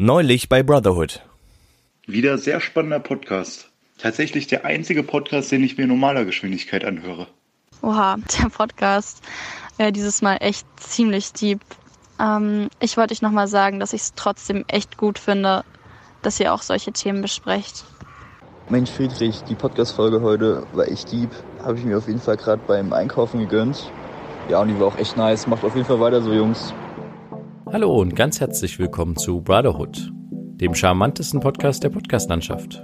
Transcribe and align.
Neulich 0.00 0.48
bei 0.48 0.62
Brotherhood. 0.62 1.24
Wieder 2.06 2.38
sehr 2.38 2.60
spannender 2.60 3.00
Podcast. 3.00 3.68
Tatsächlich 3.98 4.46
der 4.46 4.64
einzige 4.64 5.02
Podcast, 5.02 5.50
den 5.50 5.64
ich 5.64 5.76
mir 5.76 5.82
in 5.82 5.88
normaler 5.88 6.24
Geschwindigkeit 6.24 6.84
anhöre. 6.84 7.26
Oha, 7.82 8.16
der 8.40 8.48
Podcast 8.48 9.24
wäre 9.76 9.90
dieses 9.90 10.22
Mal 10.22 10.36
echt 10.36 10.68
ziemlich 10.76 11.32
deep. 11.32 11.58
Ähm, 12.20 12.68
ich 12.78 12.96
wollte 12.96 13.12
euch 13.12 13.22
nochmal 13.22 13.48
sagen, 13.48 13.80
dass 13.80 13.92
ich 13.92 14.02
es 14.02 14.14
trotzdem 14.14 14.64
echt 14.68 14.98
gut 14.98 15.18
finde, 15.18 15.64
dass 16.22 16.38
ihr 16.38 16.54
auch 16.54 16.62
solche 16.62 16.92
Themen 16.92 17.20
besprecht. 17.20 17.84
Mensch 18.68 18.92
Friedrich, 18.92 19.42
die 19.48 19.56
Podcast-Folge 19.56 20.20
heute 20.20 20.64
war 20.74 20.86
echt 20.86 21.10
deep. 21.10 21.30
Habe 21.64 21.76
ich 21.76 21.84
mir 21.84 21.98
auf 21.98 22.06
jeden 22.06 22.20
Fall 22.20 22.36
gerade 22.36 22.62
beim 22.68 22.92
Einkaufen 22.92 23.40
gegönnt. 23.40 23.90
Ja, 24.48 24.60
und 24.60 24.68
die 24.68 24.78
war 24.78 24.86
auch 24.86 24.98
echt 24.98 25.16
nice. 25.16 25.48
Macht 25.48 25.64
auf 25.64 25.74
jeden 25.74 25.88
Fall 25.88 25.98
weiter 25.98 26.22
so, 26.22 26.32
Jungs. 26.32 26.72
Hallo 27.70 27.94
und 28.00 28.16
ganz 28.16 28.40
herzlich 28.40 28.78
willkommen 28.78 29.16
zu 29.16 29.42
Brotherhood, 29.42 30.10
dem 30.30 30.74
charmantesten 30.74 31.40
Podcast 31.40 31.84
der 31.84 31.90
Podcastlandschaft. 31.90 32.82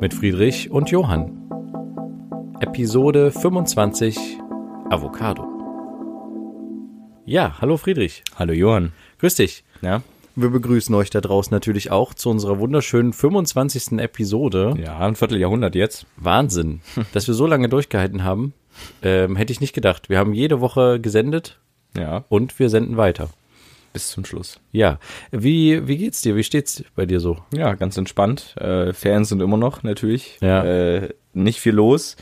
Mit 0.00 0.14
Friedrich 0.14 0.70
und 0.70 0.88
Johann. 0.90 1.36
Episode 2.60 3.32
25 3.32 4.16
Avocado. 4.88 5.44
Ja, 7.26 7.60
hallo 7.60 7.76
Friedrich. 7.76 8.22
Hallo 8.38 8.52
Johann. 8.52 8.92
Grüß 9.18 9.34
dich. 9.34 9.64
Ja? 9.82 10.02
Wir 10.36 10.50
begrüßen 10.50 10.94
euch 10.94 11.10
da 11.10 11.20
draußen 11.20 11.52
natürlich 11.52 11.90
auch 11.90 12.14
zu 12.14 12.30
unserer 12.30 12.60
wunderschönen 12.60 13.12
25. 13.12 13.98
Episode. 13.98 14.74
Ja, 14.80 14.98
ein 15.00 15.16
Vierteljahrhundert 15.16 15.74
jetzt. 15.74 16.06
Wahnsinn, 16.16 16.82
dass 17.12 17.26
wir 17.26 17.34
so 17.34 17.48
lange 17.48 17.68
durchgehalten 17.68 18.22
haben. 18.22 18.54
Ähm, 19.02 19.34
hätte 19.34 19.52
ich 19.52 19.60
nicht 19.60 19.74
gedacht. 19.74 20.08
Wir 20.08 20.18
haben 20.18 20.34
jede 20.34 20.60
Woche 20.60 21.00
gesendet 21.00 21.58
Ja, 21.96 22.24
und 22.28 22.58
wir 22.60 22.68
senden 22.70 22.96
weiter. 22.96 23.28
Bis 23.94 24.08
zum 24.08 24.26
Schluss. 24.26 24.60
Ja, 24.72 24.98
wie, 25.30 25.88
wie 25.88 25.96
geht's 25.96 26.20
dir? 26.20 26.36
Wie 26.36 26.44
steht's 26.44 26.84
bei 26.94 27.06
dir 27.06 27.20
so? 27.20 27.38
Ja, 27.54 27.74
ganz 27.74 27.96
entspannt. 27.96 28.54
Äh, 28.58 28.92
Ferien 28.92 29.24
sind 29.24 29.40
immer 29.40 29.56
noch 29.56 29.82
natürlich. 29.82 30.36
Ja. 30.42 30.64
Äh, 30.64 31.14
nicht 31.32 31.60
viel 31.60 31.74
los. 31.74 32.16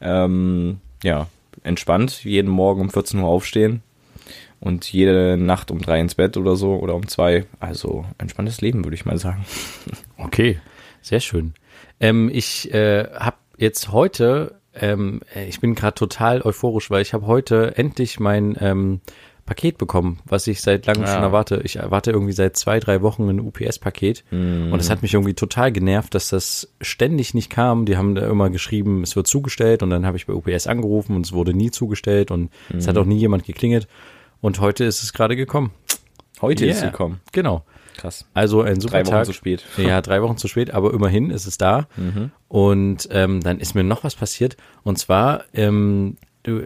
Ähm, 0.00 0.80
ja, 1.02 1.26
entspannt. 1.64 2.24
Jeden 2.24 2.50
Morgen 2.50 2.80
um 2.80 2.90
14 2.90 3.20
Uhr 3.20 3.28
aufstehen. 3.28 3.82
Und 4.60 4.90
jede 4.90 5.36
Nacht 5.36 5.70
um 5.70 5.82
drei 5.82 6.00
ins 6.00 6.14
Bett 6.14 6.36
oder 6.36 6.56
so 6.56 6.76
oder 6.76 6.94
um 6.94 7.08
zwei. 7.08 7.44
Also 7.60 8.06
entspanntes 8.18 8.60
Leben, 8.60 8.84
würde 8.84 8.94
ich 8.94 9.04
mal 9.04 9.18
sagen. 9.18 9.44
Okay, 10.18 10.58
sehr 11.02 11.20
schön. 11.20 11.52
Ähm, 12.00 12.30
ich 12.32 12.72
äh, 12.72 13.04
habe 13.14 13.36
jetzt 13.58 13.92
heute, 13.92 14.60
ähm, 14.74 15.20
ich 15.46 15.60
bin 15.60 15.74
gerade 15.74 15.94
total 15.94 16.40
euphorisch, 16.40 16.90
weil 16.90 17.02
ich 17.02 17.12
habe 17.12 17.26
heute 17.26 17.76
endlich 17.76 18.18
mein 18.18 18.56
ähm, 18.60 19.00
Paket 19.46 19.78
bekommen, 19.78 20.18
was 20.26 20.46
ich 20.48 20.60
seit 20.60 20.84
langem 20.86 21.02
Ja. 21.04 21.14
schon 21.14 21.22
erwarte. 21.22 21.60
Ich 21.64 21.76
erwarte 21.76 22.10
irgendwie 22.10 22.32
seit 22.32 22.56
zwei, 22.56 22.80
drei 22.80 23.00
Wochen 23.02 23.28
ein 23.28 23.40
UPS-Paket 23.40 24.24
und 24.30 24.74
es 24.78 24.90
hat 24.90 25.02
mich 25.02 25.14
irgendwie 25.14 25.34
total 25.34 25.72
genervt, 25.72 26.14
dass 26.14 26.28
das 26.30 26.72
ständig 26.80 27.32
nicht 27.32 27.48
kam. 27.48 27.86
Die 27.86 27.96
haben 27.96 28.14
da 28.14 28.26
immer 28.28 28.50
geschrieben, 28.50 29.02
es 29.02 29.16
wird 29.16 29.26
zugestellt 29.26 29.82
und 29.82 29.90
dann 29.90 30.04
habe 30.04 30.16
ich 30.16 30.26
bei 30.26 30.32
UPS 30.34 30.66
angerufen 30.66 31.16
und 31.16 31.24
es 31.24 31.32
wurde 31.32 31.54
nie 31.54 31.70
zugestellt 31.70 32.30
und 32.30 32.50
es 32.76 32.86
hat 32.88 32.98
auch 32.98 33.04
nie 33.06 33.16
jemand 33.18 33.44
geklingelt 33.44 33.86
und 34.40 34.60
heute 34.60 34.84
ist 34.84 35.02
es 35.02 35.12
gerade 35.12 35.36
gekommen. 35.36 35.70
Heute 36.42 36.66
ist 36.66 36.76
Yeah. 36.76 36.86
sie 36.86 36.90
gekommen. 36.92 37.20
Genau. 37.32 37.64
Krass. 37.96 38.26
Also 38.34 38.60
ein 38.60 38.78
super 38.78 38.98
Drei 38.98 39.06
Wochen 39.06 39.10
Tag. 39.12 39.24
zu 39.26 39.32
spät. 39.32 39.64
Ja, 39.78 40.02
drei 40.02 40.20
Wochen 40.20 40.36
zu 40.36 40.48
spät, 40.48 40.70
aber 40.74 40.92
immerhin 40.92 41.30
ist 41.30 41.46
es 41.46 41.56
da. 41.56 41.88
Und 42.48 43.08
ähm, 43.10 43.40
dann 43.42 43.58
ist 43.58 43.74
mir 43.74 43.84
noch 43.84 44.04
was 44.04 44.14
passiert. 44.16 44.56
Und 44.82 44.98
zwar, 44.98 45.44
ähm, 45.54 46.16
du, 46.46 46.62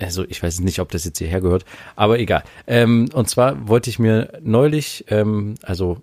also 0.00 0.24
ich 0.28 0.42
weiß 0.42 0.60
nicht, 0.60 0.80
ob 0.80 0.90
das 0.90 1.04
jetzt 1.04 1.18
hierher 1.18 1.40
gehört, 1.40 1.64
aber 1.96 2.18
egal. 2.18 2.42
Ähm, 2.66 3.08
und 3.12 3.28
zwar 3.28 3.68
wollte 3.68 3.90
ich 3.90 3.98
mir 3.98 4.32
neulich, 4.42 5.04
ähm, 5.08 5.54
also 5.62 6.02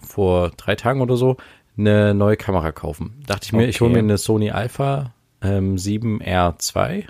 vor 0.00 0.50
drei 0.56 0.74
Tagen 0.74 1.00
oder 1.00 1.16
so, 1.16 1.36
eine 1.78 2.12
neue 2.14 2.36
Kamera 2.36 2.72
kaufen. 2.72 3.22
Dachte 3.26 3.46
ich 3.46 3.52
mir, 3.52 3.66
ich 3.68 3.80
hole 3.80 3.90
mir 3.90 3.98
Okay. 3.98 4.04
eine 4.06 4.18
Sony 4.18 4.50
Alpha 4.50 5.14
ähm, 5.42 5.76
7R2. 5.76 7.04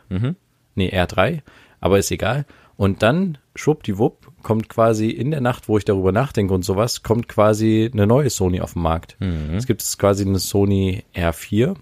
Nee, 0.75 0.89
R3, 0.91 1.41
aber 1.81 1.99
ist 1.99 2.11
egal. 2.11 2.47
Und 2.77 3.03
dann, 3.03 3.39
schwuppdiwupp, 3.55 4.29
kommt 4.43 4.69
quasi 4.69 5.11
in 5.11 5.31
der 5.31 5.41
Nacht, 5.41 5.69
wo 5.69 5.79
ich 5.79 5.85
darüber 5.85 6.11
nachdenke 6.13 6.55
und 6.55 6.65
sowas, 6.65 7.03
kommt 7.03 7.29
quasi 7.29 7.91
eine 7.93 8.07
neue 8.07 8.31
Sony 8.31 8.61
auf 8.61 8.73
den 8.73 8.83
Markt. 8.83 9.17
Es 9.57 9.67
gibt 9.67 9.85
quasi 9.99 10.25
eine 10.25 10.39
Sony 10.39 11.05
R4. 11.15 11.77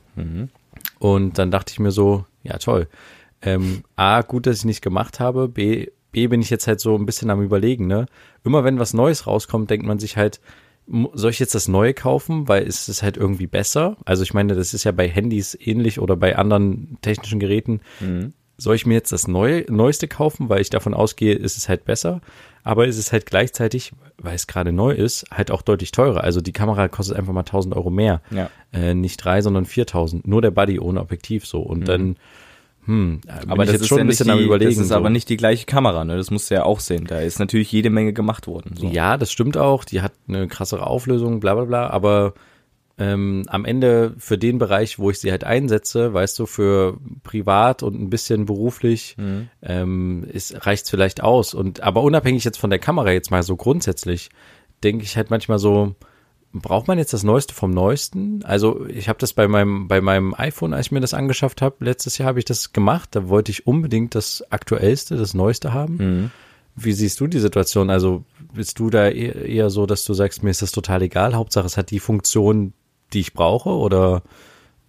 Und 0.98 1.38
dann 1.38 1.50
dachte 1.50 1.72
ich 1.72 1.78
mir 1.78 1.90
so, 1.92 2.24
ja 2.42 2.58
toll. 2.58 2.88
Ähm, 3.42 3.84
A, 3.96 4.22
gut, 4.22 4.46
dass 4.46 4.58
ich 4.58 4.64
nicht 4.64 4.82
gemacht 4.82 5.20
habe. 5.20 5.48
B, 5.48 5.88
B 6.12 6.26
bin 6.26 6.42
ich 6.42 6.50
jetzt 6.50 6.66
halt 6.66 6.80
so 6.80 6.96
ein 6.96 7.06
bisschen 7.06 7.30
am 7.30 7.42
überlegen, 7.42 7.86
ne? 7.86 8.06
Immer 8.44 8.64
wenn 8.64 8.78
was 8.78 8.94
Neues 8.94 9.26
rauskommt, 9.26 9.70
denkt 9.70 9.86
man 9.86 9.98
sich 9.98 10.16
halt, 10.16 10.40
soll 11.14 11.30
ich 11.30 11.38
jetzt 11.38 11.54
das 11.54 11.68
Neue 11.68 11.94
kaufen, 11.94 12.48
weil 12.48 12.64
ist 12.64 12.88
es 12.88 13.02
halt 13.02 13.16
irgendwie 13.16 13.46
besser? 13.46 13.96
Also 14.04 14.22
ich 14.24 14.34
meine, 14.34 14.54
das 14.54 14.74
ist 14.74 14.84
ja 14.84 14.92
bei 14.92 15.08
Handys 15.08 15.56
ähnlich 15.58 16.00
oder 16.00 16.16
bei 16.16 16.36
anderen 16.36 16.98
technischen 17.00 17.38
Geräten. 17.38 17.80
Soll 18.56 18.74
ich 18.74 18.86
mir 18.86 18.94
jetzt 18.94 19.12
das 19.12 19.28
Neue, 19.28 19.64
Neueste 19.72 20.08
kaufen, 20.08 20.48
weil 20.48 20.60
ich 20.60 20.68
davon 20.68 20.92
ausgehe, 20.92 21.34
ist 21.34 21.56
es 21.56 21.68
halt 21.68 21.84
besser? 21.84 22.20
Aber 22.62 22.86
ist 22.86 22.98
es 22.98 23.12
halt 23.12 23.24
gleichzeitig, 23.24 23.92
weil 24.18 24.34
es 24.34 24.46
gerade 24.46 24.72
neu 24.72 24.92
ist, 24.92 25.24
halt 25.30 25.50
auch 25.50 25.62
deutlich 25.62 25.92
teurer. 25.92 26.24
Also 26.24 26.40
die 26.42 26.52
Kamera 26.52 26.88
kostet 26.88 27.16
einfach 27.16 27.32
mal 27.32 27.40
1000 27.40 27.74
Euro 27.74 27.88
mehr. 27.90 28.20
Ja. 28.30 28.50
Äh, 28.72 28.94
nicht 28.94 29.16
drei, 29.24 29.40
sondern 29.40 29.64
4000. 29.64 30.26
Nur 30.26 30.42
der 30.42 30.50
Buddy 30.50 30.78
ohne 30.78 31.00
Objektiv 31.00 31.46
so. 31.46 31.60
Und 31.60 31.88
dann, 31.88 32.16
hm, 32.90 33.20
bin 33.20 33.50
Aber 33.50 33.62
ich 33.62 33.68
das 33.68 33.74
jetzt 33.74 33.82
ist 33.82 33.88
schon 33.88 33.98
ja 33.98 34.04
ein 34.04 34.08
bisschen 34.08 34.26
die, 34.26 34.32
am 34.32 34.38
überlegen. 34.40 34.70
Das 34.72 34.78
ist 34.78 34.88
so. 34.88 34.96
aber 34.96 35.10
nicht 35.10 35.28
die 35.28 35.36
gleiche 35.36 35.64
Kamera, 35.64 36.04
ne? 36.04 36.16
Das 36.16 36.32
musst 36.32 36.50
du 36.50 36.56
ja 36.56 36.64
auch 36.64 36.80
sehen. 36.80 37.04
Da 37.04 37.20
ist 37.20 37.38
natürlich 37.38 37.70
jede 37.70 37.88
Menge 37.88 38.12
gemacht 38.12 38.48
worden. 38.48 38.74
So. 38.76 38.88
Ja, 38.88 39.16
das 39.16 39.30
stimmt 39.30 39.56
auch. 39.56 39.84
Die 39.84 40.02
hat 40.02 40.12
eine 40.26 40.48
krassere 40.48 40.84
Auflösung, 40.84 41.38
bla 41.38 41.54
bla 41.54 41.66
bla. 41.66 41.86
Aber 41.88 42.34
ähm, 42.98 43.44
am 43.46 43.64
Ende 43.64 44.14
für 44.18 44.38
den 44.38 44.58
Bereich, 44.58 44.98
wo 44.98 45.08
ich 45.08 45.20
sie 45.20 45.30
halt 45.30 45.44
einsetze, 45.44 46.12
weißt 46.12 46.36
du, 46.40 46.46
für 46.46 46.98
privat 47.22 47.84
und 47.84 47.94
ein 47.94 48.10
bisschen 48.10 48.44
beruflich, 48.44 49.16
ähm, 49.62 50.24
ist, 50.24 50.66
reicht's 50.66 50.90
vielleicht 50.90 51.22
aus. 51.22 51.54
Und 51.54 51.84
aber 51.84 52.02
unabhängig 52.02 52.42
jetzt 52.42 52.58
von 52.58 52.70
der 52.70 52.80
Kamera 52.80 53.12
jetzt 53.12 53.30
mal 53.30 53.44
so 53.44 53.54
grundsätzlich, 53.54 54.30
denke 54.82 55.04
ich 55.04 55.16
halt 55.16 55.30
manchmal 55.30 55.60
so, 55.60 55.94
braucht 56.52 56.88
man 56.88 56.98
jetzt 56.98 57.12
das 57.12 57.22
Neueste 57.22 57.54
vom 57.54 57.70
Neuesten? 57.70 58.44
Also 58.44 58.86
ich 58.86 59.08
habe 59.08 59.18
das 59.18 59.32
bei 59.32 59.48
meinem 59.48 59.88
bei 59.88 60.00
meinem 60.00 60.34
iPhone, 60.34 60.74
als 60.74 60.86
ich 60.86 60.92
mir 60.92 61.00
das 61.00 61.14
angeschafft 61.14 61.62
habe, 61.62 61.84
letztes 61.84 62.18
Jahr 62.18 62.28
habe 62.28 62.38
ich 62.38 62.44
das 62.44 62.72
gemacht. 62.72 63.10
Da 63.12 63.28
wollte 63.28 63.50
ich 63.50 63.66
unbedingt 63.66 64.14
das 64.14 64.44
aktuellste, 64.50 65.16
das 65.16 65.34
Neueste 65.34 65.72
haben. 65.72 65.98
Wie 66.76 66.92
siehst 66.92 67.20
du 67.20 67.26
die 67.26 67.40
Situation? 67.40 67.90
Also 67.90 68.24
bist 68.54 68.78
du 68.78 68.90
da 68.90 69.08
eher, 69.08 69.44
eher 69.44 69.70
so, 69.70 69.86
dass 69.86 70.04
du 70.04 70.14
sagst, 70.14 70.42
mir 70.42 70.50
ist 70.50 70.62
das 70.62 70.72
total 70.72 71.02
egal, 71.02 71.34
Hauptsache 71.34 71.66
es 71.66 71.76
hat 71.76 71.90
die 71.90 72.00
Funktion, 72.00 72.72
die 73.12 73.20
ich 73.20 73.32
brauche? 73.32 73.70
Oder 73.70 74.22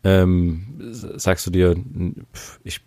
ähm, 0.03 0.89
sagst 0.91 1.45
du 1.45 1.51
dir, 1.51 1.75
ich, 2.63 2.81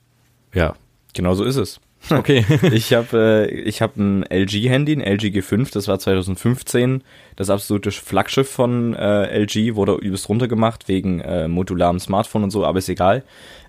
ja, 0.53 0.75
Genau 1.15 1.35
so 1.35 1.45
ist 1.45 1.57
es. 1.57 1.81
Okay. 2.11 2.45
Ich 2.73 2.93
habe 2.93 3.47
äh, 3.51 3.61
ich 3.61 3.83
habe 3.83 4.03
ein 4.03 4.23
LG 4.25 4.69
Handy, 4.69 4.93
ein 4.93 5.01
LG 5.01 5.27
G5, 5.37 5.73
das 5.73 5.89
war 5.89 5.99
2015 5.99 7.03
das 7.37 7.51
absolute 7.51 7.91
Flaggschiff 7.91 8.49
von 8.51 8.95
äh, 8.95 9.39
LG, 9.45 9.75
wurde 9.75 9.95
übelst 9.95 10.29
runtergemacht 10.29 10.89
wegen 10.89 11.21
äh, 11.21 11.49
modularem 11.49 11.99
Smartphone 12.01 12.45
und 12.45 12.51
so, 12.51 12.65
aber 12.65 12.79
ist 12.79 12.89
egal. 12.89 13.23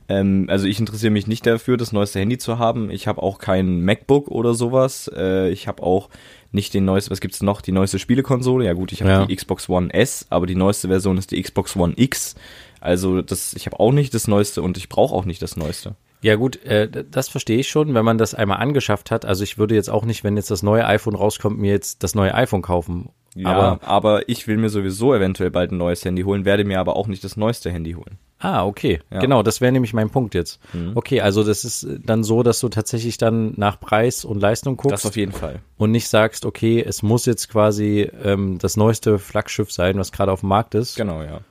Ähm, 0.07 0.45
also 0.49 0.67
ich 0.67 0.79
interessiere 0.79 1.11
mich 1.11 1.25
nicht 1.27 1.45
dafür, 1.47 1.77
das 1.77 1.91
neueste 1.91 2.19
Handy 2.19 2.37
zu 2.37 2.59
haben. 2.59 2.91
Ich 2.91 3.07
habe 3.07 3.23
auch 3.23 3.39
kein 3.39 3.81
MacBook 3.83 4.27
oder 4.27 4.53
sowas. 4.53 5.09
Äh, 5.15 5.49
ich 5.49 5.67
habe 5.67 5.81
auch 5.81 6.09
nicht 6.51 6.73
den 6.75 6.85
neuesten, 6.85 7.09
was 7.11 7.21
gibt's 7.21 7.41
noch? 7.41 7.61
Die 7.61 7.71
neueste 7.71 7.97
Spielekonsole. 7.99 8.65
Ja 8.65 8.73
gut, 8.73 8.91
ich 8.91 9.01
habe 9.01 9.11
Ja. 9.11 9.25
die 9.25 9.35
Xbox 9.35 9.67
One 9.67 9.91
S, 9.93 10.27
aber 10.29 10.45
die 10.45 10.55
neueste 10.55 10.87
Version 10.89 11.17
ist 11.17 11.31
die 11.31 11.41
Xbox 11.41 11.75
One 11.75 11.93
X. 11.97 12.35
Also 12.79 13.23
das, 13.23 13.53
ich 13.55 13.65
habe 13.65 13.79
auch 13.79 13.91
nicht 13.91 14.13
das 14.13 14.27
neueste 14.27 14.61
und 14.61 14.77
ich 14.77 14.89
brauche 14.89 15.13
auch 15.15 15.25
nicht 15.25 15.41
das 15.41 15.57
neueste. 15.57 15.95
Ja 16.21 16.35
gut, 16.35 16.63
äh, 16.63 16.89
das 17.11 17.29
verstehe 17.29 17.59
ich 17.59 17.67
schon, 17.67 17.93
wenn 17.93 18.05
man 18.05 18.17
das 18.17 18.33
einmal 18.33 18.57
angeschafft 18.57 19.11
hat. 19.11 19.25
Also 19.25 19.43
ich 19.43 19.57
würde 19.57 19.75
jetzt 19.75 19.89
auch 19.89 20.05
nicht, 20.05 20.23
wenn 20.23 20.37
jetzt 20.37 20.51
das 20.51 20.63
neue 20.63 20.85
iPhone 20.85 21.15
rauskommt, 21.15 21.59
mir 21.59 21.71
jetzt 21.71 22.03
das 22.03 22.15
neue 22.15 22.33
iPhone 22.33 22.61
kaufen. 22.61 23.09
Ja, 23.35 23.49
Aber 23.49 23.79
aber, 23.83 24.29
ich 24.29 24.47
will 24.47 24.55
mir 24.55 24.69
sowieso 24.69 25.13
eventuell 25.13 25.51
bald 25.51 25.71
ein 25.71 25.77
neues 25.77 26.05
Handy 26.05 26.23
holen, 26.23 26.45
werde 26.45 26.63
mir 26.63 26.79
aber 26.79 26.95
auch 26.95 27.07
nicht 27.07 27.21
das 27.23 27.35
neueste 27.35 27.69
Handy 27.69 27.91
holen. 27.91 28.17
Ah, 28.39 28.65
okay. 28.65 29.01
Ja. 29.11 29.19
Genau, 29.19 29.43
das 29.43 29.59
wäre 29.59 29.71
nämlich 29.73 29.93
mein 29.93 30.09
Punkt 30.09 30.35
jetzt. 30.35 30.59
Okay, 30.93 31.19
also 31.21 31.43
das 31.43 31.65
ist 31.65 31.85
dann 32.05 32.23
so, 32.23 32.43
dass 32.43 32.59
du 32.59 32.69
tatsächlich 32.69 33.17
dann 33.17 33.53
nach 33.57 33.79
Preis 33.79 34.23
und 34.23 34.39
Leistung 34.39 34.77
guckst 34.77 34.93
Das 34.93 35.05
auf 35.05 35.17
jeden 35.17 35.31
Fall. 35.31 35.59
und 35.77 35.91
nicht 35.91 36.07
sagst, 36.07 36.45
okay, 36.45 36.81
es 36.85 37.03
muss 37.03 37.25
jetzt 37.25 37.49
quasi 37.49 38.09
ähm, 38.23 38.57
das 38.59 38.77
neueste 38.77 39.19
Flaggschiff 39.19 39.71
sein, 39.71 39.97
was 39.97 40.11
gerade 40.11 40.31
auf 40.31 40.41
dem 40.41 40.49
Markt 40.49 40.75
ist. 40.75 40.95
Genau, 40.95 41.21
ja. 41.21 41.41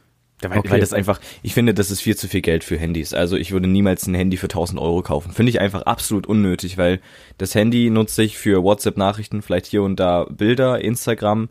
Weil, 0.43 0.59
Okay. 0.59 0.71
weil 0.73 0.81
das 0.81 0.93
einfach, 0.93 1.21
ich 1.43 1.55
finde, 1.55 1.73
das 1.75 1.91
ist 1.91 2.01
viel 2.01 2.17
zu 2.17 2.29
viel 2.29 2.43
Geld 2.43 2.65
für 2.65 2.77
Handys. 2.77 3.15
Also 3.15 3.37
ich 3.37 3.53
würde 3.53 3.67
niemals 3.67 4.07
ein 4.07 4.15
Handy 4.15 4.37
für 4.37 4.49
1000 4.49 4.79
Euro 4.81 5.01
kaufen. 5.03 5.33
Finde 5.33 5.51
ich 5.51 5.61
einfach 5.61 5.83
absolut 5.83 6.27
unnötig, 6.27 6.77
weil 6.77 7.01
das 7.39 7.55
Handy 7.55 7.89
nutze 7.89 8.23
ich 8.23 8.37
für 8.37 8.63
WhatsApp-Nachrichten, 8.63 9.43
vielleicht 9.43 9.67
hier 9.67 9.83
und 9.83 9.99
da 10.01 10.25
Bilder, 10.25 10.81
Instagram. 10.81 11.49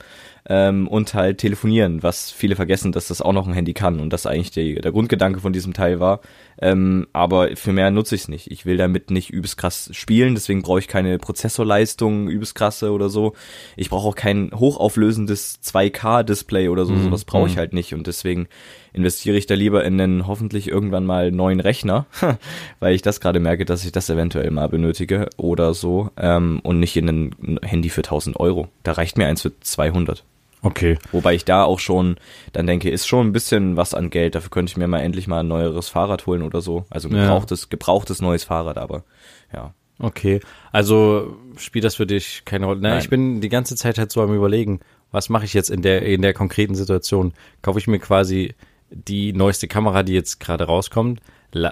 Ähm, 0.49 0.87
und 0.87 1.13
halt 1.13 1.37
telefonieren, 1.37 2.03
was 2.03 2.31
viele 2.31 2.55
vergessen, 2.55 2.91
dass 2.91 3.07
das 3.07 3.21
auch 3.21 3.33
noch 3.33 3.47
ein 3.47 3.53
Handy 3.53 3.73
kann 3.73 3.99
und 3.99 4.11
das 4.11 4.25
eigentlich 4.25 4.51
die, 4.51 4.75
der 4.75 4.91
Grundgedanke 4.91 5.39
von 5.39 5.53
diesem 5.53 5.73
Teil 5.73 5.99
war. 5.99 6.19
Ähm, 6.61 7.07
aber 7.13 7.55
für 7.55 7.71
mehr 7.71 7.91
nutze 7.91 8.15
ich 8.15 8.21
es 8.21 8.27
nicht. 8.27 8.51
Ich 8.51 8.65
will 8.65 8.77
damit 8.77 9.09
nicht 9.09 9.29
übelst 9.29 9.57
krass 9.57 9.89
spielen, 9.93 10.35
deswegen 10.35 10.61
brauche 10.61 10.79
ich 10.79 10.87
keine 10.87 11.17
Prozessorleistung, 11.17 12.29
übelst 12.29 12.55
krasse 12.55 12.91
oder 12.91 13.09
so. 13.09 13.33
Ich 13.77 13.89
brauche 13.89 14.07
auch 14.07 14.15
kein 14.15 14.51
hochauflösendes 14.53 15.59
2K-Display 15.63 16.67
oder 16.69 16.85
so, 16.85 16.93
mhm. 16.93 17.03
sowas 17.03 17.25
brauche 17.25 17.47
ich 17.47 17.57
halt 17.57 17.73
nicht 17.73 17.93
und 17.93 18.07
deswegen 18.07 18.47
investiere 18.91 19.37
ich 19.37 19.47
da 19.47 19.55
lieber 19.55 19.83
in 19.83 19.99
einen 19.99 20.27
hoffentlich 20.27 20.67
irgendwann 20.67 21.05
mal 21.05 21.31
neuen 21.31 21.59
Rechner, 21.59 22.05
weil 22.79 22.93
ich 22.93 23.01
das 23.01 23.19
gerade 23.19 23.39
merke, 23.39 23.65
dass 23.65 23.85
ich 23.85 23.91
das 23.91 24.09
eventuell 24.09 24.51
mal 24.51 24.69
benötige 24.69 25.29
oder 25.37 25.73
so 25.73 26.11
ähm, 26.17 26.59
und 26.63 26.79
nicht 26.79 26.95
in 26.97 27.09
ein 27.09 27.59
Handy 27.63 27.89
für 27.89 28.01
1000 28.01 28.39
Euro. 28.39 28.67
Da 28.83 28.91
reicht 28.91 29.17
mir 29.17 29.25
eins 29.25 29.41
für 29.41 29.59
200. 29.59 30.23
Okay. 30.63 30.97
Wobei 31.11 31.35
ich 31.35 31.45
da 31.45 31.63
auch 31.63 31.79
schon 31.79 32.15
dann 32.53 32.65
denke, 32.65 32.89
ist 32.89 33.07
schon 33.07 33.27
ein 33.27 33.33
bisschen 33.33 33.77
was 33.77 33.93
an 33.93 34.09
Geld. 34.09 34.35
Dafür 34.35 34.49
könnte 34.49 34.71
ich 34.71 34.77
mir 34.77 34.87
mal 34.87 34.99
endlich 34.99 35.27
mal 35.27 35.41
ein 35.41 35.47
neueres 35.47 35.89
Fahrrad 35.89 36.25
holen 36.25 36.41
oder 36.41 36.61
so. 36.61 36.85
Also 36.89 37.09
ein 37.09 37.13
gebrauchtes, 37.13 37.63
ja. 37.63 37.67
gebrauchtes 37.69 38.21
neues 38.21 38.45
Fahrrad, 38.45 38.77
aber 38.77 39.03
ja. 39.53 39.73
Okay. 39.99 40.39
Also 40.71 41.37
spielt 41.57 41.85
das 41.85 41.95
für 41.95 42.07
dich 42.07 42.43
keine 42.45 42.65
Rolle? 42.65 42.81
Nein, 42.81 42.99
ich 42.99 43.09
bin 43.09 43.41
die 43.41 43.49
ganze 43.49 43.75
Zeit 43.75 43.97
halt 43.97 44.11
so 44.11 44.21
am 44.21 44.33
überlegen, 44.33 44.79
was 45.11 45.29
mache 45.29 45.45
ich 45.45 45.53
jetzt 45.53 45.69
in 45.69 45.81
der, 45.81 46.01
in 46.01 46.21
der 46.21 46.33
konkreten 46.33 46.75
Situation? 46.75 47.33
Kaufe 47.61 47.77
ich 47.77 47.87
mir 47.87 47.99
quasi 47.99 48.55
die 48.89 49.33
neueste 49.33 49.67
Kamera, 49.67 50.03
die 50.03 50.13
jetzt 50.13 50.39
gerade 50.39 50.65
rauskommt, 50.65 51.21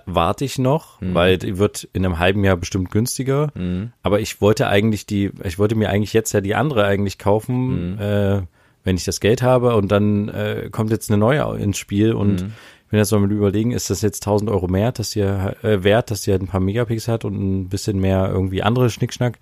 warte 0.05 0.45
ich 0.45 0.59
noch, 0.59 1.01
mhm. 1.01 1.13
weil 1.13 1.37
die 1.37 1.57
wird 1.57 1.87
in 1.93 2.05
einem 2.05 2.19
halben 2.19 2.43
Jahr 2.43 2.57
bestimmt 2.57 2.91
günstiger. 2.91 3.51
Mhm. 3.55 3.93
Aber 4.03 4.19
ich 4.19 4.41
wollte 4.41 4.67
eigentlich 4.67 5.05
die, 5.05 5.31
ich 5.43 5.57
wollte 5.59 5.75
mir 5.75 5.89
eigentlich 5.89 6.13
jetzt 6.13 6.33
ja 6.33 6.41
die 6.41 6.55
andere 6.55 6.85
eigentlich 6.85 7.17
kaufen, 7.17 7.93
mhm. 7.93 7.99
äh, 7.99 8.41
wenn 8.83 8.95
ich 8.95 9.05
das 9.05 9.19
Geld 9.19 9.41
habe 9.41 9.75
und 9.75 9.91
dann 9.91 10.29
äh, 10.29 10.69
kommt 10.71 10.91
jetzt 10.91 11.09
eine 11.09 11.17
neue 11.17 11.57
ins 11.57 11.77
Spiel 11.77 12.13
und 12.13 12.41
mhm. 12.41 12.53
ich 12.83 12.89
bin 12.89 12.99
jetzt 12.99 13.11
mal 13.11 13.31
überlegen, 13.31 13.71
ist 13.71 13.89
das 13.89 14.01
jetzt 14.01 14.23
1000 14.25 14.49
Euro 14.49 14.67
mehr, 14.67 14.91
dass 14.91 15.11
die, 15.11 15.21
äh, 15.21 15.83
wert, 15.83 16.11
dass 16.11 16.21
die 16.21 16.31
halt 16.31 16.41
ein 16.41 16.47
paar 16.47 16.59
Megapixel 16.59 17.13
hat 17.13 17.25
und 17.25 17.35
ein 17.35 17.69
bisschen 17.69 17.99
mehr 17.99 18.29
irgendwie 18.31 18.63
andere 18.63 18.89
Schnickschnack. 18.89 19.39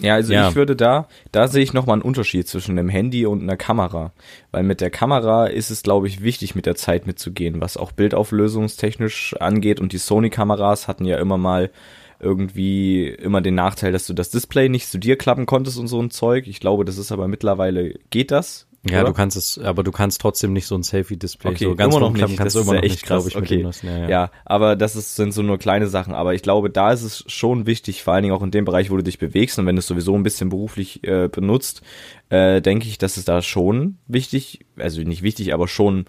Ja, 0.00 0.14
also 0.14 0.32
ja. 0.32 0.48
ich 0.48 0.56
würde 0.56 0.74
da, 0.74 1.08
da 1.30 1.46
sehe 1.46 1.62
ich 1.62 1.72
nochmal 1.72 1.94
einen 1.94 2.02
Unterschied 2.02 2.48
zwischen 2.48 2.78
einem 2.78 2.88
Handy 2.88 3.24
und 3.24 3.42
einer 3.42 3.56
Kamera. 3.56 4.12
Weil 4.50 4.64
mit 4.64 4.80
der 4.80 4.90
Kamera 4.90 5.46
ist 5.46 5.70
es, 5.70 5.82
glaube 5.82 6.08
ich, 6.08 6.22
wichtig, 6.22 6.54
mit 6.54 6.66
der 6.66 6.74
Zeit 6.74 7.06
mitzugehen, 7.06 7.60
was 7.60 7.76
auch 7.76 7.92
bildauflösungstechnisch 7.92 9.36
angeht. 9.38 9.80
Und 9.80 9.92
die 9.92 9.98
Sony-Kameras 9.98 10.88
hatten 10.88 11.04
ja 11.04 11.18
immer 11.18 11.38
mal 11.38 11.70
irgendwie 12.18 13.08
immer 13.08 13.40
den 13.40 13.54
Nachteil, 13.54 13.92
dass 13.92 14.06
du 14.06 14.14
das 14.14 14.30
Display 14.30 14.68
nicht 14.68 14.88
zu 14.88 14.98
dir 14.98 15.16
klappen 15.16 15.46
konntest 15.46 15.78
und 15.78 15.88
so 15.88 16.00
ein 16.00 16.10
Zeug. 16.10 16.46
Ich 16.46 16.60
glaube, 16.60 16.84
das 16.84 16.98
ist 16.98 17.12
aber 17.12 17.28
mittlerweile, 17.28 17.94
geht 18.10 18.30
das? 18.30 18.68
Ja, 18.88 19.00
oder? 19.00 19.10
du 19.10 19.12
kannst 19.14 19.36
es, 19.36 19.58
aber 19.58 19.84
du 19.84 19.92
kannst 19.92 20.20
trotzdem 20.20 20.52
nicht 20.52 20.66
so 20.66 20.74
ein 20.74 20.82
Selfie-Display 20.82 21.52
okay, 21.52 21.64
so 21.64 21.76
ganz 21.76 21.94
immer 21.94 22.00
noch 22.00 22.12
nicht. 22.12 22.36
Kannst 22.36 22.40
das 22.40 22.54
ist 22.56 22.62
immer 22.68 22.74
ja 22.74 22.82
echt 22.82 23.04
krass. 23.04 23.36
okay. 23.36 23.64
Ja, 23.82 23.98
ja. 23.98 24.08
ja, 24.08 24.30
aber 24.44 24.74
das 24.74 24.96
ist, 24.96 25.14
sind 25.14 25.32
so 25.32 25.42
nur 25.42 25.58
kleine 25.58 25.86
Sachen. 25.86 26.14
Aber 26.14 26.34
ich 26.34 26.42
glaube, 26.42 26.68
da 26.68 26.90
ist 26.90 27.02
es 27.04 27.22
schon 27.28 27.66
wichtig, 27.66 28.02
vor 28.02 28.14
allen 28.14 28.24
Dingen 28.24 28.34
auch 28.34 28.42
in 28.42 28.50
dem 28.50 28.64
Bereich, 28.64 28.90
wo 28.90 28.96
du 28.96 29.04
dich 29.04 29.18
bewegst 29.18 29.58
und 29.60 29.66
wenn 29.66 29.76
du 29.76 29.80
es 29.80 29.86
sowieso 29.86 30.16
ein 30.16 30.24
bisschen 30.24 30.48
beruflich 30.48 31.04
äh, 31.04 31.28
benutzt, 31.28 31.82
äh, 32.28 32.60
denke 32.60 32.88
ich, 32.88 32.98
dass 32.98 33.16
es 33.16 33.24
da 33.24 33.40
schon 33.40 33.98
wichtig, 34.08 34.66
also 34.76 35.00
nicht 35.02 35.22
wichtig, 35.22 35.54
aber 35.54 35.68
schon 35.68 36.06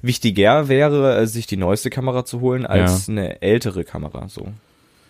wichtiger 0.00 0.68
wäre, 0.68 1.18
äh, 1.18 1.26
sich 1.26 1.48
die 1.48 1.56
neueste 1.56 1.90
Kamera 1.90 2.24
zu 2.24 2.40
holen 2.40 2.66
als 2.66 3.08
ja. 3.08 3.12
eine 3.12 3.42
ältere 3.42 3.82
Kamera. 3.82 4.28
So. 4.28 4.46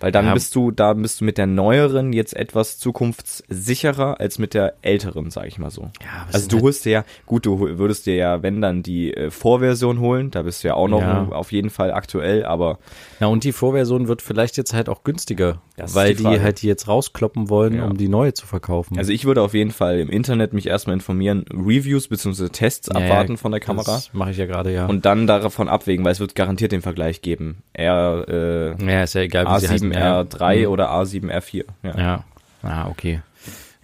Weil 0.00 0.12
dann 0.12 0.26
ja. 0.26 0.34
bist 0.34 0.54
du, 0.56 0.70
da 0.70 0.94
bist 0.94 1.20
du 1.20 1.26
mit 1.26 1.36
der 1.36 1.46
neueren 1.46 2.14
jetzt 2.14 2.34
etwas 2.34 2.78
zukunftssicherer 2.78 4.18
als 4.18 4.38
mit 4.38 4.54
der 4.54 4.74
älteren, 4.80 5.30
sag 5.30 5.46
ich 5.46 5.58
mal 5.58 5.70
so. 5.70 5.90
Ja, 6.02 6.26
also 6.32 6.48
du 6.48 6.60
holst 6.62 6.86
dir 6.86 6.90
ja, 6.90 7.04
gut, 7.26 7.44
du 7.44 7.60
würdest 7.78 8.06
dir 8.06 8.14
ja, 8.14 8.42
wenn 8.42 8.62
dann 8.62 8.82
die 8.82 9.14
äh, 9.14 9.30
Vorversion 9.30 10.00
holen, 10.00 10.30
da 10.30 10.42
bist 10.42 10.64
du 10.64 10.68
ja 10.68 10.74
auch 10.74 10.88
noch 10.88 11.02
ja. 11.02 11.28
auf 11.30 11.52
jeden 11.52 11.68
Fall 11.68 11.92
aktuell, 11.92 12.46
aber. 12.46 12.78
Ja, 13.20 13.26
und 13.26 13.44
die 13.44 13.52
Vorversion 13.52 14.08
wird 14.08 14.22
vielleicht 14.22 14.56
jetzt 14.56 14.72
halt 14.72 14.88
auch 14.88 15.04
günstiger, 15.04 15.60
weil 15.76 16.14
die, 16.14 16.24
die, 16.24 16.40
halt 16.40 16.62
die 16.62 16.66
jetzt 16.66 16.88
rauskloppen 16.88 17.50
wollen, 17.50 17.82
um 17.82 17.98
die 17.98 18.08
neue 18.08 18.32
zu 18.32 18.46
verkaufen. 18.46 18.96
Also 18.96 19.12
ich 19.12 19.26
würde 19.26 19.42
auf 19.42 19.52
jeden 19.52 19.70
Fall 19.70 19.98
im 19.98 20.08
Internet 20.08 20.54
mich 20.54 20.66
erstmal 20.66 20.94
informieren, 20.94 21.44
Reviews 21.52 22.08
bzw. 22.08 22.48
Tests 22.48 22.88
abwarten 22.88 23.36
von 23.36 23.52
der 23.52 23.60
Kamera. 23.60 23.92
Das 23.96 24.14
mache 24.14 24.30
ich 24.30 24.38
ja 24.38 24.46
gerade, 24.46 24.72
ja. 24.72 24.86
Und 24.86 25.04
dann 25.04 25.26
davon 25.26 25.68
abwägen, 25.68 26.04
weil 26.06 26.12
es 26.12 26.20
wird 26.20 26.34
garantiert 26.34 26.72
den 26.72 26.80
Vergleich 26.82 27.20
geben. 27.20 27.62
R, 27.74 28.24
äh, 28.28 28.84
ja, 28.86 29.02
ist 29.02 29.14
ja 29.14 29.20
egal, 29.20 29.44
wie 29.44 29.50
A7 29.50 29.58
sie 29.58 29.68
heißen 29.68 29.89
A7R3 29.92 30.60
mhm. 30.60 30.66
oder 30.66 30.90
A7R4. 30.92 31.64
Ja. 31.82 31.98
ja. 31.98 32.24
Ah, 32.62 32.88
okay. 32.88 33.20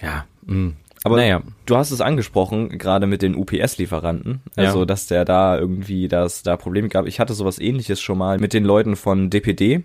Ja. 0.01 0.25
Mh. 0.45 0.73
Aber 1.05 1.17
naja. 1.19 1.41
du 1.67 1.77
hast 1.77 1.93
es 1.93 2.01
angesprochen, 2.01 2.79
gerade 2.79 3.07
mit 3.07 3.23
den 3.23 3.37
UPS-Lieferanten, 3.37 4.41
also 4.57 4.81
ja. 4.81 4.85
dass 4.87 5.07
der 5.07 5.25
da 5.25 5.57
irgendwie, 5.57 6.09
dass 6.09 6.43
da 6.43 6.57
Probleme 6.57 6.89
gab. 6.89 7.07
Ich 7.07 7.21
hatte 7.21 7.33
sowas 7.33 7.61
ähnliches 7.61 8.01
schon 8.01 8.19
mal 8.19 8.39
mit 8.39 8.53
den 8.53 8.65
Leuten 8.65 8.97
von 8.97 9.31
DPD. 9.31 9.85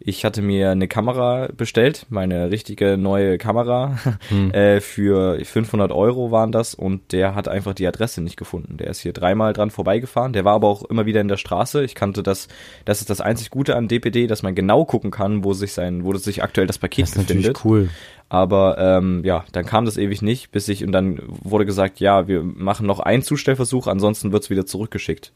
Ich 0.00 0.24
hatte 0.24 0.42
mir 0.42 0.70
eine 0.70 0.88
Kamera 0.88 1.48
bestellt, 1.56 2.06
meine 2.08 2.50
richtige 2.50 2.96
neue 2.96 3.36
Kamera, 3.36 3.98
hm. 4.28 4.52
äh, 4.52 4.80
für 4.80 5.44
500 5.44 5.92
Euro 5.92 6.30
waren 6.30 6.52
das 6.52 6.74
und 6.74 7.12
der 7.12 7.34
hat 7.34 7.48
einfach 7.48 7.74
die 7.74 7.86
Adresse 7.86 8.20
nicht 8.20 8.36
gefunden. 8.36 8.76
Der 8.76 8.88
ist 8.88 9.00
hier 9.00 9.12
dreimal 9.12 9.52
dran 9.52 9.70
vorbeigefahren, 9.70 10.32
der 10.32 10.44
war 10.44 10.54
aber 10.54 10.68
auch 10.68 10.84
immer 10.84 11.06
wieder 11.06 11.20
in 11.20 11.28
der 11.28 11.36
Straße. 11.36 11.84
Ich 11.84 11.94
kannte 11.94 12.22
das, 12.22 12.48
das 12.84 13.00
ist 13.00 13.10
das 13.10 13.20
einzig 13.20 13.50
Gute 13.50 13.76
an 13.76 13.88
DPD, 13.88 14.26
dass 14.26 14.42
man 14.42 14.54
genau 14.54 14.84
gucken 14.84 15.10
kann, 15.10 15.44
wo 15.44 15.52
sich 15.52 15.72
sein, 15.72 16.04
wo 16.04 16.14
sich 16.14 16.42
aktuell 16.42 16.66
das 16.66 16.78
Paket 16.78 17.04
das 17.04 17.16
ist 17.16 17.26
befindet. 17.26 17.64
cool. 17.64 17.88
Aber 18.30 18.76
ähm, 18.78 19.22
ja, 19.24 19.44
dann 19.52 19.64
kam 19.64 19.86
das 19.86 19.96
ewig 19.96 20.20
nicht, 20.20 20.50
bis 20.50 20.68
ich 20.68 20.84
und 20.84 20.92
dann 20.92 21.18
wurde 21.26 21.64
gesagt, 21.64 21.98
ja, 21.98 22.28
wir 22.28 22.42
machen 22.42 22.86
noch 22.86 23.00
einen 23.00 23.22
Zustellversuch, 23.22 23.86
ansonsten 23.86 24.32
wird's 24.32 24.50
wieder 24.50 24.66
zurückgeschickt. 24.66 25.32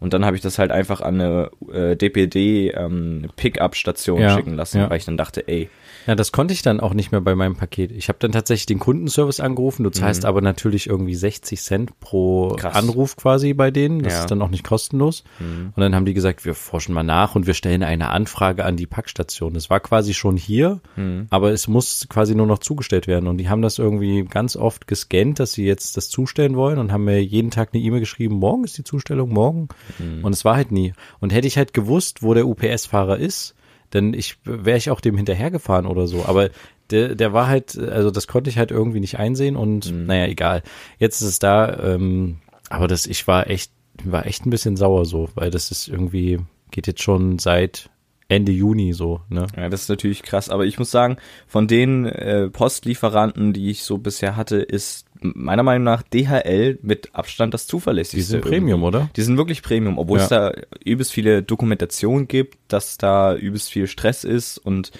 Und 0.00 0.14
dann 0.14 0.24
habe 0.24 0.36
ich 0.36 0.42
das 0.42 0.58
halt 0.58 0.70
einfach 0.70 1.02
an 1.02 1.20
eine 1.20 1.50
äh, 1.70 1.96
DPD 1.96 2.70
ähm, 2.70 3.28
Pickup-Station 3.70 4.20
ja, 4.20 4.36
schicken 4.36 4.54
lassen, 4.54 4.78
ja. 4.78 4.90
weil 4.90 4.98
ich 4.98 5.04
dann 5.04 5.16
dachte, 5.16 5.46
ey, 5.48 5.68
ja, 6.06 6.14
das 6.14 6.32
konnte 6.32 6.54
ich 6.54 6.62
dann 6.62 6.80
auch 6.80 6.94
nicht 6.94 7.12
mehr 7.12 7.20
bei 7.20 7.34
meinem 7.34 7.56
Paket. 7.56 7.92
Ich 7.92 8.08
habe 8.08 8.18
dann 8.18 8.32
tatsächlich 8.32 8.66
den 8.66 8.78
Kundenservice 8.78 9.40
angerufen. 9.40 9.84
Du 9.84 9.90
zahlst 9.90 10.22
mhm. 10.22 10.28
aber 10.28 10.40
natürlich 10.40 10.86
irgendwie 10.86 11.14
60 11.14 11.60
Cent 11.60 12.00
pro 12.00 12.56
Krass. 12.56 12.74
Anruf 12.74 13.16
quasi 13.16 13.52
bei 13.52 13.70
denen. 13.70 14.02
Das 14.02 14.14
ja. 14.14 14.20
ist 14.20 14.30
dann 14.30 14.40
auch 14.42 14.48
nicht 14.48 14.64
kostenlos. 14.64 15.24
Mhm. 15.38 15.72
Und 15.76 15.80
dann 15.80 15.94
haben 15.94 16.06
die 16.06 16.14
gesagt, 16.14 16.44
wir 16.44 16.54
forschen 16.54 16.94
mal 16.94 17.02
nach 17.02 17.34
und 17.34 17.46
wir 17.46 17.54
stellen 17.54 17.82
eine 17.82 18.08
Anfrage 18.08 18.64
an 18.64 18.76
die 18.76 18.86
Packstation. 18.86 19.54
Es 19.56 19.68
war 19.68 19.80
quasi 19.80 20.14
schon 20.14 20.36
hier, 20.36 20.80
mhm. 20.96 21.26
aber 21.30 21.52
es 21.52 21.68
muss 21.68 22.06
quasi 22.08 22.34
nur 22.34 22.46
noch 22.46 22.58
zugestellt 22.58 23.06
werden. 23.06 23.28
Und 23.28 23.38
die 23.38 23.48
haben 23.48 23.62
das 23.62 23.78
irgendwie 23.78 24.24
ganz 24.24 24.56
oft 24.56 24.86
gescannt, 24.86 25.38
dass 25.38 25.52
sie 25.52 25.66
jetzt 25.66 25.96
das 25.96 26.08
zustellen 26.08 26.56
wollen 26.56 26.78
und 26.78 26.92
haben 26.92 27.04
mir 27.04 27.22
jeden 27.22 27.50
Tag 27.50 27.70
eine 27.72 27.82
E-Mail 27.82 28.00
geschrieben, 28.00 28.36
morgen 28.36 28.64
ist 28.64 28.78
die 28.78 28.84
Zustellung, 28.84 29.32
morgen. 29.32 29.68
Mhm. 29.98 30.24
Und 30.24 30.32
es 30.32 30.44
war 30.44 30.56
halt 30.56 30.72
nie. 30.72 30.94
Und 31.20 31.32
hätte 31.32 31.46
ich 31.46 31.58
halt 31.58 31.74
gewusst, 31.74 32.22
wo 32.22 32.32
der 32.32 32.46
UPS-Fahrer 32.46 33.18
ist, 33.18 33.54
denn 33.92 34.14
ich 34.14 34.38
wäre 34.44 34.78
ich 34.78 34.90
auch 34.90 35.00
dem 35.00 35.16
hinterhergefahren 35.16 35.86
oder 35.86 36.06
so. 36.06 36.24
Aber 36.26 36.50
der, 36.90 37.14
der 37.14 37.32
war 37.32 37.46
halt, 37.46 37.78
also 37.78 38.10
das 38.10 38.26
konnte 38.26 38.50
ich 38.50 38.58
halt 38.58 38.70
irgendwie 38.70 39.00
nicht 39.00 39.18
einsehen 39.18 39.56
und 39.56 39.92
mhm. 39.92 40.06
naja, 40.06 40.26
egal. 40.26 40.62
Jetzt 40.98 41.20
ist 41.20 41.28
es 41.28 41.38
da, 41.38 41.78
ähm, 41.78 42.38
aber 42.68 42.88
das, 42.88 43.06
ich 43.06 43.26
war 43.26 43.48
echt, 43.48 43.72
war 44.04 44.26
echt 44.26 44.46
ein 44.46 44.50
bisschen 44.50 44.76
sauer 44.76 45.04
so, 45.04 45.28
weil 45.34 45.50
das 45.50 45.70
ist 45.70 45.88
irgendwie, 45.88 46.38
geht 46.70 46.86
jetzt 46.86 47.02
schon 47.02 47.38
seit 47.38 47.90
Ende 48.30 48.52
Juni 48.52 48.92
so, 48.92 49.20
ne? 49.28 49.46
Ja, 49.56 49.68
das 49.68 49.82
ist 49.82 49.88
natürlich 49.88 50.22
krass, 50.22 50.48
aber 50.48 50.64
ich 50.64 50.78
muss 50.78 50.92
sagen, 50.92 51.16
von 51.48 51.66
den 51.66 52.06
äh, 52.06 52.48
Postlieferanten, 52.48 53.52
die 53.52 53.70
ich 53.70 53.82
so 53.82 53.98
bisher 53.98 54.36
hatte, 54.36 54.58
ist 54.58 55.06
meiner 55.20 55.64
Meinung 55.64 55.82
nach 55.82 56.02
DHL 56.02 56.78
mit 56.80 57.12
Abstand 57.12 57.52
das 57.54 57.66
zuverlässigste. 57.66 58.16
Die 58.16 58.22
sind 58.22 58.40
Premium, 58.42 58.84
oder? 58.84 59.10
Die 59.16 59.22
sind 59.22 59.36
wirklich 59.36 59.62
Premium, 59.62 59.98
obwohl 59.98 60.18
ja. 60.18 60.24
es 60.24 60.30
da 60.30 60.52
übelst 60.84 61.12
viele 61.12 61.42
Dokumentation 61.42 62.28
gibt, 62.28 62.56
dass 62.68 62.98
da 62.98 63.34
übelst 63.34 63.68
viel 63.68 63.88
Stress 63.88 64.22
ist 64.22 64.58
und 64.58 64.92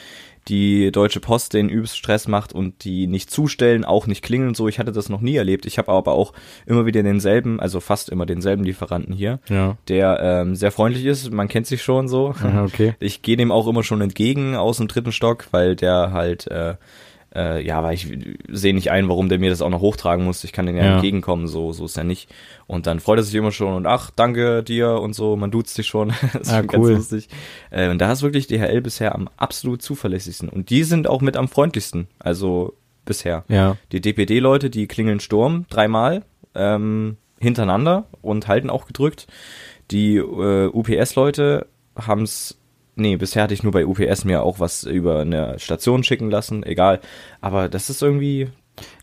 die 0.50 0.90
Deutsche 0.90 1.21
Post 1.21 1.54
den 1.54 1.69
übelst 1.69 1.97
Stress 1.97 2.26
macht 2.28 2.52
und 2.52 2.85
die 2.85 3.07
nicht 3.07 3.30
zustellen, 3.30 3.85
auch 3.85 4.07
nicht 4.07 4.23
klingeln 4.23 4.49
und 4.49 4.57
so. 4.57 4.69
Ich 4.69 4.78
hatte 4.78 4.92
das 4.92 5.09
noch 5.09 5.21
nie 5.21 5.37
erlebt. 5.37 5.64
Ich 5.64 5.78
habe 5.78 5.92
aber 5.92 6.12
auch 6.12 6.33
immer 6.66 6.87
wieder 6.87 7.02
denselben, 7.02 7.61
also 7.61 7.80
fast 7.80 8.09
immer 8.09 8.26
denselben 8.26 8.64
Lieferanten 8.64 9.14
hier, 9.14 9.38
ja. 9.49 9.76
der 9.88 10.19
ähm, 10.21 10.57
sehr 10.57 10.73
freundlich 10.73 11.04
ist. 11.07 11.33
Man 11.33 11.49
kennt 11.49 11.66
sich 11.66 11.83
schon 11.83 12.09
so. 12.09 12.35
Okay. 12.64 12.95
Ich 13.00 13.23
gehe 13.23 13.37
dem 13.37 13.52
auch 13.52 13.66
immer 13.66 13.83
schon 13.83 14.00
entgegen 14.00 14.57
aus 14.57 14.78
dem 14.78 14.88
dritten 14.88 15.12
Stock, 15.12 15.47
weil 15.52 15.76
der 15.76 16.12
halt 16.12 16.47
äh, 16.49 16.75
äh, 17.34 17.64
ja, 17.64 17.82
weil 17.82 17.94
ich 17.94 18.08
sehe 18.49 18.75
nicht 18.75 18.90
ein, 18.90 19.08
warum 19.08 19.28
der 19.28 19.38
mir 19.38 19.50
das 19.50 19.62
auch 19.62 19.70
noch 19.70 19.80
hochtragen 19.80 20.25
muss. 20.25 20.44
Ich 20.44 20.52
kann 20.52 20.66
den 20.66 20.76
ja, 20.76 20.84
ja, 20.84 20.92
entgegenkommen, 20.94 21.46
so, 21.46 21.72
so 21.72 21.84
ist 21.84 21.96
er 21.96 22.04
nicht. 22.04 22.28
Und 22.66 22.87
dann 22.87 23.00
freut 23.00 23.18
er 23.18 23.22
sich 23.22 23.34
immer 23.34 23.52
schon 23.52 23.75
und 23.75 23.87
ach, 23.87 24.10
danke 24.10 24.62
dir 24.62 25.00
und 25.00 25.14
so, 25.14 25.37
man 25.37 25.50
duzt 25.50 25.75
sich 25.75 25.87
schon. 25.87 26.08
das 26.32 26.42
ist 26.42 26.52
ah, 26.52 26.62
ganz 26.62 26.84
cool. 26.84 26.92
lustig. 26.92 27.28
Äh, 27.70 27.90
und 27.90 27.99
da 27.99 28.10
ist 28.10 28.22
wirklich 28.22 28.46
DHL 28.46 28.80
bisher 28.80 29.14
am 29.14 29.28
absolut 29.37 29.82
zuverlässigsten. 29.82 30.49
Und 30.49 30.70
die 30.70 30.84
sind 30.84 31.08
auch 31.08 31.20
mit 31.20 31.37
am 31.37 31.49
freundlichsten, 31.49 32.08
also 32.18 32.75
bisher. 33.04 33.44
Ja. 33.49 33.76
Die 33.92 34.00
DPD-Leute, 34.00 34.70
die 34.70 34.87
klingeln 34.87 35.20
Sturm 35.20 35.66
dreimal 35.68 36.25
ähm, 36.54 37.16
hintereinander 37.38 38.06
und 38.22 38.49
halten 38.49 38.70
auch 38.70 38.87
gedrückt. 38.87 39.26
Die 39.90 40.16
äh, 40.16 40.66
UPS-Leute 40.66 41.66
haben 41.96 42.22
es 42.22 42.60
Nee, 43.00 43.16
bisher 43.16 43.42
hatte 43.45 43.54
ich 43.54 43.62
nur 43.62 43.73
bei 43.73 43.87
UPS 43.87 44.25
mir 44.25 44.42
auch 44.42 44.61
was 44.61 44.85
über 44.85 45.21
eine 45.21 45.59
Station 45.59 46.04
schicken 46.04 46.30
lassen, 46.30 46.62
egal. 46.62 47.00
Aber 47.40 47.69
das 47.69 47.88
ist 47.90 48.02
irgendwie, 48.02 48.49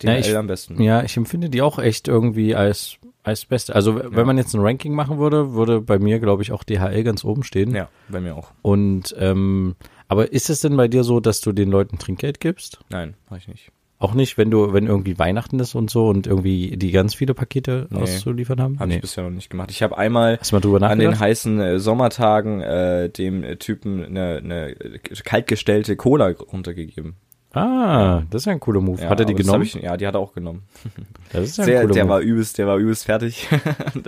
Na, 0.04 0.14
DHL 0.14 0.20
ich- 0.32 0.38
am 0.38 0.48
besten. 0.48 0.82
Ja, 0.82 1.02
ich 1.04 1.18
empfinde 1.18 1.50
die 1.50 1.62
auch 1.62 1.80
echt 1.80 2.08
irgendwie 2.08 2.56
als, 2.56 2.98
als 3.24 3.46
Beste. 3.46 3.74
Also, 3.76 4.00
wenn 4.12 4.28
man 4.28 4.38
jetzt 4.38 4.54
ein 4.54 4.62
Ranking 4.62 4.94
machen 4.94 5.18
würde, 5.18 5.54
würde 5.54 5.82
bei 5.82 5.98
mir, 6.00 6.20
glaube 6.20 6.44
ich, 6.44 6.52
auch 6.52 6.64
DHL 6.64 7.04
ganz 7.04 7.24
oben 7.26 7.44
stehen. 7.44 7.74
Ja, 7.74 7.90
bei 8.08 8.22
mir 8.22 8.36
auch. 8.36 8.52
Und, 8.62 9.16
ähm, 9.20 9.76
aber 10.08 10.32
ist 10.32 10.50
es 10.50 10.62
denn 10.62 10.78
bei 10.78 10.88
dir 10.88 11.04
so, 11.04 11.20
dass 11.20 11.42
du 11.42 11.52
den 11.52 11.70
Leuten 11.70 11.98
Trinkgeld 11.98 12.40
gibst? 12.40 12.80
Nein, 12.90 13.16
mach 13.30 13.38
ich 13.38 13.48
nicht. 13.48 13.72
Auch 14.00 14.14
nicht, 14.14 14.38
wenn 14.38 14.52
du, 14.52 14.74
wenn 14.74 14.86
irgendwie 14.86 15.18
Weihnachten 15.18 15.60
ist 15.60 15.74
und 15.74 15.90
so 15.90 16.08
und 16.08 16.28
irgendwie 16.28 16.78
die 16.78 16.92
ganz 16.92 17.16
viele 17.16 17.34
Pakete 17.34 17.88
Nee. 17.90 18.02
auszuliefern 18.02 18.62
haben? 18.62 18.80
Habe 18.80 18.94
ich 18.94 19.02
bisher 19.02 19.24
noch 19.24 19.32
nicht 19.32 19.50
gemacht. 19.50 19.72
Ich 19.72 19.82
habe 19.82 19.98
einmal 19.98 20.38
an 20.82 21.00
den 21.00 21.20
heißen 21.20 21.60
äh, 21.60 21.80
Sommertagen 21.80 22.62
äh, 22.62 23.10
dem 23.10 23.44
äh, 23.44 23.56
Typen 23.56 24.04
eine, 24.06 24.38
eine 24.44 24.76
kaltgestellte 25.24 25.96
Cola 25.96 26.30
runtergegeben. 26.30 27.16
Ah, 27.54 28.22
das 28.30 28.44
ist 28.44 28.46
ja 28.46 28.52
ein 28.52 28.60
cooler 28.60 28.82
Move. 28.82 29.02
Ja, 29.02 29.10
hat 29.10 29.20
er 29.20 29.26
die 29.26 29.34
genommen? 29.34 29.64
Ich, 29.64 29.74
ja, 29.74 29.98
die 29.98 30.06
hat 30.06 30.14
er 30.14 30.20
auch 30.20 30.34
genommen. 30.34 30.64
das 31.34 31.46
ist 31.46 31.58
ja 31.58 31.64
Sehr, 31.64 31.80
ein 31.80 31.82
cooler 31.88 31.94
der 31.96 32.04
Move. 32.06 32.14
war 32.14 32.20
übelst, 32.20 32.58
der 32.60 32.68
war 32.68 32.78
übelst 32.78 33.06
fertig. 33.06 33.48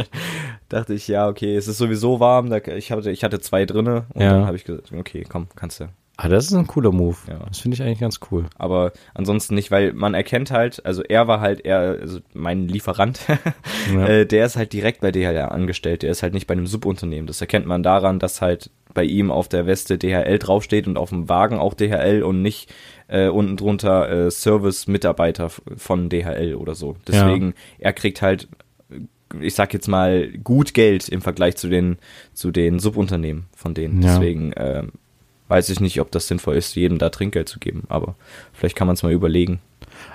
Dachte 0.69 0.93
ich, 0.93 1.08
ja, 1.08 1.27
okay, 1.27 1.55
es 1.55 1.67
ist 1.67 1.77
sowieso 1.79 2.19
warm. 2.19 2.51
Ich, 2.75 2.91
hatte, 2.91 3.10
ich 3.10 3.24
hatte 3.24 3.39
zwei 3.39 3.65
drinne 3.65 4.05
und 4.13 4.22
Ja. 4.22 4.34
dann 4.34 4.46
habe 4.46 4.58
ich 4.58 4.65
gesagt, 4.65 4.91
okay, 4.93 5.25
komm, 5.27 5.48
kannst 5.55 5.79
du. 5.79 5.86
Ah, 6.21 6.27
das 6.27 6.45
ist 6.47 6.53
ein 6.53 6.67
cooler 6.67 6.91
Move. 6.91 7.15
Ja. 7.27 7.39
Das 7.47 7.59
finde 7.59 7.75
ich 7.75 7.81
eigentlich 7.81 7.99
ganz 7.99 8.19
cool. 8.29 8.45
Aber 8.57 8.91
ansonsten 9.13 9.55
nicht, 9.55 9.71
weil 9.71 9.93
man 9.93 10.13
erkennt 10.13 10.51
halt, 10.51 10.85
also 10.85 11.01
er 11.01 11.27
war 11.27 11.39
halt 11.39 11.65
eher, 11.65 11.79
also 11.79 12.19
mein 12.33 12.67
Lieferant, 12.67 13.21
Ja. 13.93 14.05
äh, 14.05 14.25
der 14.25 14.45
ist 14.45 14.57
halt 14.57 14.73
direkt 14.73 15.01
bei 15.01 15.11
DHL 15.11 15.38
angestellt, 15.49 16.03
der 16.03 16.11
ist 16.11 16.21
halt 16.21 16.33
nicht 16.33 16.45
bei 16.47 16.53
einem 16.53 16.67
Subunternehmen. 16.67 17.25
Das 17.25 17.39
erkennt 17.39 17.65
man 17.65 17.83
daran, 17.83 18.19
dass 18.19 18.41
halt 18.41 18.69
bei 18.93 19.03
ihm 19.03 19.31
auf 19.31 19.47
der 19.47 19.65
Weste 19.65 19.97
DHL 19.97 20.39
draufsteht 20.39 20.88
und 20.88 20.97
auf 20.97 21.09
dem 21.09 21.29
Wagen 21.29 21.57
auch 21.57 21.73
DHL 21.73 22.23
und 22.23 22.41
nicht 22.41 22.73
äh, 23.07 23.27
unten 23.29 23.55
drunter 23.55 24.09
äh, 24.09 24.31
Service-Mitarbeiter 24.31 25.49
von 25.49 26.09
DHL 26.09 26.55
oder 26.55 26.75
so. 26.75 26.97
Deswegen, 27.07 27.53
er 27.77 27.93
kriegt 27.93 28.21
halt, 28.21 28.49
ich 29.39 29.53
sag 29.53 29.73
jetzt 29.73 29.88
mal, 29.88 30.29
gut 30.43 30.73
Geld 30.73 31.07
im 31.07 31.21
Vergleich 31.21 31.55
zu 31.55 31.69
den, 31.69 31.97
zu 32.33 32.51
den 32.51 32.79
Subunternehmen 32.79 33.45
von 33.55 33.73
denen. 33.73 34.01
Ja. 34.01 34.15
Deswegen, 34.15 34.53
ähm, 34.57 34.91
weiß 35.50 35.70
ich 35.70 35.82
nicht, 35.82 36.00
ob 36.00 36.12
das 36.12 36.27
sinnvoll 36.27 36.56
ist, 36.56 36.75
jedem 36.75 36.98
da 36.98 37.10
Trinkgeld 37.10 37.50
zu 37.50 37.60
geben, 37.60 37.84
aber 37.89 38.15
vielleicht 38.53 38.75
kann 38.77 38.88
man 38.88 38.94
es 38.94 39.03
mal 39.03 39.12
überlegen. 39.12 39.60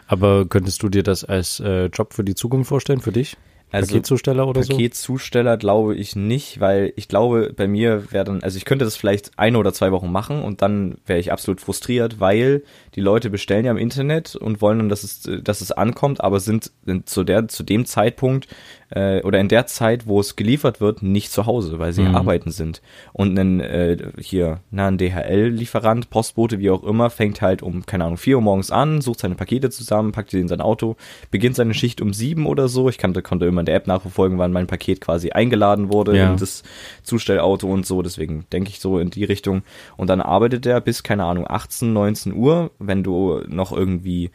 Aber 0.06 0.46
könntest 0.46 0.82
du 0.82 0.88
dir 0.88 1.02
das 1.02 1.24
als 1.24 1.60
äh, 1.60 1.86
Job 1.86 2.14
für 2.14 2.24
die 2.24 2.34
Zukunft 2.34 2.68
vorstellen, 2.68 3.00
für 3.00 3.12
dich? 3.12 3.36
Also 3.74 3.88
Paketzusteller 3.88 4.46
oder 4.46 4.62
so? 4.62 4.72
Paketzusteller 4.72 5.56
glaube 5.56 5.96
ich 5.96 6.14
nicht, 6.14 6.60
weil 6.60 6.92
ich 6.94 7.08
glaube, 7.08 7.52
bei 7.56 7.66
mir 7.66 8.12
wäre 8.12 8.24
dann, 8.24 8.42
also 8.42 8.56
ich 8.56 8.64
könnte 8.64 8.84
das 8.84 8.96
vielleicht 8.96 9.36
eine 9.36 9.58
oder 9.58 9.72
zwei 9.72 9.90
Wochen 9.90 10.12
machen 10.12 10.42
und 10.42 10.62
dann 10.62 10.98
wäre 11.06 11.18
ich 11.18 11.32
absolut 11.32 11.60
frustriert, 11.60 12.20
weil 12.20 12.62
die 12.94 13.00
Leute 13.00 13.30
bestellen 13.30 13.64
ja 13.64 13.70
im 13.72 13.76
Internet 13.78 14.36
und 14.36 14.60
wollen 14.62 14.78
dann, 14.78 14.88
dass 14.88 15.02
es, 15.04 15.28
dass 15.42 15.60
es 15.60 15.72
ankommt, 15.72 16.20
aber 16.22 16.40
sind, 16.40 16.70
sind 16.84 17.08
zu 17.08 17.24
der, 17.24 17.48
zu 17.48 17.62
dem 17.64 17.86
Zeitpunkt 17.86 18.46
äh, 18.90 19.20
oder 19.22 19.40
in 19.40 19.48
der 19.48 19.66
Zeit, 19.66 20.06
wo 20.06 20.20
es 20.20 20.36
geliefert 20.36 20.80
wird, 20.80 21.02
nicht 21.02 21.32
zu 21.32 21.46
Hause, 21.46 21.78
weil 21.78 21.92
sie 21.92 22.02
Mhm. 22.02 22.14
arbeiten 22.14 22.50
sind. 22.52 22.82
Und 23.12 23.38
ein 23.38 23.60
äh, 23.60 23.96
hier, 24.18 24.60
na, 24.70 24.86
ein 24.88 24.98
DHL-Lieferant, 24.98 26.10
Postbote, 26.10 26.58
wie 26.58 26.70
auch 26.70 26.84
immer, 26.84 27.10
fängt 27.10 27.40
halt 27.42 27.62
um, 27.62 27.84
keine 27.86 28.04
Ahnung, 28.04 28.16
vier 28.18 28.36
Uhr 28.36 28.42
morgens 28.42 28.70
an, 28.70 29.00
sucht 29.00 29.20
seine 29.20 29.34
Pakete 29.34 29.70
zusammen, 29.70 30.12
packt 30.12 30.32
die 30.32 30.40
in 30.40 30.48
sein 30.48 30.60
Auto, 30.60 30.96
beginnt 31.30 31.56
seine 31.56 31.74
Schicht 31.74 32.00
um 32.00 32.12
sieben 32.12 32.46
oder 32.46 32.68
so. 32.68 32.88
Ich 32.88 32.98
kannte, 32.98 33.22
konnte 33.22 33.46
immer 33.46 33.60
in 33.60 33.66
der 33.66 33.74
App 33.74 33.86
nachverfolgen, 33.86 34.38
wann 34.38 34.52
mein 34.52 34.66
Paket 34.66 35.00
quasi 35.00 35.30
eingeladen 35.30 35.92
wurde 35.92 36.16
Ja. 36.16 36.30
in 36.30 36.36
das 36.36 36.62
Zustellauto 37.02 37.68
und 37.72 37.86
so. 37.86 38.02
Deswegen 38.02 38.46
denke 38.52 38.70
ich 38.70 38.80
so 38.80 38.98
in 38.98 39.10
die 39.10 39.24
Richtung. 39.24 39.62
Und 39.96 40.08
dann 40.10 40.20
arbeitet 40.20 40.66
er 40.66 40.80
bis, 40.80 41.02
keine 41.02 41.24
Ahnung, 41.24 41.46
18, 41.48 41.92
19 41.92 42.34
Uhr. 42.34 42.70
Wenn 42.86 43.02
du 43.02 43.42
noch 43.48 43.72
irgendwie 43.72 44.30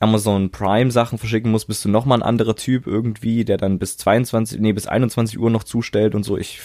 Amazon 0.00 0.50
Prime 0.50 0.90
Sachen 0.90 1.16
verschicken 1.16 1.52
musst, 1.52 1.68
bist 1.68 1.84
du 1.84 1.88
nochmal 1.88 2.18
ein 2.18 2.24
anderer 2.24 2.56
Typ 2.56 2.88
irgendwie, 2.88 3.44
der 3.44 3.56
dann 3.56 3.78
bis 3.78 3.96
22, 3.98 4.58
nee, 4.60 4.72
bis 4.72 4.88
21 4.88 5.38
Uhr 5.38 5.48
noch 5.48 5.62
zustellt 5.62 6.16
und 6.16 6.24
so. 6.24 6.36
Ich, 6.36 6.60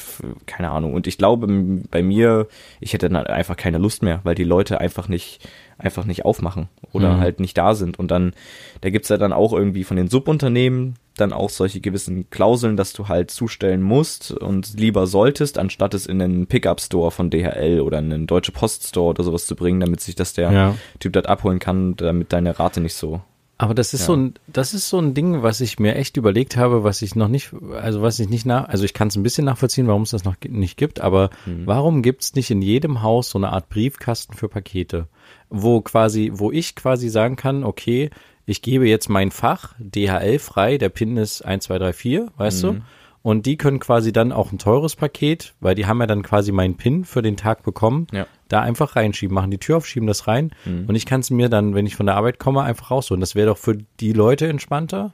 keine 0.48 0.72
Ahnung. 0.72 0.96
Und 0.96 1.06
ich 1.06 1.20
glaube, 1.20 1.48
bei 1.92 2.02
mir, 2.02 2.48
ich 2.80 2.94
hätte 2.94 3.10
dann 3.10 3.28
einfach 3.28 3.56
keine 3.56 3.78
Lust 3.78 4.02
mehr, 4.02 4.22
weil 4.24 4.34
die 4.34 4.44
Leute 4.44 4.82
einfach 4.82 5.08
nicht, 5.08 5.48
einfach 5.78 6.06
nicht 6.06 6.26
aufmachen 6.26 6.68
oder 6.94 7.14
Mhm. 7.14 7.20
halt 7.20 7.40
nicht 7.40 7.56
da 7.60 7.76
sind. 7.76 8.00
Und 8.00 8.10
dann, 8.10 8.34
da 8.82 8.90
gibt's 8.90 9.10
ja 9.10 9.18
dann 9.18 9.34
auch 9.34 9.54
irgendwie 9.54 9.84
von 9.84 9.98
den 9.98 10.08
Subunternehmen 10.08 10.96
dann 11.18 11.34
auch 11.34 11.50
solche 11.50 11.82
gewissen 11.82 12.30
Klauseln, 12.30 12.78
dass 12.78 12.94
du 12.94 13.08
halt 13.08 13.32
zustellen 13.32 13.82
musst 13.82 14.32
und 14.32 14.80
lieber 14.80 15.08
solltest, 15.08 15.58
anstatt 15.58 15.94
es 15.94 16.06
in 16.06 16.22
einen 16.22 16.48
Pickup-Store 16.48 17.12
von 17.12 17.30
DHL 17.30 17.82
oder 17.82 18.00
in 18.00 18.12
einen 18.14 18.28
Deutsche 18.28 18.52
Post-Store 18.52 19.10
oder 19.10 19.24
sowas 19.24 19.46
zu 19.46 19.56
bringen, 19.56 19.80
damit 19.80 20.02
sich 20.02 20.16
das 20.16 20.34
der 20.34 20.52
Ja. 20.52 20.76
Typ 21.00 21.14
dort 21.14 21.28
abholen 21.28 21.60
kann, 21.60 21.96
damit 21.96 22.32
deine 22.34 22.58
Rate 22.60 22.80
nicht 22.82 22.94
so. 22.96 23.22
Aber 23.60 23.74
das 23.74 23.96
ist 23.96 24.02
Ja. 24.02 24.06
so 24.08 24.16
ein, 24.16 24.34
das 24.46 24.76
ist 24.76 24.88
so 24.88 25.00
ein 25.00 25.16
Ding, 25.16 25.42
was 25.42 25.62
ich 25.62 25.80
mir 25.80 25.96
echt 25.96 26.16
überlegt 26.16 26.58
habe, 26.58 26.84
was 26.84 27.02
ich 27.02 27.16
noch 27.16 27.28
nicht, 27.28 27.56
also 27.82 28.04
was 28.04 28.20
ich 28.20 28.30
nicht 28.30 28.46
nach, 28.46 28.70
also 28.70 28.84
ich 28.84 28.94
kann 28.94 29.08
es 29.08 29.16
ein 29.16 29.24
bisschen 29.24 29.46
nachvollziehen, 29.46 29.88
warum 29.88 30.04
es 30.04 30.12
das 30.12 30.24
noch 30.26 30.36
nicht 30.48 30.78
gibt, 30.78 31.02
aber 31.02 31.32
Mhm. 31.48 31.64
warum 31.66 32.02
gibt 32.04 32.22
es 32.22 32.36
nicht 32.36 32.52
in 32.52 32.62
jedem 32.62 33.02
Haus 33.02 33.32
so 33.32 33.40
eine 33.40 33.52
Art 33.52 33.68
Briefkasten 33.70 34.36
für 34.36 34.48
Pakete, 34.48 35.08
wo 35.50 35.82
quasi, 35.82 36.30
wo 36.36 36.52
ich 36.52 36.76
quasi 36.76 37.10
sagen 37.10 37.36
kann, 37.36 37.64
okay, 37.64 38.12
ich 38.48 38.64
gebe 38.64 38.88
jetzt 38.88 39.10
mein 39.10 39.30
Fach 39.30 39.76
DHL 39.78 40.40
frei, 40.40 40.80
der 40.80 40.90
PIN 40.90 41.18
ist 41.18 41.44
1234, 41.46 42.22
weißt 42.38 42.64
Mhm. 42.64 42.68
du? 42.68 42.82
Und 43.24 43.46
die 43.46 43.58
können 43.58 43.80
quasi 43.80 44.14
dann 44.14 44.32
auch 44.32 44.54
ein 44.54 44.58
teures 44.58 44.96
Paket, 44.96 45.54
weil 45.60 45.76
die 45.76 45.86
haben 45.86 46.00
ja 46.00 46.08
dann 46.08 46.24
quasi 46.24 46.54
meinen 46.54 46.78
PIN 46.78 47.04
für 47.04 47.22
den 47.22 47.36
Tag 47.36 47.62
bekommen, 47.64 48.08
Ja. 48.14 48.26
da 48.48 48.62
einfach 48.62 48.96
reinschieben, 48.96 49.36
machen 49.36 49.52
die 49.52 49.58
Tür 49.58 49.78
auf, 49.78 49.86
schieben 49.86 50.08
das 50.08 50.28
rein 50.28 50.52
und 50.88 50.96
ich 50.96 51.06
kann 51.06 51.20
es 51.20 51.30
mir 51.30 51.50
dann, 51.50 51.76
wenn 51.76 51.86
ich 51.86 51.98
von 51.98 52.06
der 52.06 52.16
Arbeit 52.16 52.40
komme, 52.40 52.62
einfach 52.64 52.90
rausholen. 52.92 53.20
Das 53.20 53.36
wäre 53.36 53.48
doch 53.48 53.58
für 53.58 53.78
die 54.00 54.14
Leute 54.14 54.48
entspannter. 54.48 55.12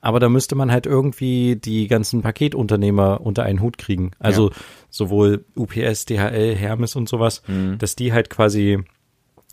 Aber 0.00 0.20
da 0.20 0.28
müsste 0.30 0.54
man 0.54 0.70
halt 0.72 0.86
irgendwie 0.86 1.56
die 1.56 1.88
ganzen 1.88 2.22
Paketunternehmer 2.22 3.20
unter 3.20 3.42
einen 3.42 3.60
Hut 3.60 3.76
kriegen. 3.76 4.12
Also 4.18 4.50
sowohl 4.88 5.44
UPS, 5.56 6.06
DHL, 6.06 6.54
Hermes 6.54 6.96
und 6.96 7.06
sowas, 7.08 7.42
dass 7.78 7.96
die 7.96 8.14
halt 8.14 8.30
quasi, 8.30 8.78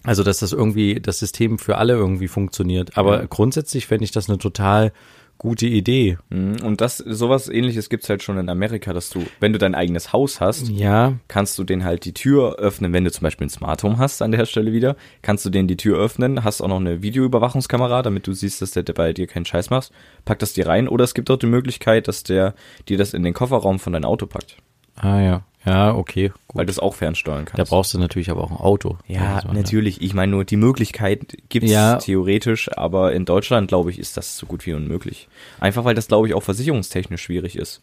also 0.04 0.24
dass 0.24 0.40
das 0.40 0.52
irgendwie, 0.52 1.00
das 1.00 1.20
System 1.20 1.58
für 1.58 1.78
alle 1.78 1.94
irgendwie 1.94 2.28
funktioniert. 2.28 2.98
Aber 2.98 3.26
grundsätzlich 3.28 3.88
fände 3.88 4.04
ich 4.04 4.12
das 4.12 4.30
eine 4.30 4.38
total 4.38 4.92
gute 5.38 5.66
Idee. 5.66 6.18
Mhm. 6.30 6.58
Und 6.64 6.82
das, 6.82 6.98
sowas 6.98 7.50
ähnliches 7.50 7.90
gibt's 7.90 8.10
halt 8.10 8.24
schon 8.24 8.38
in 8.38 8.50
Amerika, 8.50 8.94
dass 8.94 9.10
du, 9.10 9.26
wenn 9.40 9.52
du 9.52 9.60
dein 9.60 9.76
eigenes 9.76 10.14
Haus 10.14 10.40
hast, 10.40 10.70
Ja, 10.70 11.14
kannst 11.28 11.58
du 11.58 11.64
den 11.64 11.84
halt 11.84 12.06
die 12.06 12.14
Tür 12.14 12.56
öffnen, 12.56 12.94
wenn 12.94 13.04
du 13.04 13.12
zum 13.12 13.24
Beispiel 13.24 13.48
ein 13.48 13.50
Smart 13.50 13.84
Home 13.84 13.98
hast 13.98 14.22
an 14.22 14.32
der 14.32 14.46
Stelle 14.46 14.72
wieder, 14.72 14.96
kannst 15.22 15.46
du 15.46 15.50
den 15.50 15.68
die 15.68 15.76
Tür 15.76 15.98
öffnen, 15.98 16.44
hast 16.44 16.62
auch 16.62 16.68
noch 16.68 16.80
eine 16.80 17.02
Videoüberwachungskamera, 17.02 18.04
damit 18.04 18.26
du 18.28 18.34
siehst, 18.34 18.62
dass 18.62 18.72
der 18.72 18.84
bei 18.84 19.12
dir 19.12 19.28
keinen 19.28 19.46
Scheiß 19.46 19.70
macht, 19.70 19.92
pack 20.24 20.40
das 20.40 20.54
dir 20.54 20.68
rein 20.68 20.88
oder 20.88 21.04
es 21.04 21.14
gibt 21.14 21.30
auch 21.30 21.38
die 21.38 21.48
Möglichkeit, 21.48 22.08
dass 22.08 22.24
der 22.24 22.54
dir 22.88 22.98
das 22.98 23.14
in 23.14 23.24
den 23.24 23.34
Kofferraum 23.34 23.80
von 23.80 23.94
deinem 23.94 24.06
Auto 24.06 24.28
packt, 24.28 24.58
ah 24.96 25.20
ja, 25.20 25.44
ja, 25.66 25.96
okay, 25.96 26.30
gut. 26.48 26.58
weil 26.60 26.66
du 26.66 26.72
es 26.72 26.80
auch 26.80 26.94
fernsteuern 26.96 27.46
kannst. 27.46 27.60
Da 27.60 27.64
brauchst 27.64 27.94
du 27.94 28.00
natürlich 28.00 28.30
aber 28.30 28.44
auch 28.44 28.52
ein 28.52 28.58
Auto. 28.58 28.98
ja, 29.08 29.36
Also, 29.36 29.50
natürlich. 29.52 30.02
Ich 30.02 30.14
meine 30.14 30.32
nur, 30.32 30.46
die 30.46 30.58
Möglichkeit 30.58 31.38
gibt's 31.50 31.72
Ja. 31.72 31.98
theoretisch, 31.98 32.70
aber 32.78 33.14
in 33.14 33.26
Deutschland, 33.26 33.68
glaube 33.68 33.90
ich, 33.92 34.00
ist 34.00 34.18
das 34.18 34.38
so 34.38 34.46
gut 34.46 34.66
wie 34.66 34.74
unmöglich. 34.74 35.28
Einfach 35.60 35.84
weil 35.86 35.96
das, 35.96 36.08
glaube 36.08 36.28
ich, 36.28 36.34
auch 36.34 36.44
versicherungstechnisch 36.44 37.22
schwierig 37.22 37.58
ist. 37.58 37.82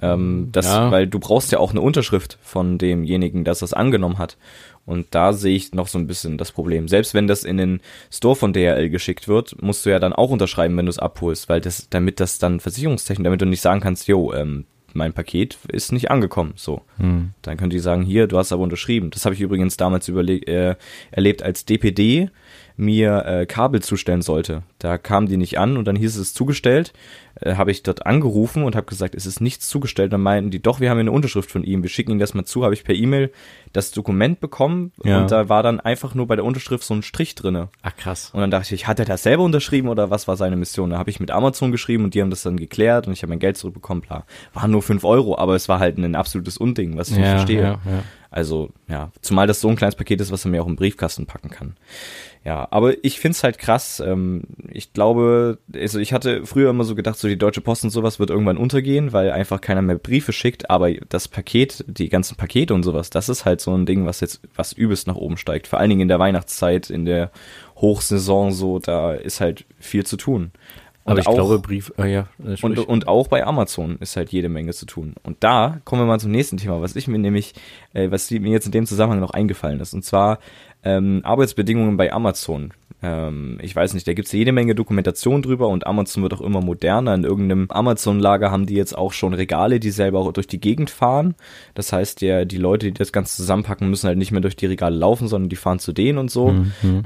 Ähm, 0.00 0.50
das, 0.52 0.66
Ja. 0.66 0.90
Weil 0.90 1.06
du 1.06 1.18
brauchst 1.18 1.50
ja 1.52 1.58
auch 1.58 1.72
eine 1.72 1.80
Unterschrift 1.80 2.38
von 2.42 2.78
demjenigen, 2.78 3.44
das 3.44 3.58
das 3.60 3.72
angenommen 3.72 4.18
hat. 4.18 4.36
Und 4.86 5.06
da 5.10 5.32
sehe 5.32 5.54
ich 5.56 5.72
noch 5.74 5.88
so 5.88 5.98
ein 5.98 6.06
bisschen 6.06 6.38
das 6.38 6.50
Problem. 6.52 6.88
Selbst 6.88 7.12
wenn 7.14 7.26
das 7.26 7.44
in 7.44 7.56
den 7.58 7.80
Store 8.10 8.36
von 8.36 8.52
DHL 8.52 8.88
geschickt 8.90 9.28
wird, 9.28 9.60
musst 9.60 9.84
du 9.84 9.90
ja 9.90 9.98
dann 9.98 10.12
auch 10.14 10.30
unterschreiben, 10.30 10.76
wenn 10.76 10.86
du 10.86 10.90
es 10.90 10.98
abholst, 10.98 11.48
weil 11.48 11.60
das, 11.60 11.88
damit 11.90 12.20
das 12.20 12.38
dann 12.38 12.60
versicherungstechnisch, 12.60 13.24
damit 13.24 13.40
du 13.42 13.46
nicht 13.46 13.60
sagen 13.60 13.80
kannst, 13.80 14.06
jo, 14.08 14.32
ähm, 14.32 14.64
mein 14.94 15.12
Paket 15.12 15.58
ist 15.68 15.92
nicht 15.92 16.10
angekommen. 16.10 16.52
So. 16.56 16.82
Hm. 16.98 17.30
Dann 17.42 17.56
können 17.56 17.70
die 17.70 17.78
sagen, 17.78 18.02
hier, 18.02 18.26
du 18.26 18.38
hast 18.38 18.52
aber 18.52 18.62
unterschrieben. 18.62 19.10
Das 19.10 19.24
habe 19.24 19.34
ich 19.34 19.40
übrigens 19.40 19.76
damals 19.76 20.08
überleg 20.08 20.48
äh, 20.48 20.76
erlebt, 21.10 21.42
als 21.42 21.64
DPD 21.64 22.30
mir 22.78 23.24
äh, 23.26 23.44
Kabel 23.46 23.82
zustellen 23.82 24.22
sollte. 24.22 24.62
Da 24.78 24.96
kamen 24.98 25.26
die 25.26 25.36
nicht 25.36 25.58
an 25.58 25.76
und 25.76 25.84
dann 25.86 25.96
hieß 25.96 26.16
es 26.16 26.32
zugestellt. 26.32 26.92
Äh, 27.40 27.56
habe 27.56 27.72
ich 27.72 27.82
dort 27.82 28.06
angerufen 28.06 28.62
und 28.62 28.76
habe 28.76 28.86
gesagt, 28.86 29.14
es 29.16 29.26
ist 29.26 29.40
nichts 29.40 29.68
zugestellt. 29.68 30.12
Dann 30.12 30.22
meinten 30.22 30.50
die, 30.52 30.62
doch, 30.62 30.78
wir 30.78 30.88
haben 30.88 30.98
eine 30.98 31.10
Unterschrift 31.10 31.50
von 31.50 31.64
ihm. 31.64 31.82
Wir 31.82 31.90
schicken 31.90 32.12
Ihnen 32.12 32.20
das 32.20 32.34
mal 32.34 32.44
zu. 32.44 32.62
Habe 32.64 32.74
ich 32.74 32.84
per 32.84 32.94
E-Mail 32.94 33.32
das 33.72 33.90
Dokument 33.90 34.38
bekommen 34.40 34.92
Ja. 35.04 35.20
und 35.20 35.30
da 35.32 35.48
war 35.48 35.62
dann 35.64 35.80
einfach 35.80 36.14
nur 36.14 36.26
bei 36.28 36.36
der 36.36 36.44
Unterschrift 36.44 36.84
so 36.84 36.94
ein 36.94 37.02
Strich 37.02 37.34
drinne. 37.34 37.68
Ach 37.82 37.96
krass. 37.96 38.30
Und 38.32 38.40
dann 38.40 38.50
dachte 38.52 38.74
ich, 38.74 38.86
hat 38.86 38.98
er 39.00 39.04
das 39.04 39.24
selber 39.24 39.42
unterschrieben 39.42 39.88
oder 39.88 40.08
was 40.10 40.28
war 40.28 40.36
seine 40.36 40.56
Mission? 40.56 40.90
Da 40.90 40.98
habe 40.98 41.10
ich 41.10 41.18
mit 41.20 41.32
Amazon 41.32 41.72
geschrieben 41.72 42.04
und 42.04 42.14
die 42.14 42.22
haben 42.22 42.30
das 42.30 42.42
dann 42.44 42.56
geklärt 42.56 43.08
und 43.08 43.12
ich 43.12 43.22
habe 43.22 43.30
mein 43.30 43.40
Geld 43.40 43.56
zurückbekommen. 43.56 44.04
Klar, 44.04 44.24
waren 44.54 44.70
nur 44.70 44.82
fünf 44.82 45.04
Euro, 45.04 45.36
aber 45.36 45.56
es 45.56 45.68
war 45.68 45.80
halt 45.80 45.98
ein 45.98 46.14
absolutes 46.14 46.56
Unding, 46.58 46.96
was 46.96 47.10
ich 47.10 47.16
nicht 47.16 47.26
Ja, 47.26 47.32
verstehe. 47.36 47.60
ja, 47.62 47.70
ja. 47.84 48.02
Also, 48.30 48.70
ja, 48.88 49.10
zumal 49.22 49.46
das 49.46 49.60
so 49.60 49.68
ein 49.68 49.76
kleines 49.76 49.94
Paket 49.94 50.20
ist, 50.20 50.30
was 50.30 50.44
er 50.44 50.50
mir 50.50 50.62
auch 50.62 50.66
im 50.66 50.76
Briefkasten 50.76 51.26
packen 51.26 51.48
kann. 51.48 51.76
Ja, 52.44 52.68
aber 52.70 53.02
ich 53.02 53.20
find's 53.20 53.42
halt 53.42 53.58
krass. 53.58 54.00
Ähm, 54.00 54.42
ich 54.70 54.92
glaube, 54.92 55.58
also 55.74 55.98
ich 55.98 56.12
hatte 56.12 56.46
früher 56.46 56.70
immer 56.70 56.84
so 56.84 56.94
gedacht, 56.94 57.18
so 57.18 57.26
die 57.26 57.38
Deutsche 57.38 57.60
Post 57.60 57.84
und 57.84 57.90
sowas 57.90 58.18
wird 58.18 58.30
irgendwann 58.30 58.58
untergehen, 58.58 59.12
weil 59.12 59.30
einfach 59.30 59.60
keiner 59.60 59.82
mehr 59.82 59.96
Briefe 59.96 60.32
schickt, 60.32 60.70
aber 60.70 60.92
das 60.92 61.28
Paket, 61.28 61.84
die 61.88 62.08
ganzen 62.08 62.36
Pakete 62.36 62.74
und 62.74 62.82
sowas, 62.82 63.10
das 63.10 63.28
ist 63.28 63.44
halt 63.44 63.60
so 63.60 63.74
ein 63.74 63.86
Ding, 63.86 64.06
was 64.06 64.20
jetzt, 64.20 64.40
was 64.54 64.72
übelst 64.72 65.06
nach 65.06 65.16
oben 65.16 65.36
steigt. 65.36 65.66
Vor 65.66 65.78
allen 65.78 65.90
Dingen 65.90 66.02
in 66.02 66.08
der 66.08 66.18
Weihnachtszeit, 66.18 66.90
in 66.90 67.04
der 67.06 67.30
Hochsaison 67.76 68.52
so, 68.52 68.78
da 68.78 69.14
ist 69.14 69.40
halt 69.40 69.64
viel 69.78 70.04
zu 70.04 70.16
tun. 70.16 70.52
Und 71.08 71.12
Aber 71.12 71.20
ich 71.20 71.26
auch, 71.26 71.34
glaube, 71.34 71.58
Brief, 71.58 71.90
äh, 71.96 72.12
ja, 72.12 72.28
und, 72.60 72.78
und 72.78 73.08
auch 73.08 73.28
bei 73.28 73.46
Amazon 73.46 73.96
ist 74.00 74.16
halt 74.16 74.30
jede 74.30 74.50
Menge 74.50 74.74
zu 74.74 74.84
tun. 74.84 75.14
Und 75.22 75.38
da 75.40 75.80
kommen 75.86 76.02
wir 76.02 76.06
mal 76.06 76.20
zum 76.20 76.30
nächsten 76.30 76.58
Thema, 76.58 76.82
was 76.82 76.96
ich 76.96 77.08
mir 77.08 77.18
nämlich, 77.18 77.54
äh, 77.94 78.10
was 78.10 78.30
mir 78.30 78.52
jetzt 78.52 78.66
in 78.66 78.72
dem 78.72 78.84
Zusammenhang 78.84 79.20
noch 79.20 79.30
eingefallen 79.30 79.80
ist. 79.80 79.94
Und 79.94 80.04
zwar 80.04 80.38
ähm, 80.88 81.20
Arbeitsbedingungen 81.24 81.96
bei 81.96 82.12
Amazon. 82.12 82.72
Ähm, 83.00 83.58
ich 83.62 83.76
weiß 83.76 83.94
nicht, 83.94 84.08
da 84.08 84.14
gibt's 84.14 84.32
jede 84.32 84.50
Menge 84.50 84.74
Dokumentation 84.74 85.42
drüber 85.42 85.68
und 85.68 85.86
Amazon 85.86 86.22
wird 86.22 86.34
auch 86.34 86.40
immer 86.40 86.60
moderner. 86.60 87.14
In 87.14 87.24
irgendeinem 87.24 87.66
Amazon-Lager 87.70 88.50
haben 88.50 88.66
die 88.66 88.74
jetzt 88.74 88.96
auch 88.96 89.12
schon 89.12 89.34
Regale, 89.34 89.78
die 89.78 89.90
selber 89.90 90.18
auch 90.18 90.32
durch 90.32 90.48
die 90.48 90.60
Gegend 90.60 90.90
fahren. 90.90 91.34
Das 91.74 91.92
heißt, 91.92 92.22
der, 92.22 92.44
die 92.44 92.56
Leute, 92.56 92.86
die 92.86 92.94
das 92.94 93.12
Ganze 93.12 93.36
zusammenpacken, 93.36 93.88
müssen 93.88 94.08
halt 94.08 94.18
nicht 94.18 94.32
mehr 94.32 94.40
durch 94.40 94.56
die 94.56 94.66
Regale 94.66 94.96
laufen, 94.96 95.28
sondern 95.28 95.48
die 95.48 95.56
fahren 95.56 95.78
zu 95.78 95.92
denen 95.92 96.18
und 96.18 96.30
so. 96.30 96.54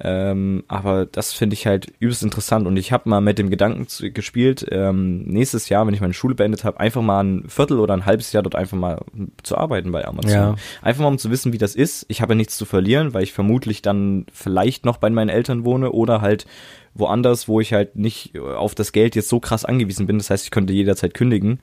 Ähm, 0.02 0.64
aber 0.68 1.06
das 1.06 1.32
finde 1.32 1.54
ich 1.54 1.66
halt 1.66 1.92
übelst 1.98 2.22
interessant 2.22 2.66
und 2.66 2.76
ich 2.76 2.92
habe 2.92 3.08
mal 3.08 3.20
mit 3.20 3.38
dem 3.38 3.50
Gedanken 3.50 3.86
zu, 3.88 4.10
gespielt, 4.10 4.66
ähm, 4.70 5.24
nächstes 5.24 5.68
Jahr, 5.68 5.86
wenn 5.86 5.94
ich 5.94 6.00
meine 6.00 6.14
Schule 6.14 6.34
beendet 6.34 6.64
habe, 6.64 6.80
einfach 6.80 7.02
mal 7.02 7.22
ein 7.22 7.48
Viertel 7.48 7.80
oder 7.80 7.94
ein 7.94 8.06
halbes 8.06 8.32
Jahr 8.32 8.42
dort 8.42 8.54
einfach 8.54 8.78
mal 8.78 9.04
zu 9.42 9.58
arbeiten 9.58 9.92
bei 9.92 10.06
Amazon. 10.06 10.30
Ja. 10.30 10.54
Einfach 10.80 11.02
mal 11.02 11.08
um 11.08 11.18
zu 11.18 11.30
wissen, 11.30 11.52
wie 11.52 11.58
das 11.58 11.74
ist. 11.74 12.06
Ich 12.08 12.22
habe 12.22 12.32
ja 12.32 12.36
nichts 12.36 12.56
zu 12.56 12.64
verlieren, 12.64 13.12
weil 13.12 13.24
ich 13.24 13.32
vermutlich 13.32 13.71
dann 13.80 14.26
vielleicht 14.32 14.84
noch 14.84 14.98
bei 14.98 15.08
meinen 15.08 15.30
Eltern 15.30 15.64
wohne 15.64 15.92
oder 15.92 16.20
halt 16.20 16.44
woanders, 16.94 17.48
wo 17.48 17.60
ich 17.60 17.72
halt 17.72 17.96
nicht 17.96 18.38
auf 18.38 18.74
das 18.74 18.92
Geld 18.92 19.16
jetzt 19.16 19.30
so 19.30 19.40
krass 19.40 19.64
angewiesen 19.64 20.06
bin. 20.06 20.18
Das 20.18 20.28
heißt, 20.28 20.44
ich 20.44 20.50
könnte 20.50 20.74
jederzeit 20.74 21.14
kündigen. 21.14 21.60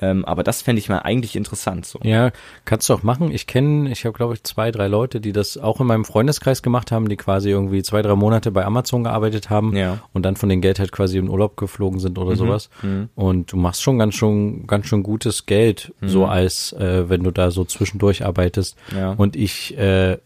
Ähm, 0.00 0.24
aber 0.24 0.42
das 0.42 0.60
fände 0.60 0.80
ich 0.80 0.88
mal 0.88 0.98
eigentlich 0.98 1.36
interessant. 1.36 1.86
So. 1.86 2.00
Ja, 2.02 2.32
kannst 2.64 2.88
du 2.88 2.94
auch 2.94 3.04
machen. 3.04 3.30
Ich 3.30 3.46
kenne, 3.46 3.88
ich 3.92 4.04
habe 4.04 4.12
glaube 4.16 4.34
ich 4.34 4.42
zwei, 4.42 4.72
drei 4.72 4.88
Leute, 4.88 5.20
die 5.20 5.30
das 5.30 5.56
auch 5.56 5.80
in 5.80 5.86
meinem 5.86 6.04
Freundeskreis 6.04 6.64
gemacht 6.64 6.90
haben, 6.90 7.08
die 7.08 7.14
quasi 7.16 7.50
irgendwie 7.50 7.80
zwei, 7.84 8.02
drei 8.02 8.16
Monate 8.16 8.50
bei 8.50 8.64
Amazon 8.64 9.04
gearbeitet 9.04 9.50
haben 9.50 9.76
Ja. 9.76 10.00
und 10.12 10.24
dann 10.24 10.34
von 10.34 10.48
den 10.48 10.60
Geld 10.60 10.80
halt 10.80 10.90
quasi 10.90 11.16
in 11.18 11.28
Urlaub 11.28 11.56
geflogen 11.56 12.00
sind 12.00 12.18
oder 12.18 12.34
sowas. 12.34 12.70
Und 13.14 13.52
du 13.52 13.56
machst 13.56 13.82
schon 13.84 14.00
ganz 14.00 14.16
schon 14.16 14.66
ganz 14.66 14.86
schön 14.86 15.04
gutes 15.04 15.46
Geld, 15.46 15.94
so 16.02 16.26
als 16.26 16.72
äh, 16.72 17.08
wenn 17.08 17.22
du 17.22 17.30
da 17.30 17.52
so 17.52 17.64
zwischendurch 17.64 18.24
arbeitest. 18.26 18.76
Ja. 18.96 19.12
Und 19.12 19.36
ich 19.36 19.78
äh, 19.78 20.18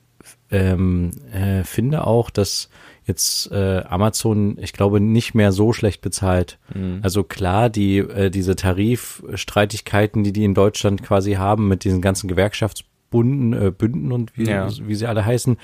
ähm, 0.50 1.10
äh, 1.32 1.62
finde 1.64 2.06
auch, 2.06 2.30
dass 2.30 2.68
jetzt 3.06 3.50
äh, 3.52 3.82
Amazon, 3.88 4.58
ich 4.60 4.72
glaube, 4.72 5.00
nicht 5.00 5.34
mehr 5.34 5.50
so 5.52 5.72
schlecht 5.72 6.00
bezahlt. 6.02 6.58
Also 7.02 7.24
klar, 7.24 7.70
die 7.70 7.98
äh, 7.98 8.30
diese 8.30 8.54
Tarifstreitigkeiten, 8.54 10.24
die 10.24 10.32
die 10.32 10.44
in 10.44 10.54
Deutschland 10.54 11.02
quasi 11.02 11.32
haben 11.34 11.68
mit 11.68 11.84
diesen 11.84 12.00
ganzen 12.00 12.28
Gewerkschaftsbunden, 12.28 13.52
äh, 13.52 13.70
Bünden 13.70 14.12
und 14.12 14.36
wie, 14.36 14.44
Ja. 14.48 14.68
wie 14.82 14.94
sie 14.94 15.06
alle 15.06 15.24
heißen, 15.24 15.56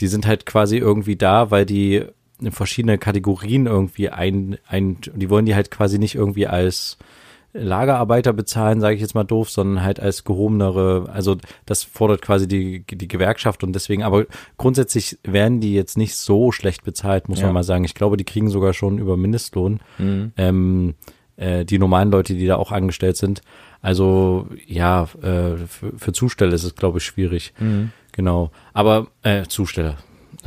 die 0.00 0.06
sind 0.06 0.26
halt 0.26 0.46
quasi 0.46 0.76
irgendwie 0.78 1.16
da, 1.16 1.50
weil 1.50 1.66
die 1.66 2.04
in 2.40 2.50
verschiedene 2.52 2.98
Kategorien 2.98 3.66
irgendwie 3.66 4.10
ein, 4.10 4.58
ein 4.66 4.96
die 5.14 5.30
wollen 5.30 5.46
die 5.46 5.54
halt 5.54 5.70
quasi 5.70 5.98
nicht 5.98 6.14
irgendwie 6.16 6.46
als 6.48 6.98
Lagerarbeiter 7.54 8.32
bezahlen, 8.32 8.80
sage 8.80 8.94
ich 8.94 9.00
jetzt 9.02 9.14
mal 9.14 9.24
doof, 9.24 9.50
sondern 9.50 9.84
halt 9.84 10.00
als 10.00 10.24
gehobenere, 10.24 11.08
also 11.12 11.36
das 11.66 11.84
fordert 11.84 12.22
quasi 12.22 12.48
die, 12.48 12.84
die 12.86 13.08
Gewerkschaft 13.08 13.62
und 13.62 13.74
deswegen, 13.74 14.02
aber 14.02 14.24
grundsätzlich 14.56 15.18
werden 15.22 15.60
die 15.60 15.74
jetzt 15.74 15.98
nicht 15.98 16.16
so 16.16 16.50
schlecht 16.52 16.82
bezahlt, 16.84 17.28
muss 17.28 17.40
Ja. 17.40 17.46
man 17.46 17.54
mal 17.54 17.62
sagen. 17.64 17.84
Ich 17.84 17.94
glaube, 17.94 18.16
die 18.16 18.24
kriegen 18.24 18.48
sogar 18.48 18.72
schon 18.72 18.98
über 18.98 19.16
Mindestlohn. 19.16 19.80
Ähm, 19.98 20.94
äh, 21.36 21.64
die 21.64 21.78
normalen 21.78 22.10
Leute, 22.10 22.34
die 22.34 22.46
da 22.46 22.56
auch 22.56 22.72
angestellt 22.72 23.16
sind. 23.16 23.42
Also 23.80 24.46
ja, 24.66 25.04
äh, 25.22 25.56
für, 25.66 25.92
für 25.96 26.12
Zusteller 26.12 26.54
ist 26.54 26.64
es, 26.64 26.74
glaube 26.74 26.98
ich, 26.98 27.04
schwierig. 27.04 27.52
Genau. 28.12 28.50
Aber 28.72 29.08
äh, 29.22 29.44
Zusteller. 29.44 29.96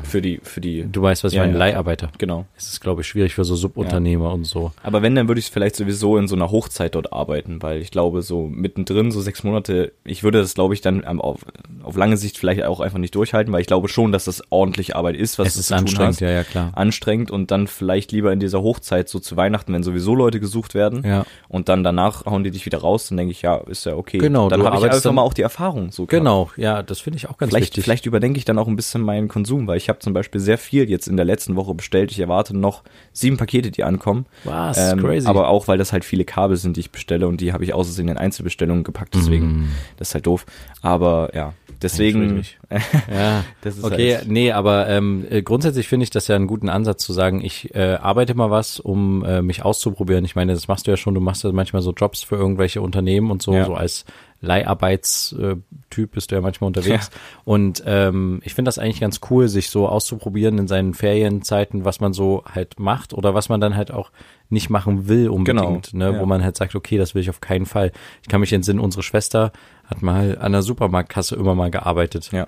Für 0.04 0.22
die, 0.22 0.40
für 0.44 0.60
die. 0.62 0.86
Du 0.92 1.02
weißt, 1.02 1.24
was 1.24 1.32
ich 1.32 1.38
Ja, 1.38 1.44
meine, 1.44 1.54
ja. 1.54 1.60
Leiharbeiter. 1.60 2.10
Genau. 2.18 2.46
Es 2.58 2.68
ist, 2.68 2.82
glaube 2.82 3.02
ich, 3.02 3.08
schwierig 3.08 3.34
für 3.34 3.46
so 3.46 3.56
Subunternehmer 3.56 4.34
und 4.34 4.44
so. 4.46 4.72
Aber 4.84 5.02
wenn, 5.02 5.16
dann 5.16 5.28
würde 5.30 5.40
ich 5.40 5.50
vielleicht 5.50 5.76
sowieso 5.78 6.18
in 6.18 6.28
so 6.28 6.36
einer 6.36 6.52
Hochzeit 6.52 6.96
dort 6.96 7.14
arbeiten, 7.14 7.62
weil 7.62 7.82
ich 7.82 7.92
glaube, 7.92 8.22
so 8.22 8.48
mittendrin, 8.48 9.12
so 9.12 9.22
sechs 9.22 9.44
Monate, 9.44 9.94
ich 10.04 10.24
würde 10.24 10.40
das, 10.42 10.54
glaube 10.54 10.74
ich, 10.74 10.82
dann 10.82 11.06
auf, 11.06 11.46
auf 11.84 11.96
lange 11.96 12.18
Sicht 12.18 12.38
vielleicht 12.38 12.64
auch 12.64 12.82
einfach 12.82 12.98
nicht 13.00 13.16
durchhalten, 13.16 13.54
weil 13.54 13.62
ich 13.62 13.68
glaube 13.68 13.88
schon, 13.88 14.12
dass 14.12 14.26
das 14.26 14.44
ordentlich 14.50 14.96
Arbeit 14.96 15.16
ist, 15.16 15.40
was 15.40 15.50
Es 15.50 15.56
ist 15.58 15.68
zu 15.68 15.74
tun 15.76 15.80
anstrengend, 15.84 16.14
hast. 16.16 16.20
ja, 16.20 16.30
ja, 16.30 16.44
klar. 16.44 16.72
Anstrengend 16.76 17.32
und 17.32 17.52
dann 17.52 17.68
vielleicht 17.68 18.12
lieber 18.12 18.34
in 18.34 18.40
dieser 18.42 18.62
Hochzeit 18.62 19.08
so 19.08 19.20
zu 19.20 19.38
Weihnachten, 19.38 19.74
wenn 19.74 19.84
sowieso 19.84 20.14
Leute 20.16 20.40
gesucht 20.40 20.74
werden 20.74 21.04
Ja. 21.06 21.26
und 21.48 21.70
dann 21.70 21.84
danach 21.84 22.26
hauen 22.26 22.44
die 22.44 22.52
dich 22.52 22.66
wieder 22.66 22.80
raus, 22.80 23.08
dann 23.08 23.18
denke 23.18 23.32
ich, 23.32 23.42
ja, 23.44 23.56
ist 23.58 23.86
ja 23.86 23.96
okay. 23.96 24.18
Genau, 24.18 24.50
dann 24.50 24.62
habe 24.64 24.78
ich 24.78 24.84
einfach 24.92 25.12
mal 25.14 25.22
auch 25.22 25.34
die 25.34 25.42
Erfahrung. 25.44 25.92
So 25.92 26.06
gehabt. 26.06 26.22
Genau, 26.22 26.50
ja, 26.58 26.84
das 26.84 27.00
finde 27.00 27.18
ich 27.18 27.30
auch 27.30 27.38
ganz 27.38 27.50
Vielleicht, 27.52 27.68
wichtig. 27.68 27.84
vielleicht 27.86 28.06
überdenke 28.06 28.38
ich 28.38 28.46
dann 28.46 28.60
auch 28.60 28.68
ein 28.68 28.76
bisschen 28.76 29.02
meinen 29.02 29.28
Konsum, 29.30 29.68
weil 29.68 29.78
ich 29.78 29.85
habe 29.90 30.00
zum 30.00 30.14
Beispiel 30.14 30.42
sehr 30.42 30.58
viel 30.58 30.90
jetzt 30.90 31.08
in 31.08 31.18
der 31.18 31.26
letzten 31.26 31.56
Woche 31.56 31.74
bestellt. 31.74 32.12
Ich 32.12 32.20
erwarte 32.20 32.56
noch 32.58 32.84
sieben 33.14 33.38
Pakete, 33.38 33.72
die 33.72 33.84
ankommen. 33.84 34.26
Was? 34.44 34.78
Ähm, 34.78 35.00
Crazy. 35.00 35.28
Aber 35.28 35.48
auch, 35.50 35.68
weil 35.68 35.78
das 35.78 35.94
halt 35.94 36.06
viele 36.06 36.26
Kabel 36.26 36.58
sind, 36.58 36.78
die 36.78 36.82
ich 36.82 36.92
bestelle 36.92 37.28
und 37.28 37.42
die 37.42 37.54
habe 37.54 37.64
ich 37.64 37.74
außersehen 37.74 38.10
in 38.10 38.18
Einzelbestellungen 38.18 38.84
gepackt, 38.84 39.16
deswegen, 39.16 39.70
das 39.98 40.10
ist 40.10 40.14
halt 40.16 40.28
doof. 40.28 40.46
Aber 40.82 41.32
ja, 41.34 41.54
deswegen, 41.82 42.44
Ja, 43.12 43.44
Das 43.62 43.78
ist 43.78 43.84
okay, 43.84 44.16
halt- 44.18 44.28
nee, 44.28 44.52
aber 44.52 44.88
ähm, 44.90 45.26
äh, 45.30 45.42
grundsätzlich 45.42 45.88
finde 45.88 46.04
ich 46.06 46.10
das 46.10 46.28
ja 46.28 46.36
einen 46.36 46.48
guten 46.48 46.70
Ansatz 46.70 47.04
zu 47.04 47.14
sagen, 47.14 47.44
ich 47.44 47.74
äh, 47.76 47.96
arbeite 48.02 48.34
mal 48.36 48.50
was, 48.52 48.80
um 48.80 49.24
äh, 49.24 49.42
mich 49.42 49.64
auszuprobieren. 49.64 50.26
Ich 50.26 50.36
meine, 50.36 50.54
das 50.54 50.68
machst 50.68 50.88
du 50.88 50.92
ja 50.92 50.98
schon, 50.98 51.14
du 51.14 51.22
machst 51.22 51.44
ja 51.44 51.52
manchmal 51.52 51.82
so 51.82 51.92
Jobs 51.94 52.24
für 52.24 52.36
irgendwelche 52.36 52.82
Unternehmen 52.82 53.32
und 53.32 53.42
so, 53.42 53.54
Ja. 53.54 53.66
so 53.66 53.74
als 53.76 54.06
Leiharbeitstyp 54.42 56.12
bist 56.12 56.32
du 56.32 56.36
ja 56.36 56.42
manchmal 56.42 56.68
unterwegs. 56.68 57.10
Und 57.44 57.84
ähm, 57.86 58.42
ich 58.44 58.54
finde 58.54 58.70
das 58.70 58.80
eigentlich 58.80 59.00
ganz 59.00 59.20
cool, 59.30 59.48
sich 59.48 59.70
so 59.70 59.88
auszuprobieren 59.88 60.58
in 60.58 60.68
seinen 60.68 60.94
Ferienzeiten, 60.94 61.86
was 61.86 62.00
man 62.00 62.14
so 62.14 62.44
halt 62.52 62.80
macht 62.80 63.14
oder 63.14 63.34
was 63.34 63.50
man 63.50 63.62
dann 63.62 63.76
halt 63.76 63.92
auch 63.92 64.12
nicht 64.50 64.70
machen 64.70 65.08
will 65.08 65.30
unbedingt, 65.30 65.92
Genau, 65.92 66.10
ne? 66.12 66.16
ja. 66.16 66.20
wo 66.22 66.26
man 66.26 66.44
halt 66.44 66.56
sagt, 66.58 66.76
okay, 66.76 66.98
das 66.98 67.16
will 67.16 67.22
ich 67.22 67.30
auf 67.30 67.42
keinen 67.42 67.66
Fall. 67.66 67.92
Ich 68.22 68.28
kann 68.28 68.42
mich 68.42 68.54
entsinnen, 68.54 68.80
unsere 68.80 69.04
Schwester 69.04 69.52
hat 69.86 70.02
mal 70.02 70.38
an 70.40 70.52
der 70.52 70.62
Supermarktkasse 70.62 71.36
immer 71.36 71.56
mal 71.56 71.72
gearbeitet. 71.72 72.32
ja. 72.32 72.48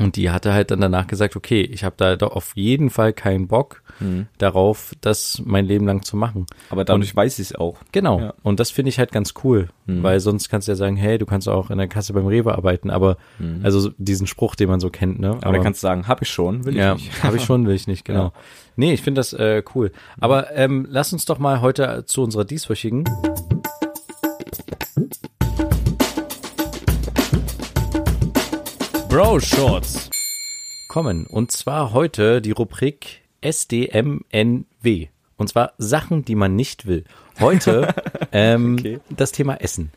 Und 0.00 0.14
die 0.14 0.30
hatte 0.30 0.52
halt 0.52 0.70
dann 0.70 0.80
danach 0.80 1.08
gesagt, 1.08 1.34
okay, 1.34 1.60
ich 1.60 1.82
habe 1.82 1.96
da 1.98 2.14
doch 2.14 2.30
auf 2.30 2.52
jeden 2.54 2.88
Fall 2.88 3.12
keinen 3.12 3.48
Bock 3.48 3.82
darauf, 4.38 4.92
das 5.00 5.42
mein 5.44 5.64
Leben 5.66 5.86
lang 5.86 6.02
zu 6.04 6.16
machen. 6.16 6.46
Aber 6.70 6.84
dadurch 6.84 7.16
weiß 7.16 7.40
ich 7.40 7.50
es 7.50 7.54
auch. 7.56 7.78
Genau. 7.90 8.20
Ja. 8.20 8.34
Und 8.44 8.60
das 8.60 8.70
finde 8.70 8.90
ich 8.90 9.00
halt 9.00 9.10
ganz 9.10 9.34
cool, 9.42 9.70
weil 9.86 10.20
sonst 10.20 10.50
kannst 10.50 10.68
du 10.68 10.72
ja 10.72 10.76
sagen, 10.76 10.94
hey, 10.96 11.18
du 11.18 11.26
kannst 11.26 11.48
auch 11.48 11.70
in 11.72 11.78
der 11.78 11.88
Kasse 11.88 12.12
beim 12.12 12.28
Rewe 12.28 12.54
arbeiten, 12.54 12.90
aber 12.90 13.16
also 13.64 13.90
diesen 13.98 14.28
Spruch, 14.28 14.54
den 14.54 14.68
man 14.68 14.78
so 14.78 14.88
kennt, 14.88 15.18
ne? 15.18 15.30
Aber, 15.42 15.52
dann 15.54 15.62
kannst 15.64 15.82
du 15.82 15.88
sagen, 15.88 16.06
habe 16.06 16.22
ich 16.22 16.30
schon, 16.30 16.64
will 16.64 16.74
ich 16.74 16.78
ja, 16.80 16.94
nicht. 16.94 17.20
habe 17.24 17.36
ich 17.36 17.42
schon, 17.42 17.66
will 17.66 17.74
ich 17.74 17.88
nicht, 17.88 18.04
genau. 18.04 18.26
Ja. 18.26 18.32
Nee, 18.78 18.92
ich 18.92 19.02
finde 19.02 19.18
das 19.18 19.32
äh, 19.32 19.64
cool. 19.74 19.90
Aber 20.20 20.54
ähm, 20.54 20.86
lass 20.88 21.12
uns 21.12 21.24
doch 21.24 21.40
mal 21.40 21.60
heute 21.60 22.04
zu 22.06 22.22
unserer 22.22 22.44
dieswöchigen 22.44 23.02
Bro 29.08 29.40
Shorts. 29.40 30.10
kommen. 30.88 31.26
Und 31.26 31.50
zwar 31.52 31.92
heute 31.92 32.40
die 32.40 32.52
Rubrik 32.52 33.22
SDMNW. 33.40 35.08
Und 35.36 35.48
zwar 35.48 35.72
Sachen, 35.78 36.24
die 36.24 36.34
man 36.34 36.56
nicht 36.56 36.86
will. 36.86 37.04
Heute 37.40 37.94
ähm, 38.32 38.76
Okay. 38.78 39.00
das 39.10 39.32
Thema 39.32 39.56
Essen. 39.60 39.92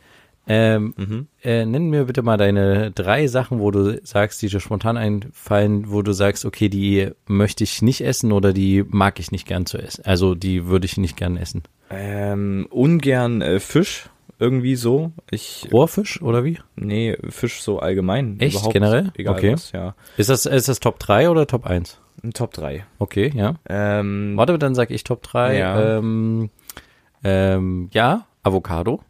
Ähm, 0.48 1.28
äh, 1.44 1.66
nenn 1.66 1.90
mir 1.90 2.06
bitte 2.06 2.24
mal 2.24 2.38
deine 2.38 2.92
drei 2.92 3.28
Sachen, 3.28 3.60
wo 3.60 3.72
du 3.72 4.00
sagst, 4.04 4.42
die 4.42 4.48
dir 4.48 4.60
spontan 4.60 4.98
einfallen, 4.98 5.92
wo 5.92 6.02
du 6.02 6.14
sagst, 6.14 6.46
okay, 6.46 6.68
die 6.68 7.10
möchte 7.28 7.64
ich 7.64 7.82
nicht 7.82 8.02
essen 8.02 8.32
oder 8.32 8.52
die 8.52 8.84
mag 8.88 9.20
ich 9.20 9.32
nicht 9.32 9.48
gern 9.48 9.66
zu 9.66 9.78
essen. 9.78 10.04
Also 10.06 10.36
die 10.36 10.66
würde 10.66 10.86
ich 10.86 10.98
nicht 10.98 11.16
gern 11.16 11.38
essen. 11.38 11.64
Ähm, 11.90 12.68
ungern 12.72 13.42
äh, 13.42 13.60
Fisch, 13.60 14.10
irgendwie 14.40 14.76
so. 14.76 15.12
Ich, 15.30 15.68
Rohrfisch 15.72 16.22
oder 16.22 16.44
wie? 16.44 16.58
nee, 16.76 17.16
Fisch 17.30 17.62
so 17.62 17.80
allgemein. 17.80 18.40
Echt? 18.40 18.56
Überhaupt, 18.56 18.74
Generell? 18.74 19.12
Egal 19.16 19.36
Okay. 19.36 19.54
was, 19.54 19.72
ja. 19.72 19.96
Ist 20.18 20.30
das, 20.30 20.48
ist 20.48 20.68
das 20.68 20.80
Top 20.80 20.98
3 21.00 21.30
oder 21.30 21.46
Top 21.46 21.66
1? 21.68 22.00
Ein 22.24 22.34
Top 22.34 22.52
3. 22.54 22.86
Okay, 23.00 23.32
ja. 23.36 23.56
Ähm, 23.70 24.34
Warte, 24.36 24.58
dann 24.58 24.74
sag 24.76 24.90
ich 24.92 25.04
Top 25.04 25.22
3. 25.24 25.58
Ja. 25.58 25.98
Ähm, 25.98 26.50
ähm, 27.24 27.90
ja, 27.94 28.26
Avocado. 28.44 29.02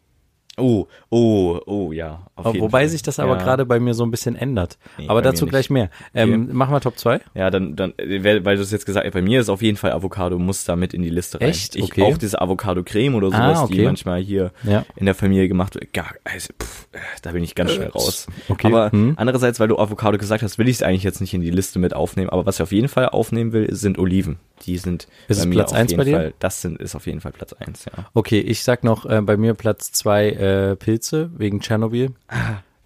Oh, 0.58 0.86
oh, 1.10 1.58
oh, 1.66 1.92
ja. 1.92 2.26
Auf 2.36 2.54
jeden 2.54 2.62
Wobei 2.64 2.80
Fall. 2.80 2.88
sich 2.88 3.02
das 3.02 3.18
aber 3.18 3.36
Ja. 3.36 3.42
gerade 3.42 3.64
bei 3.66 3.78
mir 3.80 3.94
so 3.94 4.04
ein 4.04 4.10
bisschen 4.10 4.36
ändert. 4.36 4.78
Nee, 4.98 5.06
aber 5.08 5.20
bei 5.22 5.28
dazu 5.30 5.44
mir 5.44 5.50
gleich 5.50 5.70
mehr. 5.70 5.90
Ähm, 6.14 6.48
Mach 6.52 6.68
mal 6.70 6.80
Top 6.80 6.98
2. 6.98 7.20
Ja, 7.34 7.50
dann, 7.50 7.76
dann, 7.76 7.94
weil 7.98 8.56
du 8.56 8.62
es 8.62 8.70
jetzt 8.70 8.84
gesagt 8.86 9.06
hast, 9.06 9.12
bei 9.12 9.22
mir 9.22 9.40
ist 9.40 9.48
auf 9.48 9.62
jeden 9.62 9.76
Fall 9.76 9.92
Avocado 9.92 10.38
muss 10.38 10.64
da 10.64 10.76
mit 10.76 10.92
in 10.94 11.02
die 11.02 11.10
Liste 11.10 11.40
rein. 11.40 11.50
Echt? 11.50 11.76
Ich 11.76 11.84
Okay. 11.84 12.02
auch 12.02 12.18
diese 12.18 12.40
Avocado-Creme 12.40 13.14
oder 13.14 13.28
Ah, 13.28 13.54
sowas, 13.54 13.68
die 13.68 13.74
okay. 13.74 13.84
manchmal 13.84 14.20
hier 14.20 14.52
Ja. 14.64 14.84
in 14.96 15.06
der 15.06 15.14
Familie 15.14 15.48
gemacht 15.48 15.74
wird. 15.74 15.92
Gar, 15.92 16.14
also, 16.24 16.52
pff, 16.60 16.88
äh, 16.92 16.98
da 17.22 17.32
bin 17.32 17.42
ich 17.44 17.54
ganz 17.54 17.72
schnell 17.72 17.88
raus. 17.88 18.26
okay. 18.48 18.66
Aber 18.66 18.90
Hm. 18.92 19.14
andererseits, 19.16 19.60
weil 19.60 19.68
du 19.68 19.78
Avocado 19.78 20.18
gesagt 20.18 20.42
hast, 20.42 20.58
will 20.58 20.68
ich 20.68 20.76
es 20.76 20.82
eigentlich 20.82 21.02
jetzt 21.02 21.20
nicht 21.20 21.34
in 21.34 21.40
die 21.40 21.50
Liste 21.50 21.78
mit 21.78 21.94
aufnehmen. 21.94 22.30
Aber 22.30 22.46
was 22.46 22.56
ich 22.56 22.62
auf 22.62 22.72
jeden 22.72 22.88
Fall 22.88 23.08
aufnehmen 23.08 23.52
will, 23.52 23.72
sind 23.74 23.98
Oliven. 23.98 24.38
Die 24.66 24.78
sind 24.78 25.08
Ist 25.28 25.38
es 25.38 25.50
Platz 25.50 25.72
auf 25.72 25.78
jeden 25.78 25.96
bei 25.96 26.04
dir? 26.04 26.16
Fall, 26.16 26.34
das 26.38 26.62
sind, 26.62 26.80
ist 26.80 26.94
auf 26.94 27.06
jeden 27.06 27.20
Fall 27.20 27.32
Platz 27.32 27.52
eins, 27.54 27.84
ja. 27.84 28.04
Okay, 28.14 28.38
ich 28.38 28.62
sag 28.62 28.84
noch 28.84 29.06
äh, 29.06 29.20
bei 29.20 29.36
mir 29.36 29.54
Platz 29.54 29.90
2 29.92 30.28
äh, 30.42 30.76
Pilze 30.76 31.30
wegen 31.36 31.60
Tschernobyl. 31.60 32.12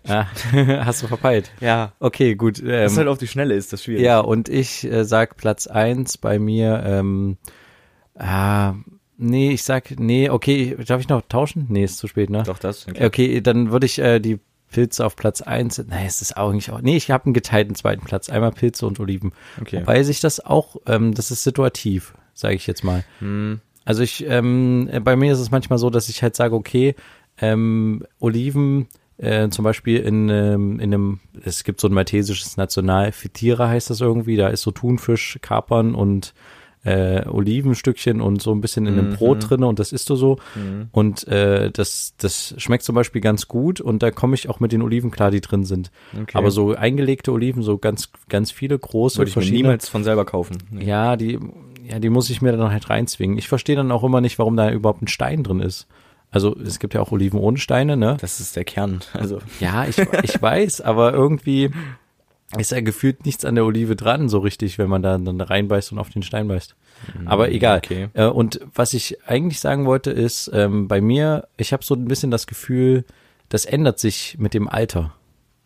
Ah, 0.09 0.27
hast 0.85 1.03
du 1.03 1.09
verpeilt. 1.09 1.51
Ja. 1.61 1.93
Okay, 1.99 2.35
gut. 2.37 2.61
Ähm, 2.61 2.67
Das 2.69 2.97
halt 2.97 3.09
auf 3.09 3.19
die 3.19 3.27
Schnelle 3.27 3.55
ist 3.55 3.73
das 3.73 3.85
schwierig. 3.85 4.05
ja, 4.05 4.21
und 4.21 4.49
ich 4.49 4.85
äh, 4.85 5.05
sag 5.05 5.37
Platz 5.37 5.67
eins 5.67 6.17
bei 6.19 6.39
mir, 6.39 6.83
ähm, 6.87 7.37
ah, 8.15 8.75
nee, 9.19 9.51
ich 9.53 9.63
sag, 9.65 9.99
nee, 9.99 10.31
okay, 10.31 10.77
darf 10.87 11.01
ich 11.01 11.09
noch 11.09 11.23
tauschen? 11.29 11.67
Nee, 11.69 11.85
ist 11.85 11.99
zu 11.99 12.07
spät, 12.07 12.31
ne? 12.31 12.45
Doch, 12.45 12.59
das. 12.59 12.87
Okay, 13.01 13.41
dann 13.41 13.73
würde 13.73 13.87
ich 13.87 13.99
äh, 13.99 14.21
die 14.21 14.39
Pilze 14.71 15.05
auf 15.05 15.17
Platz 15.17 15.41
eins. 15.41 15.83
Nein, 15.87 16.07
es 16.07 16.23
ist 16.23 16.37
auch. 16.37 16.53
Nee, 16.83 16.97
ich 16.97 17.11
habe 17.11 17.25
einen 17.27 17.35
geteilten 17.35 17.75
zweiten 17.75 18.05
Platz. 18.05 18.29
Einmal 18.29 18.53
Pilze 18.53 18.87
und 18.87 19.01
Oliven. 19.01 19.33
Okay. 19.61 19.81
Wobei 19.81 20.03
sich 20.03 20.21
das 20.21 20.45
auch, 20.45 20.77
ähm, 20.87 21.15
das 21.15 21.31
ist 21.31 21.43
situativ, 21.45 22.15
sage 22.35 22.55
ich 22.57 22.67
jetzt 22.67 22.85
mal. 22.85 23.05
Hm. 23.21 23.61
Also 23.85 24.03
ich, 24.03 24.27
ähm, 24.27 24.89
äh, 24.91 24.99
bei 25.01 25.15
mir 25.15 25.33
ist 25.33 25.39
es 25.39 25.53
manchmal 25.53 25.79
so, 25.79 25.91
dass 25.91 26.09
ich 26.09 26.23
halt 26.23 26.35
sage, 26.35 26.57
okay, 26.57 26.97
ähm, 27.41 28.05
Oliven, 28.19 28.87
äh, 29.19 29.49
zum 29.49 29.65
Beispiel 29.65 29.99
in, 29.99 30.29
ähm, 30.29 30.81
in 30.81 30.93
einem, 30.93 31.21
es 31.45 31.65
gibt 31.65 31.81
so 31.81 31.89
ein 31.89 31.95
maltesisches 31.95 32.57
National, 32.57 33.13
Fitira 33.13 33.69
heißt 33.69 33.91
das 33.91 34.01
irgendwie, 34.01 34.37
da 34.37 34.49
ist 34.49 34.63
so 34.63 34.71
Thunfisch, 34.71 35.39
Kapern 35.43 35.95
und 35.95 36.35
äh, 36.85 37.27
Olivenstückchen 37.27 38.21
und 38.21 38.41
so 38.41 38.55
ein 38.55 38.61
bisschen 38.61 38.87
in 38.87 38.97
einem 38.97 39.15
Brot 39.15 39.51
drinne 39.51 39.67
und 39.67 39.81
das 39.81 39.93
isst 39.93 40.09
du 40.09 40.15
so. 40.15 40.39
Und 40.93 41.27
äh, 41.27 41.73
das, 41.73 42.15
das 42.17 42.55
schmeckt 42.59 42.85
zum 42.85 42.95
Beispiel 42.95 43.21
ganz 43.21 43.49
gut 43.49 43.81
und 43.81 44.05
da 44.05 44.13
komme 44.13 44.37
ich 44.37 44.49
auch 44.49 44.61
mit 44.61 44.71
den 44.71 44.83
Oliven 44.83 45.11
klar, 45.11 45.33
die 45.33 45.41
drin 45.41 45.65
sind. 45.65 45.91
Okay. 46.15 46.39
Aber 46.39 46.53
so 46.53 46.77
eingelegte 46.77 47.33
Oliven, 47.33 47.63
so 47.65 47.77
ganz, 47.79 48.11
ganz 48.29 48.53
viele 48.53 48.79
große, 48.79 49.19
Würde 49.19 49.31
ich 49.31 49.35
mir 49.35 49.43
verschiedene. 49.43 49.63
niemals 49.63 49.89
von 49.89 50.05
selber 50.05 50.25
kaufen. 50.25 50.59
Nee. 50.71 50.85
Ja, 50.85 51.17
die, 51.17 51.41
ja, 51.89 51.99
die 51.99 52.09
muss 52.09 52.31
ich 52.31 52.41
mir 52.41 52.53
dann 52.53 52.71
halt 52.71 52.89
reinzwingen. 52.89 53.37
Ich 53.37 53.49
verstehe 53.49 53.75
dann 53.75 53.91
auch 53.91 54.05
immer 54.05 54.21
nicht, 54.21 54.39
warum 54.39 54.57
da 54.57 54.71
überhaupt 54.71 55.03
ein 55.03 55.09
Stein 55.09 55.43
drin 55.43 55.59
ist. 55.59 55.89
Also 56.31 56.57
es 56.57 56.79
gibt 56.79 56.95
ja 56.95 57.01
auch 57.01 57.13
Oliven 57.13 57.39
ohne 57.41 57.59
Steine, 57.59 57.97
ne? 57.97 58.17
Das 58.21 58.41
ist 58.41 58.57
der 58.57 58.65
Kern. 58.65 59.01
Also, 59.15 59.41
Ja, 59.61 59.87
ich, 59.87 59.99
ich 59.99 60.41
weiß, 60.41 60.81
aber 60.83 61.13
irgendwie 61.13 61.71
ist 62.59 62.73
ja 62.73 62.81
gefühlt 62.81 63.25
nichts 63.27 63.45
an 63.45 63.55
der 63.55 63.65
Olive 63.65 63.97
dran, 63.97 64.29
so 64.29 64.39
richtig, 64.39 64.79
wenn 64.79 64.89
man 64.89 65.03
da 65.03 65.19
dann 65.19 65.41
reinbeißt 65.41 65.93
und 65.93 65.99
auf 65.99 66.11
den 66.11 66.23
Stein 66.23 66.49
beißt. 66.49 66.75
Aber 67.25 67.51
egal. 67.51 67.79
okay. 67.79 68.09
Äh, 68.15 68.27
Und 68.27 68.61
was 68.75 68.95
ich 68.95 69.19
eigentlich 69.27 69.61
sagen 69.61 69.87
wollte, 69.87 70.11
ist, 70.11 70.51
ähm, 70.55 70.89
bei 70.89 71.01
mir, 71.01 71.49
ich 71.57 71.73
habe 71.73 71.85
so 71.85 71.95
ein 71.95 72.07
bisschen 72.07 72.31
das 72.31 72.47
Gefühl, 72.47 73.05
das 73.49 73.65
ändert 73.65 73.99
sich 73.99 74.37
mit 74.39 74.55
dem 74.55 74.69
Alter. 74.69 75.13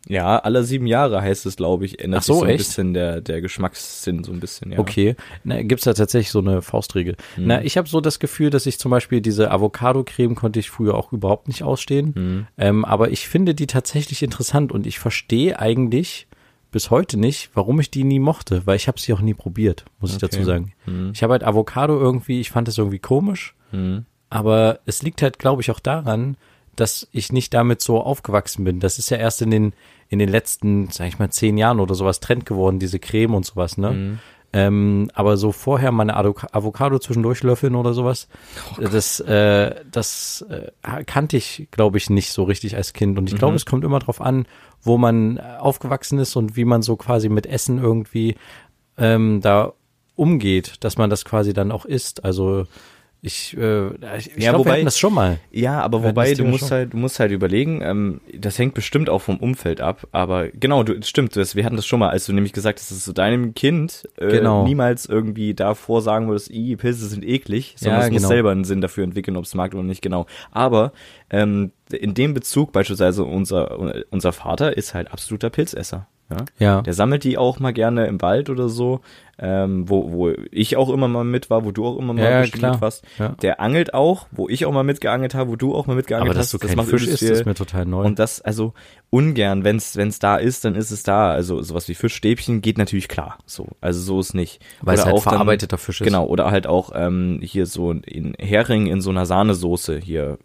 Ja, 0.08 0.38
alle 0.38 0.64
sieben 0.64 0.86
Jahre 0.86 1.20
heißt 1.20 1.44
es, 1.46 1.56
glaube 1.56 1.84
ich, 1.84 2.02
ändert 2.02 2.20
Ach 2.20 2.24
so, 2.24 2.32
sich 2.34 2.40
so 2.40 2.44
ein 2.46 2.50
echt? 2.50 2.58
bisschen 2.58 2.94
der, 2.94 3.20
der 3.20 3.40
Geschmackssinn 3.42 4.24
so 4.24 4.32
ein 4.32 4.40
bisschen, 4.40 4.72
ja. 4.72 4.78
Okay. 4.78 5.14
Na, 5.44 5.62
gibt's 5.62 5.84
da 5.84 5.92
tatsächlich 5.92 6.30
so 6.30 6.38
eine 6.38 6.62
Faustregel? 6.62 7.16
Mhm. 7.36 7.46
Na, 7.46 7.62
ich 7.62 7.76
habe 7.76 7.86
so 7.88 8.00
das 8.00 8.18
Gefühl, 8.18 8.50
dass 8.50 8.64
ich 8.66 8.78
zum 8.78 8.90
Beispiel 8.90 9.20
diese 9.20 9.50
Avocado-Creme 9.50 10.34
konnte 10.34 10.58
ich 10.58 10.70
früher 10.70 10.94
auch 10.94 11.12
überhaupt 11.12 11.48
nicht 11.48 11.62
ausstehen. 11.62 12.12
Mhm. 12.16 12.46
Ähm, 12.56 12.84
aber 12.84 13.10
ich 13.10 13.28
finde 13.28 13.54
die 13.54 13.66
tatsächlich 13.66 14.22
interessant 14.22 14.72
und 14.72 14.86
ich 14.86 14.98
verstehe 14.98 15.58
eigentlich 15.58 16.26
bis 16.72 16.90
heute 16.90 17.18
nicht, 17.18 17.50
warum 17.54 17.80
ich 17.80 17.90
die 17.90 18.04
nie 18.04 18.20
mochte, 18.20 18.62
weil 18.64 18.76
ich 18.76 18.88
habe 18.88 18.98
sie 19.00 19.12
auch 19.12 19.20
nie 19.20 19.34
probiert, 19.34 19.84
muss 20.00 20.10
ich 20.12 20.16
Okay. 20.16 20.28
dazu 20.30 20.44
sagen. 20.44 20.72
Mhm. 20.86 21.10
Ich 21.14 21.22
habe 21.22 21.32
halt 21.32 21.44
Avocado 21.44 21.98
irgendwie, 22.00 22.40
ich 22.40 22.50
fand 22.50 22.68
das 22.68 22.78
irgendwie 22.78 23.00
komisch, 23.00 23.54
Mhm. 23.72 24.04
aber 24.30 24.78
es 24.86 25.02
liegt 25.02 25.20
halt, 25.20 25.38
glaube 25.38 25.62
ich, 25.62 25.70
auch 25.70 25.80
daran, 25.80 26.36
dass 26.76 27.08
ich 27.12 27.32
nicht 27.32 27.52
damit 27.54 27.80
so 27.82 28.00
aufgewachsen 28.00 28.64
bin. 28.64 28.80
Das 28.80 28.98
ist 28.98 29.10
ja 29.10 29.16
erst 29.16 29.42
in 29.42 29.50
den 29.50 29.72
in 30.08 30.18
den 30.18 30.28
letzten, 30.28 30.88
sag 30.90 31.06
ich 31.06 31.18
mal, 31.20 31.30
zehn 31.30 31.56
Jahren 31.56 31.78
oder 31.78 31.94
sowas 31.94 32.18
Trend 32.20 32.44
geworden, 32.44 32.80
diese 32.80 32.98
Creme 32.98 33.34
und 33.34 33.46
sowas, 33.46 33.78
ne? 33.78 33.90
Mhm. 33.92 34.18
Ähm, 34.52 35.08
aber 35.14 35.36
so 35.36 35.52
vorher 35.52 35.92
mal 35.92 36.02
eine 36.02 36.16
Ado- 36.16 36.34
Avocado 36.50 36.98
zwischendurch 36.98 37.44
löffeln 37.44 37.76
oder 37.76 37.94
sowas, 37.94 38.26
Oh 38.76 38.82
das, 38.82 39.20
äh, 39.20 39.76
das 39.92 40.44
äh, 40.50 41.04
kannte 41.04 41.36
ich, 41.36 41.68
glaube 41.70 41.98
ich, 41.98 42.10
nicht 42.10 42.32
so 42.32 42.42
richtig 42.42 42.74
als 42.74 42.92
Kind. 42.92 43.16
Und 43.16 43.28
ich 43.32 43.36
glaube, 43.38 43.52
Mhm. 43.52 43.56
es 43.58 43.66
kommt 43.66 43.84
immer 43.84 44.00
drauf 44.00 44.20
an, 44.20 44.46
wo 44.82 44.98
man 44.98 45.36
äh, 45.36 45.42
aufgewachsen 45.60 46.18
ist 46.18 46.34
und 46.34 46.56
wie 46.56 46.64
man 46.64 46.82
so 46.82 46.96
quasi 46.96 47.28
mit 47.28 47.46
Essen 47.46 47.78
irgendwie 47.78 48.34
ähm, 48.98 49.40
da 49.40 49.72
umgeht, 50.16 50.74
dass 50.80 50.98
man 50.98 51.10
das 51.10 51.24
quasi 51.24 51.52
dann 51.52 51.70
auch 51.70 51.84
isst. 51.84 52.24
Also 52.24 52.66
ich, 53.22 53.56
äh, 53.56 53.88
ich, 54.16 54.34
ich 54.36 54.42
Ja, 54.42 54.50
glaube, 54.50 54.58
wir 54.58 54.58
wobei- 54.58 54.72
hatten 54.76 54.84
das 54.86 54.98
schon 54.98 55.12
mal. 55.12 55.38
Ja, 55.50 55.80
aber 55.82 56.02
wobei, 56.02 56.32
du 56.34 56.44
musst 56.44 56.60
schon. 56.60 56.70
halt, 56.70 56.92
du 56.94 56.96
musst 56.96 57.20
halt 57.20 57.32
überlegen, 57.32 57.82
ähm, 57.82 58.20
das 58.34 58.58
hängt 58.58 58.72
bestimmt 58.74 59.10
auch 59.10 59.18
vom 59.20 59.36
Umfeld 59.36 59.80
ab, 59.80 60.06
aber 60.12 60.48
genau, 60.48 60.82
du, 60.82 61.02
stimmt, 61.02 61.36
das, 61.36 61.54
wir 61.54 61.64
hatten 61.64 61.76
das 61.76 61.86
schon 61.86 61.98
mal, 62.00 62.08
als 62.08 62.24
du 62.26 62.32
nämlich 62.32 62.52
gesagt 62.54 62.78
hast, 62.80 62.90
dass 62.90 63.04
du 63.04 63.12
deinem 63.12 63.52
Kind 63.54 64.08
äh, 64.16 64.28
Genau. 64.28 64.64
niemals 64.64 65.04
irgendwie 65.06 65.52
davor 65.54 66.00
sagen 66.02 66.28
würdest, 66.28 66.50
i, 66.50 66.76
Pilze 66.76 67.06
sind 67.08 67.24
eklig, 67.24 67.74
sondern 67.76 68.00
Ja, 68.00 68.06
es 68.06 68.12
muss 68.12 68.22
genau. 68.22 68.28
selber 68.28 68.50
einen 68.52 68.64
Sinn 68.64 68.80
dafür 68.80 69.04
entwickeln, 69.04 69.36
ob 69.36 69.44
es 69.44 69.54
mag 69.54 69.74
oder 69.74 69.82
nicht, 69.82 70.00
genau. 70.02 70.26
Aber 70.50 70.92
ähm, 71.28 71.72
in 71.92 72.14
dem 72.14 72.32
Bezug 72.34 72.72
beispielsweise 72.72 73.24
unser, 73.24 73.78
unser 74.10 74.32
Vater 74.32 74.76
ist 74.76 74.94
halt 74.94 75.12
absoluter 75.12 75.50
Pilzesser. 75.50 76.06
Ja? 76.30 76.36
Ja. 76.58 76.82
Der 76.82 76.92
sammelt 76.94 77.24
die 77.24 77.36
auch 77.38 77.58
mal 77.58 77.72
gerne 77.72 78.06
im 78.06 78.22
Wald 78.22 78.50
oder 78.50 78.68
so, 78.68 79.00
ähm, 79.42 79.88
wo, 79.88 80.12
wo 80.12 80.32
ich 80.50 80.76
auch 80.76 80.90
immer 80.90 81.08
mal 81.08 81.24
mit 81.24 81.48
war, 81.50 81.64
wo 81.64 81.70
du 81.72 81.86
auch 81.86 81.98
immer 81.98 82.12
mal 82.12 82.22
Ja, 82.22 82.30
ja, 82.30 82.40
bestimmt 82.42 82.60
klar. 82.60 82.72
mit 82.72 82.80
warst. 82.82 83.04
Ja. 83.18 83.30
Der 83.42 83.60
angelt 83.60 83.94
auch, 83.94 84.26
wo 84.30 84.48
ich 84.48 84.66
auch 84.66 84.72
mal 84.72 84.82
mitgeangelt 84.84 85.34
habe, 85.34 85.50
wo 85.50 85.56
du 85.56 85.74
auch 85.74 85.86
mal 85.86 85.96
mitgeangelt 85.96 86.30
Aber 86.30 86.38
hast. 86.38 86.52
du 86.52 86.58
kein 86.58 86.78
Fisch 86.84 87.06
ist 87.06 87.18
viel. 87.20 87.44
mir 87.44 87.54
total 87.54 87.86
neu. 87.86 88.04
Und 88.04 88.18
das, 88.18 88.40
also 88.42 88.74
ungern, 89.08 89.64
wenn 89.64 89.76
es 89.76 90.18
da 90.18 90.36
ist, 90.36 90.64
dann 90.64 90.74
ist 90.74 90.90
es 90.90 91.02
da. 91.02 91.30
Also 91.30 91.62
sowas 91.62 91.88
wie 91.88 91.94
Fischstäbchen 91.94 92.60
geht 92.60 92.78
natürlich 92.78 93.08
klar. 93.08 93.38
So, 93.46 93.66
also 93.80 94.00
so 94.00 94.20
ist 94.20 94.34
nicht. 94.34 94.60
Weil 94.82 94.94
es 94.96 95.00
Oder 95.00 95.06
halt 95.06 95.16
auch 95.16 95.24
dann- 95.24 95.32
verarbeiteter 95.32 95.78
Fisch 95.78 96.00
ist. 96.00 96.06
Genau, 96.06 96.26
oder 96.26 96.50
halt 96.50 96.66
auch 96.66 96.92
ähm, 96.94 97.40
hier 97.42 97.66
so 97.66 97.90
in 97.92 98.34
Hering 98.38 98.86
in 98.86 99.00
so 99.00 99.10
einer 99.10 99.26
Sahnesoße 99.26 99.98
hier. 99.98 100.38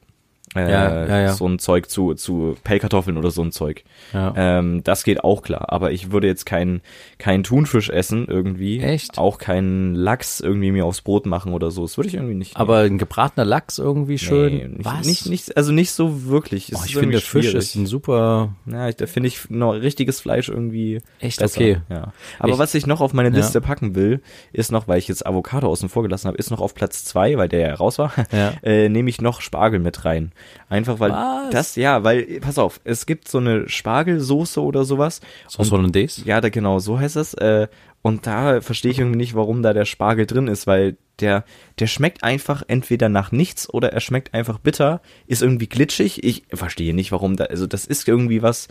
Äh, 0.56 0.72
Ja, 0.72 1.06
ja, 1.08 1.20
ja. 1.22 1.34
So 1.34 1.48
ein 1.48 1.60
Zeug 1.60 1.90
zu, 1.90 2.14
zu 2.14 2.56
Pellkartoffeln 2.64 3.18
oder 3.18 3.30
so 3.32 3.42
ein 3.44 3.52
Zeug. 3.52 3.84
Ähm, 4.14 4.84
das 4.84 5.04
geht 5.04 5.24
auch 5.24 5.42
klar. 5.42 5.66
Aber 5.72 5.92
ich 5.92 6.12
würde 6.12 6.28
jetzt 6.28 6.46
keinen 6.46 6.82
keinen 7.18 7.44
Thunfisch 7.44 7.90
essen 7.90 8.26
irgendwie. 8.28 8.80
Echt? 8.80 9.18
Auch 9.18 9.38
keinen 9.38 9.94
Lachs 9.96 10.40
irgendwie 10.40 10.72
mir 10.72 10.86
aufs 10.86 11.02
Brot 11.02 11.26
machen 11.26 11.54
oder 11.54 11.72
so. 11.72 11.82
Das 11.84 11.98
würde 11.98 12.08
ich 12.08 12.16
irgendwie 12.16 12.36
nicht. 12.36 12.56
Aber 12.58 12.80
ein 12.80 12.98
gebratener 12.98 13.46
Lachs 13.46 13.78
irgendwie 13.78 14.18
schön. 14.18 14.54
Nee, 14.56 14.68
nicht, 14.68 14.86
Was? 14.86 15.06
Nicht, 15.06 15.30
nicht, 15.30 15.58
also 15.58 15.72
nicht 15.72 15.92
so 15.92 16.26
wirklich. 16.26 16.72
Oh, 16.74 16.80
ich 16.86 16.96
finde, 16.96 17.20
Fisch 17.20 17.54
ist 17.54 17.76
ein 17.76 17.86
super. 17.86 18.54
Ja, 18.66 18.90
ich, 18.90 18.96
da 18.96 19.06
finde 19.08 19.28
ich 19.28 19.50
noch 19.50 19.74
richtiges 19.74 20.20
Fleisch 20.22 20.50
irgendwie 20.50 21.02
Echt? 21.20 21.40
besser. 21.40 21.60
Okay. 21.60 21.78
Ja. 21.90 22.14
Aber 22.40 22.54
Ich- 22.54 22.58
was 22.58 22.74
ich 22.74 22.88
noch 22.88 23.02
auf 23.02 23.14
meine. 23.14 23.36
Liste 23.36 23.60
packen 23.60 23.96
will, 23.96 24.22
ist 24.54 24.72
noch, 24.72 24.88
weil 24.88 24.98
ich 25.00 25.10
jetzt 25.10 25.26
Avocado 25.28 25.68
außen 25.68 25.90
vor 25.90 26.04
gelassen 26.04 26.28
habe, 26.28 26.38
ist 26.38 26.52
noch 26.52 26.62
auf 26.62 26.74
Platz 26.74 27.04
zwei, 27.04 27.38
weil 27.38 27.50
der 27.50 27.60
ja 27.68 27.74
raus 27.74 27.98
war, 27.98 28.14
äh, 28.64 28.88
nehme 28.88 29.10
ich 29.10 29.20
noch 29.20 29.42
Spargel 29.42 29.80
mit 29.82 30.06
rein. 30.06 30.32
Einfach 30.70 31.00
weil 31.00 31.12
Was? 31.12 31.50
das, 31.52 31.76
ja, 31.76 32.04
weil, 32.04 32.40
pass 32.42 32.58
auf, 32.58 32.82
es 32.84 33.06
gibt 33.06 33.28
so 33.28 33.38
eine 33.38 33.70
Spargelsoße 33.70 34.62
oder 34.62 34.86
sowas. 34.86 35.22
Sauce 35.48 35.72
Hollandaise? 35.72 36.22
Ja, 36.26 36.42
da 36.42 36.50
genau, 36.50 36.80
so 36.80 37.00
heißt 37.00 37.16
das. 37.16 37.34
Äh, 37.36 37.68
und 38.02 38.28
da 38.28 38.62
verstehe 38.62 38.92
ich 38.92 39.00
irgendwie 39.00 39.18
nicht, 39.18 39.36
warum 39.36 39.64
da 39.64 39.74
der 39.74 39.86
Spargel 39.86 40.26
drin 40.26 40.48
ist, 40.48 40.68
weil 40.68 40.98
der, 41.20 41.44
der 41.80 41.88
schmeckt 41.88 42.24
einfach 42.24 42.64
entweder 42.68 43.10
nach 43.10 43.32
nichts 43.32 43.70
oder 43.70 43.94
er 43.94 44.02
schmeckt 44.02 44.34
einfach 44.34 44.60
bitter, 44.60 45.02
ist 45.28 45.42
irgendwie 45.42 45.68
glitschig. 45.68 46.24
Ich 46.24 46.44
verstehe 46.54 46.94
nicht, 46.94 47.12
warum 47.12 47.36
da, 47.36 47.46
also 47.46 47.68
das 47.68 47.86
ist 47.86 48.08
irgendwie 48.08 48.42
was, 48.42 48.68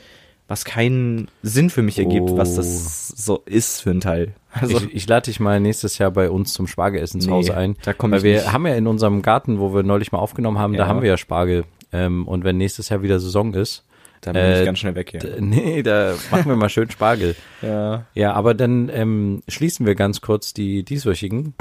was 0.46 0.64
keinen 0.64 1.28
Sinn 1.42 1.70
für 1.70 1.82
mich 1.82 1.98
ergibt, 1.98 2.36
was 2.36 2.54
das 2.54 3.08
so 3.08 3.42
ist 3.46 3.80
für 3.80 3.90
ein 3.90 4.00
Teil. 4.00 4.34
Also, 4.60 4.76
ich, 4.78 4.94
ich 4.94 5.08
lade 5.08 5.24
dich 5.24 5.40
mal 5.40 5.58
nächstes 5.60 5.98
Jahr 5.98 6.10
bei 6.12 6.30
uns 6.30 6.52
zum 6.52 6.66
Spargelessen 6.66 7.20
zu 7.20 7.28
Nee, 7.28 7.34
Hause 7.34 7.56
ein. 7.56 7.76
da 7.82 7.92
komm 7.92 8.12
Weil 8.12 8.22
wir 8.22 8.34
nicht. 8.34 8.52
haben 8.52 8.66
ja 8.66 8.74
in 8.74 8.86
unserem 8.86 9.20
Garten, 9.22 9.58
wo 9.58 9.74
wir 9.74 9.82
neulich 9.82 10.12
mal 10.12 10.18
aufgenommen 10.18 10.58
haben, 10.58 10.74
da 10.74 10.84
Ja. 10.84 10.86
haben 10.88 11.02
wir 11.02 11.08
ja 11.10 11.16
Spargel. 11.16 11.64
Ähm, 11.92 12.26
und 12.28 12.44
wenn 12.44 12.56
nächstes 12.56 12.88
Jahr 12.88 13.02
wieder 13.02 13.18
Saison 13.20 13.52
ist, 13.54 13.84
da 14.20 14.32
bin 14.32 14.40
äh, 14.42 14.60
ich 14.60 14.64
ganz 14.64 14.78
schnell 14.78 14.94
weg, 14.94 15.12
ja. 15.12 15.20
d- 15.20 15.40
nee, 15.40 15.82
da 15.82 16.14
machen 16.30 16.46
wir 16.46 16.56
mal 16.56 16.68
schön 16.68 16.90
Spargel. 16.90 17.36
ja. 17.62 18.04
Ja, 18.14 18.32
aber 18.32 18.54
dann 18.54 18.90
ähm, 18.92 19.42
schließen 19.48 19.86
wir 19.86 19.94
ganz 19.94 20.20
kurz 20.20 20.54
die 20.54 20.82
dieswöchigen. 20.82 21.54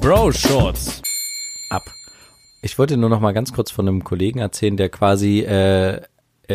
Bro 0.00 0.32
Shorts. 0.32 1.00
ab. 1.70 1.82
Ich 2.62 2.78
wollte 2.78 2.96
nur 2.96 3.08
noch 3.10 3.20
mal 3.20 3.32
ganz 3.32 3.52
kurz 3.52 3.70
von 3.70 3.88
einem 3.88 4.04
Kollegen 4.04 4.38
erzählen, 4.38 4.76
der 4.76 4.88
quasi 4.88 5.40
äh, 5.40 6.00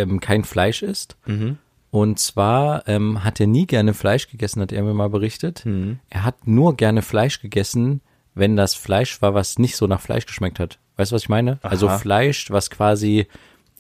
ähm, 0.02 0.20
kein 0.20 0.44
Fleisch 0.44 0.82
isst. 0.84 1.18
Mhm. 1.26 1.58
Und 1.90 2.20
zwar 2.20 2.88
ähm, 2.88 3.24
hat 3.24 3.40
er 3.40 3.48
nie 3.48 3.66
gerne 3.66 3.94
Fleisch 3.94 4.30
gegessen, 4.30 4.62
hat 4.62 4.72
er 4.72 4.84
mir 4.84 4.94
mal 4.94 5.10
berichtet. 5.10 5.66
Mhm. 5.66 6.00
Er 6.10 6.24
hat 6.24 6.48
nur 6.48 6.76
gerne 6.76 7.02
Fleisch 7.02 7.42
gegessen, 7.42 8.02
wenn 8.36 8.56
das 8.56 8.76
Fleisch 8.76 9.22
war, 9.22 9.34
was 9.34 9.58
nicht 9.58 9.76
so 9.76 9.88
nach 9.88 10.02
Fleisch 10.02 10.26
geschmeckt 10.26 10.60
hat. 10.60 10.80
Weißt 10.98 11.12
du, 11.12 11.16
was 11.16 11.24
ich 11.24 11.30
meine? 11.30 11.60
Also 11.62 11.88
Aha. 11.88 11.98
Fleisch, 11.98 12.52
was 12.52 12.70
quasi 12.70 13.28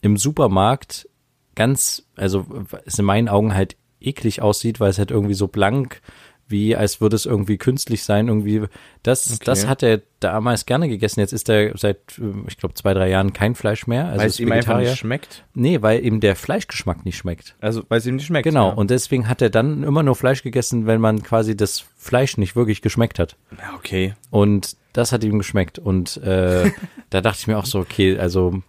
im 0.02 0.18
Supermarkt 0.18 1.10
ganz, 1.56 2.04
also 2.16 2.46
es 2.86 2.98
in 2.98 3.06
meinen 3.06 3.30
Augen 3.30 3.54
halt 3.54 3.76
eklig 4.00 4.42
aussieht, 4.42 4.80
weil 4.80 4.90
es 4.90 5.00
halt 5.00 5.12
irgendwie 5.12 5.34
so 5.34 5.48
blank, 5.48 6.02
wie 6.50 6.76
als 6.76 7.02
würde 7.02 7.16
es 7.16 7.26
irgendwie 7.26 7.58
künstlich 7.58 8.04
sein, 8.04 8.28
irgendwie. 8.28 8.64
Das, 9.04 9.30
Okay. 9.32 9.42
das 9.46 9.68
hat 9.68 9.84
er 9.84 10.02
damals 10.20 10.66
gerne 10.66 10.88
gegessen. 10.90 11.20
Jetzt 11.20 11.34
ist 11.34 11.50
er 11.50 11.78
seit, 11.78 11.98
äh, 12.20 12.24
ich 12.48 12.58
glaube, 12.58 12.74
zwei, 12.76 12.94
drei 12.94 13.10
Jahren 13.10 13.34
kein 13.34 13.54
Fleisch 13.56 13.88
mehr. 13.88 14.06
Also 14.08 14.20
weil 14.20 14.28
es 14.28 14.40
ihm 14.40 14.52
einfach 14.52 14.78
nicht 14.80 14.98
schmeckt. 14.98 15.44
Nee, 15.54 15.82
weil 15.82 16.04
ihm 16.06 16.20
der 16.20 16.36
Fleischgeschmack 16.36 17.06
nicht 17.06 17.18
schmeckt. 17.18 17.56
Also, 17.62 17.84
weil 17.90 18.00
es 18.00 18.06
ihm 18.06 18.16
nicht 18.16 18.26
schmeckt. 18.26 18.44
Genau, 18.46 18.70
Ja. 18.70 18.74
und 18.76 18.90
deswegen 18.92 19.28
hat 19.30 19.42
er 19.42 19.50
dann 19.50 19.84
immer 19.84 20.04
nur 20.04 20.16
Fleisch 20.16 20.44
gegessen, 20.44 20.88
wenn 20.88 21.02
man 21.02 21.22
quasi 21.24 21.56
das 21.58 21.86
Fleisch 21.98 22.38
nicht 22.38 22.56
wirklich 22.56 22.82
geschmeckt 22.82 23.20
hat. 23.20 23.36
ja, 23.52 23.76
okay. 23.76 24.14
Und 24.30 24.76
das 24.94 25.12
hat 25.12 25.24
ihm 25.24 25.38
geschmeckt. 25.38 25.78
Und 25.80 26.18
äh, 26.18 26.72
da 27.10 27.22
dachte 27.22 27.40
ich 27.42 27.48
mir 27.48 27.58
auch 27.58 27.66
so, 27.66 27.80
okay, 27.80 28.18
also 28.18 28.62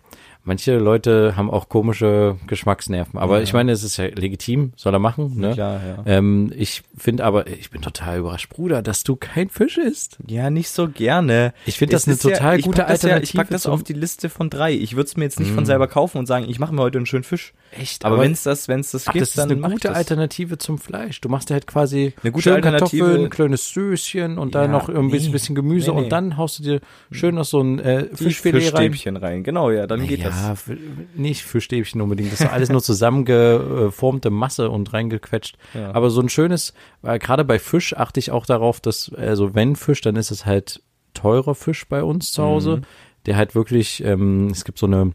manche 0.48 0.78
Leute 0.78 1.34
haben 1.36 1.48
auch 1.50 1.68
komische 1.68 2.36
Geschmacksnerven. 2.48 3.18
Aber 3.20 3.36
Ja. 3.36 3.42
ich 3.44 3.52
meine, 3.52 3.70
es 3.70 3.84
ist 3.84 3.96
ja 3.98 4.06
legitim, 4.06 4.72
soll 4.76 4.94
er 4.94 4.98
machen. 4.98 5.38
Ne? 5.38 5.52
Klar, 5.54 5.80
ja. 5.86 6.02
Ähm, 6.06 6.52
ich 6.56 6.82
finde 6.96 7.24
aber, 7.24 7.46
ich 7.46 7.70
bin 7.70 7.82
total 7.82 8.18
überrascht, 8.18 8.48
Bruder, 8.48 8.82
dass 8.82 9.04
du 9.04 9.14
kein 9.14 9.48
Fisch 9.48 9.78
isst. 9.78 10.18
Ja, 10.26 10.50
nicht 10.50 10.70
so 10.70 10.88
gerne. 10.88 11.52
Ich 11.66 11.78
finde 11.78 11.92
das 11.92 12.08
eine 12.08 12.16
ja- 12.16 12.22
total 12.36 12.58
ich 12.58 12.64
gute 12.64 12.78
das 12.82 12.88
ja, 12.88 12.94
Ich 12.94 13.02
Alternative 13.04 13.36
pack 13.38 13.50
das 13.50 13.66
auf 13.66 13.84
die 13.84 13.92
Liste 13.92 14.28
von 14.28 14.50
drei. 14.50 14.72
Ich 14.72 14.96
würde 14.96 15.06
es 15.06 15.16
mir 15.16 15.24
jetzt 15.24 15.38
nicht 15.38 15.52
von 15.52 15.64
selber 15.66 15.86
kaufen 15.86 16.18
und 16.18 16.26
sagen, 16.26 16.46
ich 16.48 16.58
mache 16.58 16.74
mir 16.74 16.82
heute 16.82 16.98
einen 16.98 17.06
schönen 17.06 17.24
Fisch. 17.24 17.52
Echt? 17.78 18.04
Aber, 18.06 18.18
wenn 18.18 18.32
es 18.32 18.42
das, 18.42 18.66
wenn 18.66 18.80
es 18.80 18.90
das 18.92 19.06
Ach, 19.06 19.12
gibt, 19.12 19.22
das 19.22 19.28
ist 19.30 19.38
dann 19.38 19.50
eine 19.52 19.60
gute 19.60 19.88
das. 19.88 19.96
Alternative 19.98 20.56
zum 20.56 20.78
Fleisch. 20.78 21.20
Du 21.20 21.28
machst 21.28 21.50
dir 21.50 21.54
halt 21.54 21.66
quasi 21.66 22.14
Eine 22.22 22.32
gute 22.32 22.54
Alternative- 22.54 23.02
Kartoffeln, 23.04 23.24
ein 23.26 23.30
kleines 23.30 23.68
Söschen 23.68 24.38
und 24.38 24.54
dann 24.54 24.70
Ja, 24.72 24.78
noch 24.78 24.88
ein 24.88 25.10
bisschen, 25.10 25.28
nee. 25.28 25.32
bisschen 25.32 25.54
Gemüse 25.54 25.90
Nee, 25.90 25.96
nee. 25.98 26.02
und 26.04 26.08
dann 26.10 26.36
haust 26.38 26.58
du 26.58 26.62
dir 26.62 26.80
schön 27.10 27.34
noch 27.34 27.44
so 27.44 27.60
ein 27.60 27.78
äh, 27.78 28.06
Fischfilet 28.14 28.54
rein. 28.54 28.60
Fischstäbchen 28.92 29.16
rein. 29.18 29.42
Genau, 29.42 29.70
ja, 29.70 29.86
dann 29.86 30.06
geht 30.06 30.24
ja, 30.42 30.54
für- 30.54 30.76
nicht 31.14 31.42
für 31.42 31.60
Stäbchen 31.60 32.00
unbedingt. 32.00 32.32
Das 32.32 32.40
ist 32.40 32.46
alles 32.50 32.68
nur 32.68 32.82
zusammengeformte 32.82 34.30
Masse 34.30 34.70
und 34.70 34.92
reingequetscht. 34.92 35.56
Ja. 35.74 35.94
Aber 35.94 36.10
so 36.10 36.20
ein 36.20 36.28
schönes, 36.28 36.74
äh, 37.02 37.18
gerade 37.18 37.44
bei 37.44 37.58
Fisch 37.58 37.94
achte 37.96 38.20
ich 38.20 38.30
auch 38.30 38.46
darauf, 38.46 38.80
dass, 38.80 39.12
also 39.14 39.54
wenn 39.54 39.76
Fisch, 39.76 40.00
dann 40.00 40.16
ist 40.16 40.30
es 40.30 40.46
halt 40.46 40.82
teurer 41.14 41.54
Fisch 41.54 41.88
bei 41.88 42.02
uns 42.02 42.32
zu 42.32 42.42
Hause, 42.42 42.76
Mhm. 42.78 42.82
der 43.26 43.36
halt 43.36 43.54
wirklich, 43.54 44.02
ähm, 44.04 44.48
es 44.50 44.64
gibt 44.64 44.78
so 44.78 44.86
eine 44.86 45.12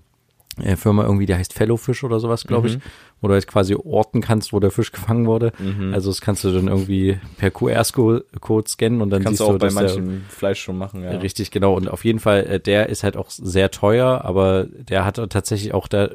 äh, 0.61 0.75
Firma 0.75 1.03
irgendwie, 1.03 1.25
die 1.25 1.33
heißt 1.33 1.51
Fellowfish 1.51 2.03
oder 2.03 2.19
sowas, 2.19 2.45
glaube 2.45 2.69
Mhm. 2.69 2.75
ich, 2.75 2.81
wo 3.23 3.29
du 3.29 3.35
halt 3.35 3.47
quasi 3.47 3.73
orten 3.73 4.19
kannst, 4.19 4.51
wo 4.51 4.59
der 4.59 4.69
Fisch 4.69 4.91
gefangen 4.91 5.25
wurde. 5.25 5.53
Mhm. 5.57 5.93
Also 5.93 6.09
das 6.09 6.19
kannst 6.19 6.43
du 6.43 6.51
dann 6.51 6.67
irgendwie 6.67 7.17
per 7.37 7.51
QR-Code 7.51 8.67
scannen 8.67 9.01
und 9.01 9.09
dann 9.11 9.23
Kannst 9.23 9.39
siehst 9.39 9.49
du 9.49 9.53
auch 9.53 9.57
bei 9.57 9.67
dass 9.67 9.75
der, 9.75 9.83
manchem 9.83 10.25
Fleisch 10.27 10.59
schon 10.59 10.77
machen, 10.77 11.03
ja. 11.03 11.11
Richtig, 11.11 11.49
genau. 11.49 11.73
Und 11.73 11.87
auf 11.87 12.03
jeden 12.03 12.19
Fall, 12.19 12.45
äh, 12.45 12.59
der 12.59 12.89
ist 12.89 13.03
halt 13.03 13.15
auch 13.15 13.29
sehr 13.29 13.71
teuer, 13.71 14.25
aber 14.25 14.65
der 14.65 15.05
hat 15.05 15.15
tatsächlich 15.29 15.73
auch 15.73 15.87
da, 15.87 16.09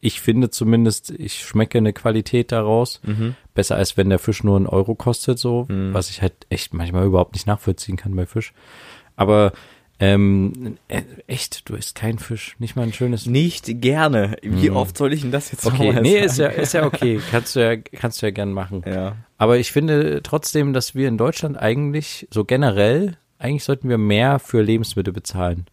ich 0.00 0.22
finde 0.22 0.48
zumindest, 0.48 1.10
ich 1.10 1.40
schmecke 1.40 1.76
eine 1.76 1.92
Qualität 1.92 2.52
daraus. 2.52 3.02
Mhm. 3.04 3.34
Besser 3.52 3.76
als 3.76 3.98
wenn 3.98 4.08
der 4.08 4.18
Fisch 4.18 4.42
nur 4.42 4.56
einen 4.56 4.66
Euro 4.66 4.94
kostet, 4.94 5.38
so, 5.38 5.66
was 5.68 6.08
ich 6.08 6.22
halt 6.22 6.32
echt 6.48 6.72
manchmal 6.72 7.04
überhaupt 7.04 7.34
nicht 7.34 7.46
nachvollziehen 7.46 7.98
kann 7.98 8.16
bei 8.16 8.24
Fisch. 8.24 8.54
Aber 9.14 9.52
ähm, 10.00 10.78
äh, 10.88 11.02
echt, 11.26 11.68
du 11.68 11.74
isst 11.76 11.94
keinen 11.94 12.18
Fisch, 12.18 12.56
nicht 12.58 12.74
mal 12.74 12.82
ein 12.82 12.92
schönes. 12.92 13.26
Nicht 13.26 13.80
gerne. 13.82 14.36
Wie 14.42 14.70
Mhm. 14.70 14.76
oft 14.76 14.96
soll 14.96 15.12
ich 15.12 15.20
denn 15.20 15.30
das 15.30 15.52
jetzt 15.52 15.66
Okay, 15.66 15.88
nochmal 15.88 16.02
nee, 16.02 16.14
sagen? 16.14 16.24
ist 16.26 16.38
ja, 16.38 16.46
ist 16.48 16.72
ja 16.74 16.86
okay. 16.86 17.20
Kannst 17.30 17.54
du 17.54 17.60
ja, 17.60 17.76
kannst 17.76 18.22
du 18.22 18.26
ja 18.26 18.30
gern 18.32 18.52
machen. 18.52 18.82
Ja. 18.86 19.16
Aber 19.38 19.58
ich 19.58 19.72
finde 19.72 20.22
trotzdem, 20.22 20.72
dass 20.72 20.94
wir 20.94 21.06
in 21.08 21.18
Deutschland 21.18 21.58
eigentlich, 21.58 22.26
so 22.30 22.44
generell, 22.44 23.16
eigentlich 23.38 23.64
sollten 23.64 23.88
wir 23.88 23.98
mehr 23.98 24.38
für 24.38 24.62
Lebensmittel 24.62 25.12
bezahlen. 25.12 25.66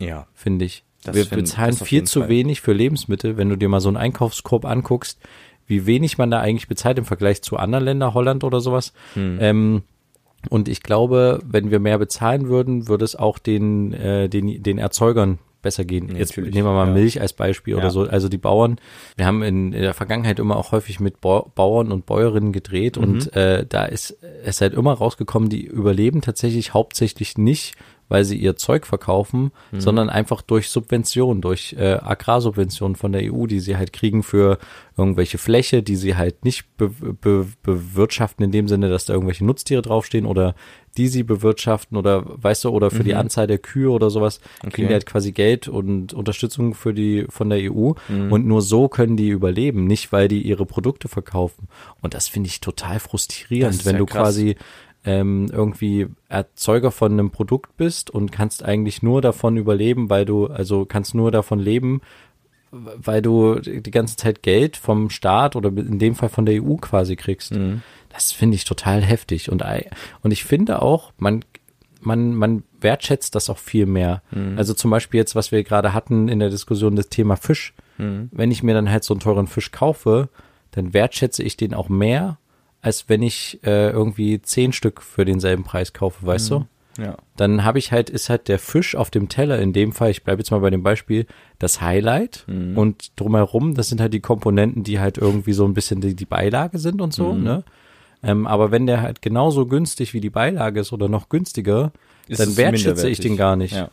Ja. 0.00 0.26
finde 0.34 0.64
ich. 0.64 0.82
Das 1.04 1.14
wir 1.14 1.26
find- 1.26 1.42
bezahlen 1.42 1.74
viel 1.74 2.04
zu 2.04 2.20
Fall. 2.20 2.28
wenig 2.30 2.62
für 2.62 2.72
Lebensmittel, 2.72 3.36
wenn 3.36 3.50
du 3.50 3.56
dir 3.56 3.68
mal 3.68 3.80
so 3.80 3.88
einen 3.88 3.98
Einkaufskorb 3.98 4.64
anguckst, 4.64 5.20
wie 5.66 5.84
wenig 5.86 6.16
man 6.18 6.30
da 6.30 6.40
eigentlich 6.40 6.68
bezahlt 6.68 6.96
im 6.98 7.04
Vergleich 7.04 7.42
zu 7.42 7.58
anderen 7.58 7.84
Ländern, 7.84 8.14
Holland 8.14 8.42
oder 8.44 8.60
sowas. 8.60 8.92
Hm. 9.12 9.38
Ähm, 9.40 9.82
und 10.50 10.68
ich 10.68 10.82
glaube, 10.82 11.40
wenn 11.44 11.70
wir 11.70 11.80
mehr 11.80 11.98
bezahlen 11.98 12.48
würden, 12.48 12.88
würde 12.88 13.04
es 13.04 13.16
auch 13.16 13.38
den, 13.38 13.92
äh, 13.92 14.28
den, 14.28 14.62
den 14.62 14.78
Erzeugern 14.78 15.38
besser 15.62 15.86
gehen. 15.86 16.14
Jetzt 16.14 16.32
Natürlich, 16.32 16.54
nehmen 16.54 16.68
wir 16.68 16.74
mal 16.74 16.88
ja. 16.88 16.92
Milch 16.92 17.20
als 17.22 17.32
Beispiel 17.32 17.72
Ja. 17.72 17.78
oder 17.80 17.90
so. 17.90 18.02
Also 18.02 18.28
die 18.28 18.36
Bauern, 18.36 18.76
wir 19.16 19.24
haben 19.24 19.42
in, 19.42 19.72
in 19.72 19.80
der 19.80 19.94
Vergangenheit 19.94 20.38
immer 20.38 20.56
auch 20.58 20.72
häufig 20.72 21.00
mit 21.00 21.22
Bau- 21.22 21.50
Bauern 21.54 21.90
und 21.90 22.04
Bäuerinnen 22.04 22.52
gedreht 22.52 22.98
Mhm. 22.98 23.02
und 23.02 23.34
äh, 23.34 23.64
da 23.66 23.86
ist 23.86 24.18
es 24.44 24.60
halt 24.60 24.74
immer 24.74 24.92
rausgekommen, 24.92 25.48
die 25.48 25.64
überleben 25.64 26.20
tatsächlich 26.20 26.74
hauptsächlich 26.74 27.38
nicht, 27.38 27.76
weil 28.08 28.24
sie 28.24 28.36
ihr 28.36 28.56
Zeug 28.56 28.86
verkaufen, 28.86 29.50
Mhm. 29.72 29.80
sondern 29.80 30.10
einfach 30.10 30.42
durch 30.42 30.68
Subventionen, 30.68 31.40
durch 31.40 31.74
äh, 31.78 31.94
Agrarsubventionen 32.02 32.96
von 32.96 33.12
der 33.12 33.32
EU, 33.32 33.46
die 33.46 33.60
sie 33.60 33.76
halt 33.76 33.92
kriegen 33.92 34.22
für 34.22 34.58
irgendwelche 34.96 35.38
Fläche, 35.38 35.82
die 35.82 35.96
sie 35.96 36.14
halt 36.16 36.44
nicht 36.44 36.76
be 36.76 36.88
be 37.20 37.46
bewirtschaften 37.62 38.44
in 38.44 38.52
dem 38.52 38.68
Sinne, 38.68 38.88
dass 38.88 39.06
da 39.06 39.12
irgendwelche 39.14 39.44
Nutztiere 39.44 39.82
draufstehen 39.82 40.26
oder 40.26 40.54
die 40.96 41.08
sie 41.08 41.24
bewirtschaften 41.24 41.96
oder 41.96 42.22
weißt 42.24 42.64
du, 42.64 42.68
oder 42.68 42.90
für 42.92 43.02
die 43.02 43.14
Anzahl 43.16 43.48
der 43.48 43.58
Kühe 43.58 43.90
oder 43.90 44.10
sowas, 44.10 44.38
kriegen 44.38 44.50
Mhm. 44.62 44.68
Okay. 44.68 44.86
die 44.86 44.92
halt 44.92 45.06
quasi 45.06 45.32
Geld 45.32 45.66
und 45.66 46.12
Unterstützung 46.14 46.74
für 46.74 46.94
die 46.94 47.24
von 47.28 47.50
der 47.50 47.58
EU 47.72 47.94
Mhm. 48.08 48.30
und 48.30 48.46
nur 48.46 48.62
so 48.62 48.86
können 48.88 49.16
die 49.16 49.28
überleben, 49.30 49.86
nicht 49.86 50.12
weil 50.12 50.28
die 50.28 50.42
ihre 50.42 50.66
Produkte 50.66 51.08
verkaufen. 51.08 51.66
Und 52.00 52.14
das 52.14 52.28
finde 52.28 52.46
ich 52.48 52.60
total 52.60 53.00
frustrierend, 53.00 53.84
wenn 53.84 53.94
ja 53.94 53.98
du 53.98 54.06
krass. 54.06 54.22
quasi 54.22 54.56
ähm, 55.04 55.48
irgendwie 55.52 56.06
Erzeuger 56.28 56.90
von 56.90 57.12
einem 57.12 57.30
Produkt 57.30 57.76
bist 57.76 58.10
und 58.10 58.32
kannst 58.32 58.64
eigentlich 58.64 59.02
nur 59.02 59.20
davon 59.20 59.56
überleben, 59.56 60.10
weil 60.10 60.24
du, 60.24 60.46
also 60.46 60.86
kannst 60.86 61.14
nur 61.14 61.30
davon 61.30 61.58
leben, 61.58 62.00
weil 62.70 63.22
du 63.22 63.60
die 63.60 63.90
ganze 63.90 64.16
Zeit 64.16 64.42
Geld 64.42 64.76
vom 64.76 65.10
Staat 65.10 65.56
oder 65.56 65.68
in 65.68 65.98
dem 65.98 66.14
Fall 66.14 66.28
von 66.28 66.46
der 66.46 66.62
EU 66.62 66.76
quasi 66.76 67.16
kriegst. 67.16 67.54
Mhm. 67.54 67.82
Das 68.08 68.32
finde 68.32 68.56
ich 68.56 68.64
total 68.64 69.02
heftig. 69.02 69.50
Und, 69.50 69.62
und 70.22 70.30
ich 70.30 70.44
finde 70.44 70.82
auch, 70.82 71.12
man, 71.18 71.44
man, 72.00 72.34
man 72.34 72.62
wertschätzt 72.80 73.34
das 73.34 73.50
auch 73.50 73.58
viel 73.58 73.86
mehr. 73.86 74.22
Mhm. 74.30 74.56
Also 74.56 74.74
zum 74.74 74.90
Beispiel 74.90 75.18
jetzt, 75.18 75.34
was 75.34 75.52
wir 75.52 75.62
gerade 75.64 75.92
hatten 75.92 76.28
in 76.28 76.38
der 76.38 76.50
Diskussion, 76.50 76.96
das 76.96 77.08
Thema 77.08 77.36
Fisch. 77.36 77.74
Mhm. 77.98 78.30
Wenn 78.32 78.50
ich 78.50 78.62
mir 78.62 78.74
dann 78.74 78.90
halt 78.90 79.04
so 79.04 79.14
einen 79.14 79.20
teuren 79.20 79.46
Fisch 79.46 79.70
kaufe, 79.70 80.28
dann 80.72 80.92
wertschätze 80.92 81.42
ich 81.42 81.56
den 81.56 81.74
auch 81.74 81.88
mehr, 81.88 82.38
als 82.84 83.08
wenn 83.08 83.22
ich 83.22 83.58
äh, 83.64 83.90
irgendwie 83.90 84.40
zehn 84.42 84.72
Stück 84.72 85.00
für 85.02 85.24
denselben 85.24 85.64
Preis 85.64 85.92
kaufe, 85.94 86.24
weißt 86.26 86.50
du? 86.50 86.66
Ja. 86.98 87.16
Dann 87.36 87.64
habe 87.64 87.78
ich 87.80 87.90
halt, 87.90 88.08
ist 88.10 88.28
halt 88.30 88.46
der 88.46 88.58
Fisch 88.60 88.94
auf 88.94 89.10
dem 89.10 89.28
Teller, 89.28 89.58
in 89.58 89.72
dem 89.72 89.92
Fall, 89.92 90.10
ich 90.10 90.22
bleibe 90.22 90.40
jetzt 90.42 90.50
mal 90.50 90.60
bei 90.60 90.70
dem 90.70 90.82
Beispiel, 90.84 91.26
das 91.58 91.80
Highlight 91.80 92.44
Mhm. 92.46 92.76
und 92.78 93.12
drumherum, 93.18 93.74
das 93.74 93.88
sind 93.88 94.00
halt 94.00 94.12
die 94.14 94.20
Komponenten, 94.20 94.84
die 94.84 95.00
halt 95.00 95.18
irgendwie 95.18 95.54
so 95.54 95.64
ein 95.64 95.74
bisschen 95.74 96.00
die, 96.00 96.14
die 96.14 96.26
Beilage 96.26 96.78
sind 96.78 97.00
und 97.00 97.12
so, 97.12 97.32
Mhm. 97.32 97.42
ne? 97.42 97.64
Ähm, 98.22 98.46
aber 98.46 98.70
wenn 98.70 98.86
der 98.86 99.02
halt 99.02 99.22
genauso 99.22 99.66
günstig 99.66 100.14
wie 100.14 100.20
die 100.20 100.30
Beilage 100.30 100.80
ist 100.80 100.92
oder 100.92 101.08
noch 101.08 101.28
günstiger, 101.30 101.90
Ist 102.28 102.40
dann 102.40 102.56
wertschätze 102.56 103.08
ich 103.08 103.18
den 103.18 103.36
gar 103.36 103.56
nicht. 103.56 103.74
Ja. 103.74 103.88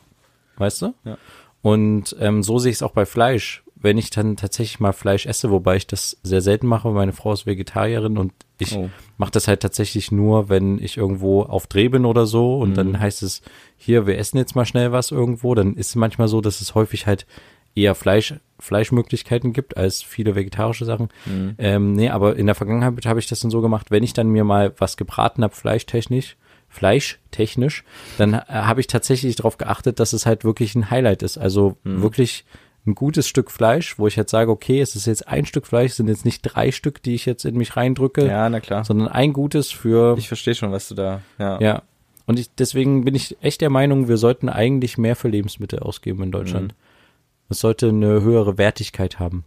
Weißt 0.57 0.81
du? 0.83 0.93
Ja. 1.03 1.17
Und 1.61 2.15
ähm, 2.19 2.43
so 2.43 2.59
sehe 2.59 2.69
ich 2.71 2.77
es 2.77 2.83
auch 2.83 2.93
bei 2.93 3.05
Fleisch. 3.05 3.63
Wenn 3.81 3.97
ich 3.97 4.09
dann 4.11 4.37
tatsächlich 4.37 4.79
mal 4.79 4.93
Fleisch 4.93 5.25
esse, 5.25 5.49
wobei 5.51 5.75
ich 5.75 5.87
das 5.87 6.17
sehr 6.23 6.41
selten 6.41 6.67
mache, 6.67 6.89
meine 6.89 7.13
Frau 7.13 7.33
ist 7.33 7.45
Vegetarierin 7.45 8.17
und 8.17 8.31
ich 8.59 8.75
Oh. 8.75 8.89
mache 9.17 9.31
das 9.31 9.47
halt 9.47 9.59
tatsächlich 9.61 10.11
nur, 10.11 10.49
wenn 10.49 10.77
ich 10.77 10.97
irgendwo 10.97 11.41
auf 11.43 11.65
Dreh 11.67 11.87
bin 11.89 12.05
oder 12.05 12.25
so 12.27 12.59
und 12.59 12.71
Mhm. 12.71 12.75
dann 12.75 12.99
heißt 12.99 13.23
es, 13.23 13.41
hier, 13.77 14.05
wir 14.05 14.17
essen 14.19 14.37
jetzt 14.37 14.55
mal 14.55 14.65
schnell 14.65 14.91
was 14.91 15.09
irgendwo, 15.11 15.55
dann 15.55 15.73
ist 15.75 15.89
es 15.89 15.95
manchmal 15.95 16.27
so, 16.27 16.41
dass 16.41 16.61
es 16.61 16.75
häufig 16.75 17.07
halt 17.07 17.25
eher 17.73 17.95
Fleisch, 17.95 18.35
Fleischmöglichkeiten 18.59 19.53
gibt 19.53 19.77
als 19.77 20.03
viele 20.03 20.35
vegetarische 20.35 20.85
Sachen. 20.85 21.09
Mhm. 21.25 21.55
Ähm, 21.57 21.93
nee, 21.93 22.09
aber 22.09 22.35
in 22.35 22.45
der 22.45 22.55
Vergangenheit 22.55 23.05
habe 23.05 23.19
ich 23.19 23.27
das 23.27 23.39
dann 23.39 23.49
so 23.49 23.61
gemacht, 23.61 23.89
wenn 23.91 24.03
ich 24.03 24.13
dann 24.13 24.27
mir 24.27 24.43
mal 24.43 24.73
was 24.77 24.97
gebraten 24.97 25.43
habe, 25.43 25.55
fleischtechnisch, 25.55 26.35
fleischtechnisch, 26.95 27.83
dann 28.17 28.33
äh, 28.33 28.39
habe 28.47 28.81
ich 28.81 28.87
tatsächlich 28.87 29.35
darauf 29.35 29.57
geachtet, 29.57 29.99
dass 29.99 30.13
es 30.13 30.25
halt 30.25 30.43
wirklich 30.43 30.75
ein 30.75 30.89
Highlight 30.91 31.23
ist. 31.23 31.37
Also 31.37 31.77
Mhm. 31.83 32.01
wirklich 32.01 32.45
ein 32.87 32.95
gutes 32.95 33.27
Stück 33.27 33.51
Fleisch, 33.51 33.99
wo 33.99 34.07
ich 34.07 34.15
jetzt 34.15 34.31
sage, 34.31 34.49
okay, 34.51 34.81
es 34.81 34.95
ist 34.95 35.05
jetzt 35.05 35.27
ein 35.27 35.45
Stück 35.45 35.67
Fleisch, 35.67 35.91
es 35.91 35.97
sind 35.97 36.07
jetzt 36.07 36.25
nicht 36.25 36.41
drei 36.41 36.71
Stück, 36.71 37.03
die 37.03 37.13
ich 37.13 37.25
jetzt 37.25 37.45
in 37.45 37.55
mich 37.55 37.75
reindrücke, 37.77 38.25
Ja, 38.27 38.49
na 38.49 38.59
klar. 38.59 38.83
sondern 38.83 39.07
ein 39.07 39.33
gutes 39.33 39.71
für, 39.71 40.15
Ich 40.17 40.27
verstehe 40.27 40.55
schon, 40.55 40.71
was 40.71 40.87
du 40.87 40.95
da, 40.95 41.21
ja. 41.37 41.59
ja. 41.61 41.81
Und 42.25 42.39
ich, 42.39 42.49
deswegen 42.55 43.03
bin 43.05 43.13
ich 43.13 43.37
echt 43.41 43.61
der 43.61 43.69
Meinung, 43.69 44.07
wir 44.07 44.17
sollten 44.17 44.49
eigentlich 44.49 44.97
mehr 44.97 45.15
für 45.15 45.27
Lebensmittel 45.27 45.79
ausgeben 45.79 46.23
in 46.23 46.31
Deutschland. 46.31 46.73
Es 47.49 47.59
sollte 47.59 47.89
eine 47.89 48.21
höhere 48.21 48.57
Wertigkeit 48.57 49.19
haben, 49.19 49.43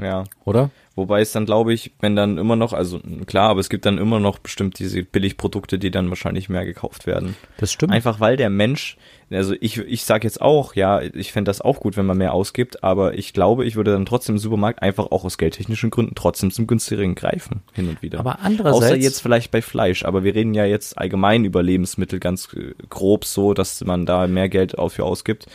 ja. 0.00 0.24
oder? 0.44 0.70
Wobei 0.94 1.22
es 1.22 1.32
dann, 1.32 1.46
glaube 1.46 1.72
ich, 1.72 1.92
wenn 2.00 2.16
dann 2.16 2.36
immer 2.36 2.54
noch, 2.54 2.74
also 2.74 3.00
klar, 3.24 3.48
aber 3.48 3.60
es 3.60 3.70
gibt 3.70 3.86
dann 3.86 3.96
immer 3.96 4.20
noch 4.20 4.38
bestimmt 4.38 4.78
diese 4.78 5.02
Billigprodukte, 5.02 5.78
die 5.78 5.90
dann 5.90 6.10
wahrscheinlich 6.10 6.50
mehr 6.50 6.66
gekauft 6.66 7.06
werden. 7.06 7.34
Das 7.56 7.72
stimmt. 7.72 7.94
Einfach 7.94 8.20
weil 8.20 8.36
der 8.36 8.50
Mensch, 8.50 8.98
also 9.30 9.54
ich, 9.58 9.78
ich 9.78 10.04
sage 10.04 10.26
jetzt 10.26 10.42
auch, 10.42 10.74
ja, 10.74 11.00
ich 11.00 11.32
fände 11.32 11.48
das 11.48 11.62
auch 11.62 11.80
gut, 11.80 11.96
wenn 11.96 12.04
man 12.04 12.18
mehr 12.18 12.34
ausgibt, 12.34 12.84
aber 12.84 13.14
ich 13.14 13.32
glaube, 13.32 13.64
ich 13.64 13.74
würde 13.74 13.92
dann 13.92 14.04
trotzdem 14.04 14.34
im 14.34 14.38
Supermarkt 14.38 14.82
einfach 14.82 15.10
auch 15.10 15.24
aus 15.24 15.38
geldtechnischen 15.38 15.88
Gründen 15.88 16.14
trotzdem 16.14 16.50
zum 16.50 16.66
günstigeren 16.66 17.14
greifen, 17.14 17.62
hin 17.72 17.88
und 17.88 18.02
wieder. 18.02 18.18
Aber 18.20 18.40
andererseits- 18.40 18.84
Außer 18.84 18.96
jetzt 18.96 19.22
vielleicht 19.22 19.50
bei 19.50 19.62
Fleisch, 19.62 20.04
aber 20.04 20.24
wir 20.24 20.34
reden 20.34 20.52
ja 20.52 20.66
jetzt 20.66 20.98
allgemein 20.98 21.46
über 21.46 21.62
Lebensmittel 21.62 22.20
ganz 22.20 22.52
äh, 22.52 22.74
grob 22.90 23.24
so, 23.24 23.54
dass 23.54 23.82
man 23.82 24.04
da 24.04 24.26
mehr 24.26 24.50
Geld 24.50 24.74
dafür 24.74 25.06
ausgibt. 25.06 25.46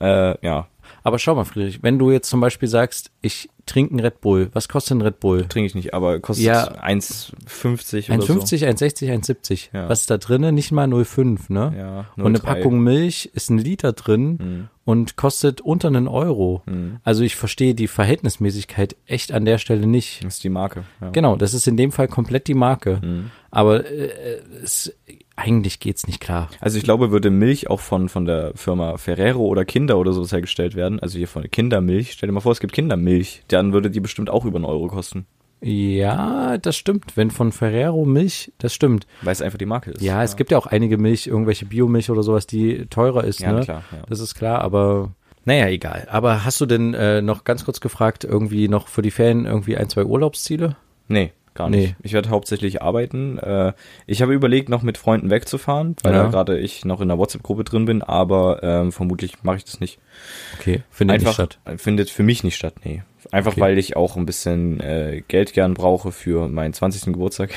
Äh, 0.00 0.34
ja, 0.44 0.66
Aber 1.02 1.18
schau 1.18 1.34
mal, 1.34 1.44
Friedrich, 1.44 1.82
wenn 1.82 1.98
du 1.98 2.10
jetzt 2.10 2.28
zum 2.28 2.40
Beispiel 2.40 2.68
sagst, 2.68 3.10
ich 3.22 3.48
trinke 3.66 3.92
einen 3.92 4.00
Red 4.00 4.20
Bull. 4.20 4.50
Was 4.52 4.68
kostet 4.68 4.98
ein 4.98 5.02
Red 5.02 5.20
Bull? 5.20 5.46
Trinke 5.48 5.66
ich 5.66 5.74
nicht, 5.74 5.94
aber 5.94 6.18
kostet 6.20 6.44
Ja. 6.46 6.72
1,50 6.82 8.10
oder 8.12 8.24
1,50, 8.24 8.66
1,60, 8.66 9.10
1,70. 9.10 9.68
Ja. 9.72 9.88
Was 9.88 10.00
ist 10.00 10.10
da 10.10 10.18
drinne? 10.18 10.52
Nicht 10.52 10.72
mal 10.72 10.86
0,5, 10.88 11.52
ne? 11.52 11.72
Ja, 11.76 12.06
und 12.16 12.26
eine 12.26 12.38
0,3. 12.38 12.42
Packung 12.42 12.80
Milch 12.80 13.30
ist 13.34 13.50
ein 13.50 13.58
Liter 13.58 13.92
drin 13.92 14.28
Mhm. 14.40 14.68
und 14.84 15.16
kostet 15.16 15.60
unter 15.60 15.88
einen 15.88 16.08
Euro. 16.08 16.62
Also 17.04 17.22
ich 17.22 17.36
verstehe 17.36 17.74
die 17.74 17.86
Verhältnismäßigkeit 17.88 18.96
echt 19.06 19.32
an 19.32 19.44
der 19.44 19.58
Stelle 19.58 19.86
nicht. 19.86 20.18
so. 20.20 20.24
Das 20.26 20.34
ist 20.34 20.44
die 20.44 20.48
Marke. 20.50 20.84
Ja. 21.00 21.10
Genau, 21.10 21.36
das 21.36 21.54
ist 21.54 21.66
in 21.68 21.76
dem 21.76 21.92
Fall 21.92 22.08
komplett 22.08 22.46
die 22.48 22.54
Marke. 22.54 23.00
Mhm. 23.02 23.30
Aber 23.50 23.84
äh, 23.84 24.40
es, 24.62 24.94
eigentlich 25.36 25.80
geht's 25.80 26.06
nicht 26.06 26.20
klar. 26.20 26.48
Also 26.60 26.78
ich 26.78 26.84
glaube, 26.84 27.10
würde 27.10 27.30
Milch 27.30 27.68
auch 27.68 27.80
von, 27.80 28.08
von 28.08 28.24
der 28.24 28.52
Firma 28.54 28.96
Ferrero 28.96 29.44
oder 29.46 29.64
Kinder 29.64 29.98
oder 29.98 30.12
sowas 30.12 30.32
hergestellt 30.32 30.74
werden, 30.74 31.00
also 31.00 31.18
hier 31.18 31.28
von 31.28 31.50
Kindermilch, 31.50 32.12
stell 32.12 32.28
dir 32.28 32.32
mal 32.32 32.40
vor, 32.40 32.52
es 32.52 32.60
gibt 32.60 32.72
Kindermilch, 32.72 33.42
dann 33.48 33.72
würde 33.72 33.90
die 33.90 34.00
bestimmt 34.00 34.30
auch 34.30 34.44
über 34.44 34.56
einen 34.56 34.64
Euro 34.64 34.88
kosten, 34.88 35.26
Ja, 35.62 36.58
das 36.58 36.76
stimmt. 36.76 37.16
Wenn 37.16 37.30
von 37.30 37.52
Ferrero 37.52 38.04
Milch, 38.04 38.52
das 38.58 38.72
stimmt. 38.72 39.06
weil 39.22 39.32
es 39.32 39.42
einfach 39.42 39.58
die 39.58 39.66
Marke 39.66 39.90
ist. 39.92 40.02
Ja, 40.02 40.22
es 40.22 40.36
gibt 40.36 40.50
ja 40.52 40.58
auch 40.58 40.66
einige 40.66 40.98
Milch, 40.98 41.26
irgendwelche 41.26 41.66
Biomilch 41.66 42.10
oder 42.10 42.22
sowas, 42.22 42.46
die 42.46 42.86
teurer 42.86 43.24
ist. 43.24 43.40
Ja, 43.40 43.52
ne? 43.52 43.60
klar, 43.62 43.82
ja. 43.90 44.02
Das 44.08 44.20
ist 44.20 44.34
klar, 44.34 44.60
aber 44.60 45.10
naja, 45.44 45.68
egal. 45.68 46.06
Aber 46.10 46.44
hast 46.44 46.60
du 46.60 46.66
denn 46.66 46.94
äh, 46.94 47.22
noch 47.22 47.44
ganz 47.44 47.64
kurz 47.64 47.80
gefragt, 47.80 48.24
irgendwie 48.24 48.68
noch 48.68 48.88
für 48.88 49.02
die 49.02 49.10
Ferien 49.10 49.46
irgendwie 49.46 49.76
ein, 49.76 49.88
zwei 49.88 50.04
Urlaubsziele? 50.04 50.76
Nee, 51.08 51.32
gar 51.60 51.70
nicht. 51.70 51.90
Nee. 51.90 51.94
Ich 52.02 52.12
werde 52.12 52.30
hauptsächlich 52.30 52.82
arbeiten. 52.82 53.38
Äh, 53.38 53.72
ich 54.06 54.22
habe 54.22 54.32
überlegt, 54.34 54.68
noch 54.68 54.82
mit 54.82 54.98
Freunden 54.98 55.30
wegzufahren, 55.30 55.96
weil 56.02 56.12
Ja. 56.14 56.24
da 56.24 56.30
gerade 56.30 56.58
ich 56.58 56.84
noch 56.84 57.00
in 57.00 57.08
der 57.08 57.18
WhatsApp-Gruppe 57.18 57.64
drin 57.64 57.84
bin, 57.84 58.02
aber 58.02 58.62
ähm, 58.62 58.92
vermutlich 58.92 59.42
mache 59.42 59.56
ich 59.58 59.64
das 59.64 59.80
nicht. 59.80 59.98
Okay, 60.58 60.82
findet 60.90 61.14
Einfach 61.16 61.38
nicht 61.38 61.52
statt. 61.58 61.58
findet 61.80 62.10
für 62.10 62.22
mich 62.22 62.42
nicht 62.44 62.56
statt, 62.56 62.74
nee. 62.84 63.02
Einfach 63.32 63.52
Okay. 63.52 63.60
weil 63.60 63.78
ich 63.78 63.96
auch 63.96 64.16
ein 64.16 64.26
bisschen 64.26 64.80
äh, 64.80 65.22
Geld 65.28 65.52
gern 65.52 65.74
brauche 65.74 66.10
für 66.10 66.48
meinen 66.48 66.72
20. 66.72 67.12
Geburtstag. 67.12 67.50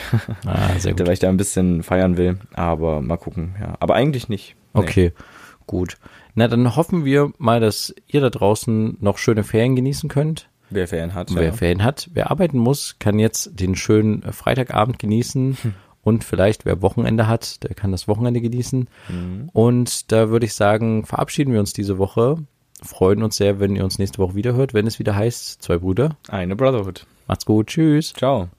Ah, 0.46 0.78
sehr 0.78 0.92
gut. 0.96 1.08
weil 1.08 1.14
ich 1.14 1.20
da 1.20 1.30
ein 1.30 1.38
bisschen 1.38 1.84
feiern 1.84 2.18
will. 2.18 2.38
Aber 2.54 3.02
mal 3.02 3.18
gucken, 3.18 3.56
ja. 3.60 3.76
Aber 3.80 3.96
eigentlich 3.96 4.28
nicht. 4.30 4.56
Nee. 4.74 4.82
Okay, 4.82 5.12
gut. 5.66 5.96
Na, 6.36 6.48
dann 6.48 6.76
hoffen 6.76 7.06
wir 7.06 7.32
mal, 7.38 7.60
dass 7.60 7.94
ihr 8.08 8.20
da 8.22 8.30
draußen 8.30 8.98
noch 9.00 9.18
schöne 9.18 9.44
Ferien 9.44 9.76
genießen 9.76 10.10
könnt. 10.10 10.50
Wer 10.70 10.88
Ferien 10.88 11.14
hat. 11.14 11.34
Wer 11.34 11.44
ja. 11.44 11.52
Ferien 11.52 11.84
hat, 11.84 12.10
wer 12.14 12.32
arbeiten 12.32 12.58
muss, 12.58 12.98
kann 13.00 13.20
jetzt 13.20 13.60
den 13.60 13.76
schönen 13.76 14.24
äh, 14.24 14.32
Freitagabend 14.32 15.00
genießen. 15.00 15.58
Hm. 15.62 15.74
Und 16.04 16.26
vielleicht, 16.26 16.66
wer 16.66 16.82
Wochenende 16.82 17.28
hat, 17.28 17.64
der 17.64 17.76
kann 17.76 17.92
das 17.94 18.10
Wochenende 18.10 18.42
genießen. 18.42 18.90
Mhm. 19.08 19.50
Und 19.54 20.12
da 20.12 20.30
würde 20.30 20.46
ich 20.46 20.54
sagen, 20.54 21.06
verabschieden 21.06 21.54
wir 21.54 21.62
uns 21.62 21.72
diese 21.72 21.98
Woche. 21.98 22.40
Freuen 22.82 23.24
uns 23.24 23.38
sehr, 23.38 23.62
wenn 23.62 23.78
ihr 23.78 23.86
uns 23.86 24.00
nächste 24.00 24.18
Woche 24.18 24.36
wieder 24.36 24.54
hört, 24.54 24.74
wenn 24.74 24.86
es 24.86 25.00
wieder 25.00 25.16
heißt, 25.16 25.62
zwei 25.62 25.78
Brüder. 25.78 26.18
Eine 26.28 26.58
Brotherhood. 26.58 27.06
Macht's 27.28 27.46
gut, 27.46 27.68
tschüss. 27.68 28.12
Ciao. 28.12 28.50